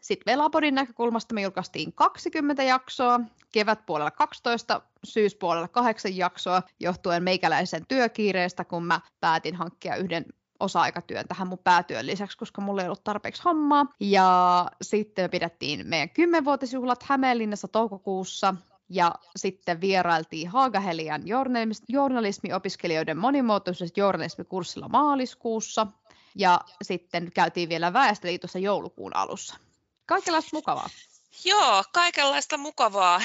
Sitten 0.00 0.32
Velapodin 0.32 0.74
näkökulmasta 0.74 1.34
me 1.34 1.42
julkaistiin 1.42 1.92
20 1.92 2.62
jaksoa, 2.62 3.20
kevätpuolella 3.52 4.10
12, 4.10 4.80
syyspuolella 5.04 5.68
8 5.68 6.16
jaksoa, 6.16 6.62
johtuen 6.80 7.22
meikäläisen 7.22 7.86
työkiireestä, 7.88 8.64
kun 8.64 8.84
mä 8.84 9.00
päätin 9.20 9.56
hankkia 9.56 9.96
yhden 9.96 10.24
osa-aikatyön 10.60 11.28
tähän 11.28 11.48
mun 11.48 11.58
päätyön 11.58 12.06
lisäksi, 12.06 12.38
koska 12.38 12.62
mulla 12.62 12.82
ei 12.82 12.88
ollut 12.88 13.04
tarpeeksi 13.04 13.42
hommaa. 13.42 13.86
Ja 14.00 14.66
sitten 14.82 15.24
me 15.24 15.28
pidettiin 15.28 15.86
meidän 15.86 16.10
kymmenvuotisjuhlat 16.10 17.02
Hämeenlinnassa 17.02 17.68
toukokuussa, 17.68 18.54
ja 18.90 19.14
sitten 19.36 19.80
vierailtiin 19.80 20.48
Haagahelian 20.48 21.22
journalismiopiskelijoiden 21.88 23.16
monimuotoisessa 23.16 24.00
journalismikurssilla 24.00 24.88
maaliskuussa, 24.88 25.86
ja 26.34 26.60
sitten 26.82 27.32
käytiin 27.32 27.68
vielä 27.68 27.92
Väestöliitossa 27.92 28.58
joulukuun 28.58 29.16
alussa. 29.16 29.56
Kaikenlaista 30.06 30.50
mukavaa. 30.52 30.88
Joo, 31.44 31.84
kaikenlaista 31.92 32.58
mukavaa. 32.58 33.22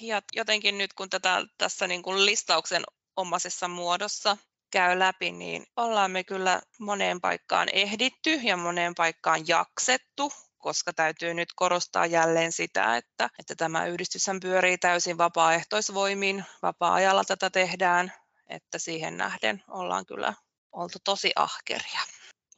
Ja 0.00 0.22
jotenkin 0.32 0.78
nyt 0.78 0.92
kun 0.92 1.10
tätä 1.10 1.46
tässä 1.58 1.86
niin 1.86 2.02
kuin 2.02 2.26
listauksen 2.26 2.82
omaisessa 3.16 3.68
muodossa 3.68 4.36
käy 4.70 4.98
läpi, 4.98 5.32
niin 5.32 5.66
ollaan 5.76 6.10
me 6.10 6.24
kyllä 6.24 6.60
moneen 6.78 7.20
paikkaan 7.20 7.68
ehditty 7.72 8.30
ja 8.34 8.56
moneen 8.56 8.94
paikkaan 8.94 9.48
jaksettu, 9.48 10.32
koska 10.60 10.92
täytyy 10.92 11.34
nyt 11.34 11.48
korostaa 11.56 12.06
jälleen 12.06 12.52
sitä, 12.52 12.96
että, 12.96 13.30
että 13.38 13.54
tämä 13.56 13.86
yhdistyshän 13.86 14.40
pyörii 14.40 14.78
täysin 14.78 15.18
vapaaehtoisvoimin, 15.18 16.44
vapaa-ajalla 16.62 17.24
tätä 17.24 17.50
tehdään, 17.50 18.12
että 18.48 18.78
siihen 18.78 19.16
nähden 19.16 19.62
ollaan 19.68 20.06
kyllä 20.06 20.34
oltu 20.72 20.98
tosi 21.04 21.32
ahkeria. 21.36 22.00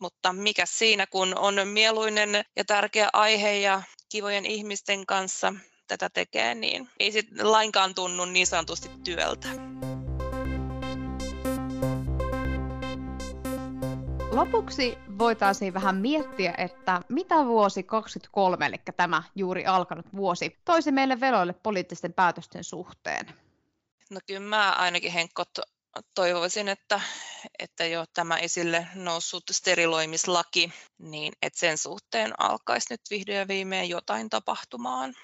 Mutta 0.00 0.32
mikä 0.32 0.66
siinä, 0.66 1.07
kun 1.07 1.38
on 1.38 1.68
mieluinen 1.68 2.44
ja 2.57 2.64
tärkeä 2.64 3.09
aihe 3.12 3.53
ja 3.53 3.82
kivojen 4.09 4.46
ihmisten 4.46 5.07
kanssa 5.07 5.55
tätä 5.88 6.11
tekee, 6.11 6.55
niin 6.55 6.88
ei 7.00 7.12
sitten 7.12 7.53
lainkaan 7.53 7.94
tunnu 7.94 8.24
niin 8.24 8.46
sanotusti 8.46 8.90
työltä. 9.05 9.48
Lopuksi 14.33 14.99
voitaisiin 15.18 15.74
vähän 15.74 15.97
miettiä, 15.97 16.55
että 16.59 17.03
mitä 17.09 17.47
vuosi 17.47 17.83
2023, 17.83 18.66
eli 18.66 18.76
tämä 18.97 19.22
juuri 19.35 19.66
alkanut 19.66 20.07
vuosi, 20.16 20.59
toisi 20.64 20.93
meille 20.93 21.20
veloille 21.20 21.53
poliittisten 21.53 22.12
päätösten 22.12 22.64
suhteen? 22.64 23.26
No 24.11 24.20
kyllä 24.26 24.41
mä 24.41 24.72
ainakin 24.72 25.12
Henkko 25.12 25.45
toivoisin, 26.14 26.68
että, 26.68 27.01
että 27.59 27.87
jo 27.87 28.05
tämä 28.14 28.37
esille 28.39 28.87
noussut 28.95 29.45
steriloimislaki, 29.51 30.72
niin 30.99 31.33
että 31.43 31.59
sen 31.59 31.78
suhteen 31.78 32.41
alkaisi 32.41 32.87
nyt 32.91 33.01
vihdoin 33.11 33.39
ja 33.39 33.49
viimein 33.49 33.89
jotain 33.89 34.30
tapahtumaan. 34.30 35.14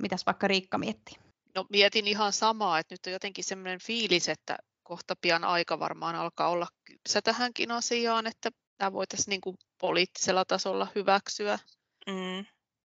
Mitäs 0.00 0.26
vaikka 0.26 0.48
Riikka 0.48 0.78
miettii? 0.78 1.16
No 1.54 1.66
mietin 1.70 2.06
ihan 2.06 2.32
samaa, 2.32 2.78
että 2.78 2.94
nyt 2.94 3.06
on 3.06 3.12
jotenkin 3.12 3.44
sellainen 3.44 3.80
fiilis, 3.80 4.28
että 4.28 4.58
kohta 4.86 5.16
pian 5.20 5.44
aika 5.44 5.78
varmaan 5.78 6.16
alkaa 6.16 6.48
olla 6.48 6.66
kypsä 6.84 7.22
tähänkin 7.22 7.70
asiaan, 7.70 8.26
että 8.26 8.50
tämä 8.78 8.92
voitaisiin 8.92 9.30
niin 9.30 9.40
kuin 9.40 9.56
poliittisella 9.80 10.44
tasolla 10.44 10.88
hyväksyä, 10.94 11.58
mm. 12.06 12.46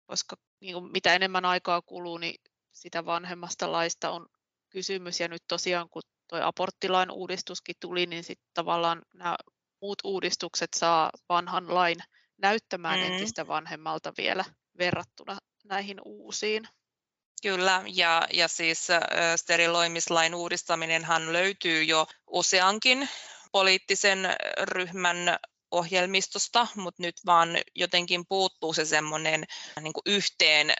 koska 0.06 0.36
niin 0.60 0.74
kuin 0.74 0.92
mitä 0.92 1.16
enemmän 1.16 1.46
aikaa 1.46 1.82
kuluu, 1.82 2.18
niin 2.18 2.36
sitä 2.72 3.06
vanhemmasta 3.06 3.72
laista 3.72 4.12
on 4.12 4.26
kysymys. 4.70 5.20
Ja 5.20 5.28
nyt 5.28 5.44
tosiaan, 5.48 5.90
kun 5.90 6.02
tuo 6.28 6.40
aborttilain 6.42 7.12
uudistuskin 7.12 7.76
tuli, 7.80 8.06
niin 8.06 8.24
sitten 8.24 8.50
tavallaan 8.54 9.02
nämä 9.14 9.38
muut 9.82 10.00
uudistukset 10.04 10.70
saa 10.76 11.10
vanhan 11.30 11.74
lain 11.76 11.98
näyttämään 12.38 13.00
mm. 13.00 13.06
entistä 13.06 13.48
vanhemmalta 13.48 14.14
vielä 14.18 14.46
verrattuna 14.78 15.38
näihin 15.64 15.98
uusiin. 16.06 16.68
Kyllä, 17.42 17.84
ja, 17.88 18.28
ja 18.34 18.48
siis 18.48 18.88
steriloimislain 19.36 20.36
uudistaminenhan 20.36 21.34
löytyy 21.34 21.84
jo 21.84 22.08
useankin 22.28 23.10
poliittisen 23.52 24.20
ryhmän 24.62 25.38
ohjelmistosta, 25.72 26.68
mutta 26.76 27.04
nyt 27.04 27.16
vaan 27.26 27.50
jotenkin 27.76 28.26
puuttuu 28.30 28.74
se 28.74 28.86
semmoinen 28.86 29.46
niin 29.82 29.94
yhteen 30.06 30.74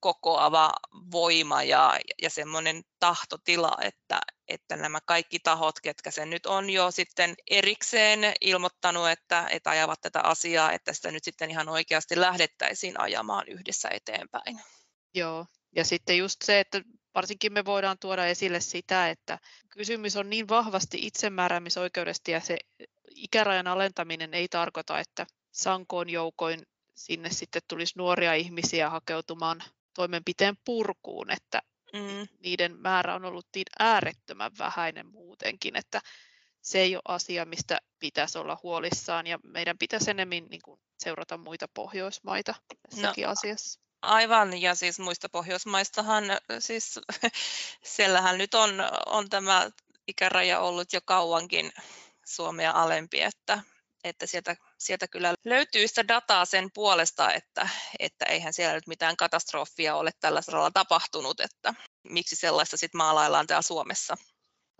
kokoava 0.00 0.72
voima 1.12 1.62
ja, 1.62 1.98
ja 2.22 2.30
semmoinen 2.30 2.82
tahtotila, 3.00 3.76
että, 3.80 4.20
että 4.48 4.76
nämä 4.76 4.98
kaikki 5.06 5.38
tahot, 5.38 5.80
ketkä 5.80 6.10
sen 6.10 6.30
nyt 6.30 6.46
on 6.46 6.70
jo 6.70 6.90
sitten 6.90 7.34
erikseen 7.50 8.34
ilmoittanut, 8.40 9.08
että, 9.08 9.46
että 9.50 9.70
ajavat 9.70 10.00
tätä 10.00 10.20
asiaa, 10.20 10.72
että 10.72 10.92
sitä 10.92 11.10
nyt 11.10 11.24
sitten 11.24 11.50
ihan 11.50 11.68
oikeasti 11.68 12.20
lähdettäisiin 12.20 13.00
ajamaan 13.00 13.48
yhdessä 13.48 13.88
eteenpäin. 13.88 14.60
Joo, 15.14 15.46
ja 15.76 15.84
sitten 15.84 16.18
just 16.18 16.42
se, 16.42 16.60
että 16.60 16.82
varsinkin 17.14 17.52
me 17.52 17.64
voidaan 17.64 17.98
tuoda 17.98 18.26
esille 18.26 18.60
sitä, 18.60 19.10
että 19.10 19.38
kysymys 19.70 20.16
on 20.16 20.30
niin 20.30 20.48
vahvasti 20.48 21.06
itsemääräämisoikeudesta 21.06 22.30
ja 22.30 22.40
se 22.40 22.58
ikärajan 23.14 23.66
alentaminen 23.66 24.34
ei 24.34 24.48
tarkoita, 24.48 24.98
että 24.98 25.26
sankoon 25.50 26.10
joukoin 26.10 26.62
sinne 26.94 27.30
sitten 27.30 27.62
tulisi 27.68 27.94
nuoria 27.96 28.34
ihmisiä 28.34 28.90
hakeutumaan 28.90 29.62
toimenpiteen 29.94 30.56
purkuun, 30.64 31.30
että 31.30 31.62
mm. 31.92 32.28
niiden 32.40 32.76
määrä 32.76 33.14
on 33.14 33.24
ollut 33.24 33.46
niin 33.54 33.66
äärettömän 33.78 34.52
vähäinen 34.58 35.06
muutenkin, 35.06 35.76
että 35.76 36.00
se 36.60 36.80
ei 36.80 36.96
ole 36.96 37.02
asia, 37.08 37.44
mistä 37.44 37.78
pitäisi 37.98 38.38
olla 38.38 38.58
huolissaan 38.62 39.26
ja 39.26 39.38
meidän 39.44 39.78
pitäisi 39.78 40.10
enemmän 40.10 40.44
niin 40.50 40.62
kuin 40.62 40.80
seurata 40.98 41.36
muita 41.36 41.68
Pohjoismaita 41.74 42.54
tässäkin 42.90 43.24
no, 43.24 43.30
asiassa. 43.30 43.80
Aivan, 44.02 44.60
ja 44.60 44.74
siis 44.74 44.98
muista 44.98 45.28
Pohjoismaistahan, 45.28 46.24
siis 46.58 47.00
siellähän 47.94 48.38
nyt 48.38 48.54
on, 48.54 48.74
on 49.06 49.30
tämä 49.30 49.70
ikäraja 50.08 50.60
ollut 50.60 50.92
jo 50.92 51.00
kauankin 51.04 51.72
Suomea 52.26 52.72
alempi, 52.72 53.22
että, 53.22 53.58
että 54.04 54.26
sieltä, 54.26 54.56
sieltä 54.78 55.08
kyllä 55.08 55.34
löytyy 55.44 55.88
sitä 55.88 56.08
dataa 56.08 56.44
sen 56.44 56.70
puolesta, 56.74 57.32
että, 57.32 57.68
että 57.98 58.24
eihän 58.24 58.52
siellä 58.52 58.74
nyt 58.74 58.86
mitään 58.86 59.16
katastrofia 59.16 59.96
ole 59.96 60.10
tällä 60.20 60.42
saralla 60.42 60.70
tapahtunut, 60.70 61.40
että 61.40 61.74
miksi 62.08 62.36
sellaista 62.36 62.76
sitten 62.76 62.98
maalaillaan 62.98 63.46
täällä 63.46 63.62
Suomessa. 63.62 64.16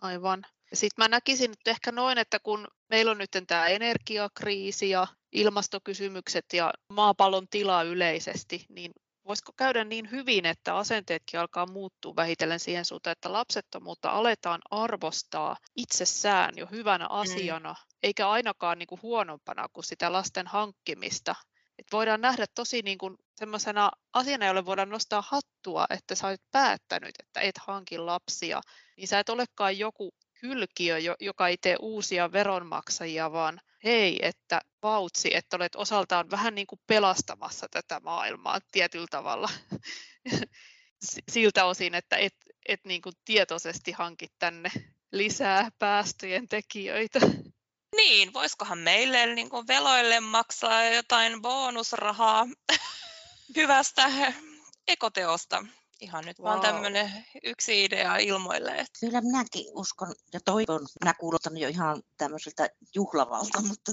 Aivan. 0.02 0.42
Sitten 0.72 1.04
mä 1.04 1.08
näkisin 1.08 1.50
nyt 1.50 1.68
ehkä 1.68 1.92
noin, 1.92 2.18
että 2.18 2.38
kun 2.40 2.68
meillä 2.88 3.10
on 3.10 3.18
nyt 3.18 3.30
tämä 3.46 3.66
energiakriisi 3.66 4.90
ja 4.90 5.06
ilmastokysymykset 5.32 6.44
ja 6.52 6.72
maapallon 6.88 7.48
tila 7.48 7.82
yleisesti, 7.82 8.66
niin 8.68 8.92
voisiko 9.26 9.52
käydä 9.56 9.84
niin 9.84 10.10
hyvin, 10.10 10.46
että 10.46 10.76
asenteetkin 10.76 11.40
alkaa 11.40 11.66
muuttua 11.66 12.16
vähitellen 12.16 12.60
siihen 12.60 12.84
suuntaan, 12.84 13.12
että 13.12 13.32
lapsettomuutta 13.32 14.10
aletaan 14.10 14.60
arvostaa 14.70 15.56
itsessään 15.76 16.54
jo 16.56 16.66
hyvänä 16.66 17.04
mm. 17.04 17.10
asiana, 17.10 17.72
mm. 17.72 17.96
eikä 18.02 18.28
ainakaan 18.28 18.78
niin 18.78 18.86
kuin 18.86 19.02
huonompana 19.02 19.68
kuin 19.72 19.84
sitä 19.84 20.12
lasten 20.12 20.46
hankkimista. 20.46 21.34
Et 21.78 21.86
voidaan 21.92 22.20
nähdä 22.20 22.46
tosi 22.54 22.82
niin 22.82 22.98
kuin 22.98 23.16
sellaisena 23.38 23.90
asiana, 24.12 24.46
jolle 24.46 24.66
voidaan 24.66 24.90
nostaa 24.90 25.24
hattua, 25.26 25.86
että 25.90 26.14
sä 26.14 26.26
olet 26.26 26.42
päättänyt, 26.50 27.14
että 27.18 27.40
et 27.40 27.58
hanki 27.58 27.98
lapsia, 27.98 28.60
niin 28.96 29.08
sä 29.08 29.18
et 29.18 29.28
olekaan 29.28 29.78
joku 29.78 30.14
hylkiö, 30.42 30.96
joka 31.20 31.48
ei 31.48 31.56
tee 31.56 31.76
uusia 31.80 32.32
veronmaksajia, 32.32 33.32
vaan 33.32 33.60
hei, 33.84 34.18
että 34.22 34.60
vautsi, 34.82 35.34
että 35.34 35.56
olet 35.56 35.76
osaltaan 35.76 36.30
vähän 36.30 36.54
niin 36.54 36.66
kuin 36.66 36.80
pelastamassa 36.86 37.66
tätä 37.70 38.00
maailmaa 38.00 38.58
tietyllä 38.72 39.06
tavalla 39.10 39.48
siltä 41.32 41.64
osin, 41.64 41.94
että 41.94 42.16
et, 42.16 42.34
et 42.68 42.80
niin 42.84 43.02
kuin 43.02 43.14
tietoisesti 43.24 43.92
hankit 43.92 44.32
tänne 44.38 44.70
lisää 45.12 45.70
päästöjen 45.78 46.48
tekijöitä. 46.48 47.20
Niin, 47.96 48.32
voisikohan 48.32 48.78
meille 48.78 49.34
niin 49.34 49.50
kuin 49.50 49.66
veloille 49.66 50.20
maksaa 50.20 50.84
jotain 50.84 51.42
bonusrahaa 51.42 52.46
hyvästä 53.56 54.10
ekoteosta? 54.88 55.66
Ihan 56.02 56.24
nyt 56.24 56.38
wow. 56.38 56.48
vaan 56.48 56.60
tämmöinen 56.60 57.12
yksi 57.44 57.84
idea 57.84 58.16
ilmoille. 58.16 58.70
Että... 58.70 59.00
Kyllä 59.00 59.20
minäkin 59.20 59.64
uskon 59.74 60.14
ja 60.32 60.40
toivon. 60.44 60.86
Minä 61.00 61.14
kuulotan 61.14 61.56
jo 61.56 61.68
ihan 61.68 62.02
tämmöiseltä 62.16 62.70
juhlavalta, 62.94 63.62
mutta 63.68 63.92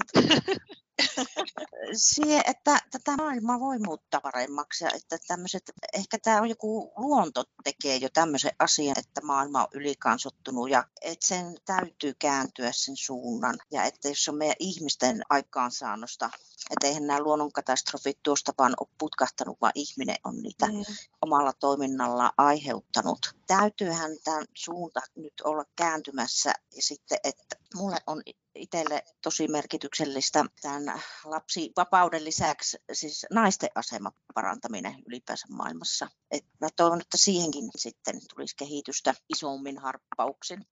siihen, 1.93 2.43
että 2.47 2.80
tätä 2.91 3.18
maailmaa 3.18 3.60
voi 3.60 3.80
muuttaa 3.80 4.22
paremmaksi 4.22 4.84
ja 4.84 4.91
että 4.95 5.18
tämmöiset, 5.28 5.64
ehkä 5.93 6.18
tämä 6.24 6.41
on 6.41 6.50
joku 6.50 6.93
luonto 6.97 7.43
tekee 7.64 7.97
jo 7.97 8.10
tämmöisen 8.14 8.52
asian, 8.60 9.00
että 9.00 9.22
maailma 9.22 9.62
on 9.62 9.68
ylikansottunut 9.74 10.70
ja 10.70 10.84
että 11.02 11.28
sen 11.28 11.58
täytyy 11.66 12.14
kääntyä 12.20 12.72
sen 12.74 12.97
suunnan 12.97 13.58
ja 13.72 13.84
että 13.84 14.08
jos 14.08 14.30
on 14.30 14.38
meidän 14.38 14.56
ihmisten 14.60 15.22
aikaansaannosta, 15.30 16.30
että 16.72 16.88
eihän 16.88 17.08
nämä 17.08 17.20
luonnonkatastrofit 17.20 18.20
tuosta 18.24 18.54
vaan 18.58 18.74
ole 18.80 18.89
putkahtanut, 18.97 19.58
vaan 19.62 19.74
ihminen 19.76 20.18
on 20.24 20.36
niitä 20.36 20.66
mm. 20.66 20.84
omalla 21.22 21.54
toiminnalla 21.54 22.32
aiheuttanut. 22.38 23.39
Täytyyhän 23.50 24.12
tämän 24.24 24.45
suunta 24.54 25.02
nyt 25.16 25.34
olla 25.43 25.64
kääntymässä 25.76 26.54
ja 26.76 26.82
sitten, 26.82 27.18
että 27.24 27.56
mulle 27.76 27.97
on 28.08 28.22
itselle 28.56 29.04
tosi 29.24 29.47
merkityksellistä 29.47 30.45
tämän 30.62 31.02
lapsivapauden 31.26 32.26
lisäksi 32.26 32.78
siis 32.93 33.26
naisten 33.34 33.70
aseman 33.76 34.12
parantaminen 34.34 34.95
ylipäänsä 35.08 35.47
maailmassa. 35.50 36.08
Et 36.32 36.45
mä 36.62 36.68
toivon, 36.76 37.02
että 37.02 37.18
siihenkin 37.18 37.70
sitten 37.76 38.22
tulisi 38.36 38.56
kehitystä 38.56 39.14
isommin 39.30 39.78
harppauksin. 39.78 40.66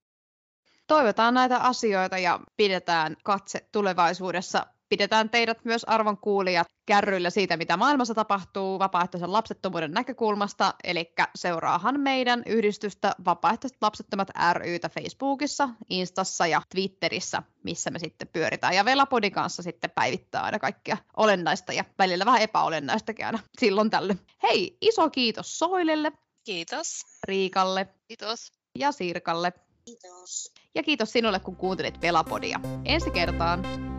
Toivotaan 0.86 1.34
näitä 1.34 1.58
asioita 1.58 2.18
ja 2.18 2.40
pidetään 2.56 3.16
katse 3.24 3.68
tulevaisuudessa 3.72 4.66
pidetään 4.88 5.30
teidät 5.30 5.64
myös 5.64 5.84
arvon 5.84 6.18
kuulijat 6.18 6.66
kärryillä 6.86 7.30
siitä, 7.30 7.56
mitä 7.56 7.76
maailmassa 7.76 8.14
tapahtuu 8.14 8.78
vapaaehtoisen 8.78 9.32
lapsettomuuden 9.32 9.92
näkökulmasta, 9.92 10.74
eli 10.84 11.12
seuraahan 11.34 12.00
meidän 12.00 12.42
yhdistystä 12.46 13.14
Vapaaehtoiset 13.24 13.78
lapsettomat 13.80 14.28
rytä 14.52 14.88
Facebookissa, 14.88 15.68
Instassa 15.90 16.46
ja 16.46 16.62
Twitterissä, 16.74 17.42
missä 17.62 17.90
me 17.90 17.98
sitten 17.98 18.28
pyöritään. 18.28 18.74
Ja 18.74 18.84
Velapodin 18.84 19.32
kanssa 19.32 19.62
sitten 19.62 19.90
päivittää 19.90 20.42
aina 20.42 20.58
kaikkia 20.58 20.96
olennaista 21.16 21.72
ja 21.72 21.84
välillä 21.98 22.26
vähän 22.26 22.42
epäolennaistakin 22.42 23.26
aina 23.26 23.38
silloin 23.58 23.90
tällöin. 23.90 24.20
Hei, 24.42 24.76
iso 24.80 25.10
kiitos 25.10 25.58
Soilelle. 25.58 26.12
Kiitos. 26.44 27.06
Riikalle. 27.28 27.88
Kiitos. 28.08 28.52
Ja 28.78 28.92
Sirkalle. 28.92 29.52
Kiitos. 29.84 30.52
Ja 30.74 30.82
kiitos 30.82 31.12
sinulle, 31.12 31.40
kun 31.40 31.56
kuuntelit 31.56 32.02
Velapodia. 32.02 32.60
Ensi 32.84 33.10
kertaan! 33.10 33.97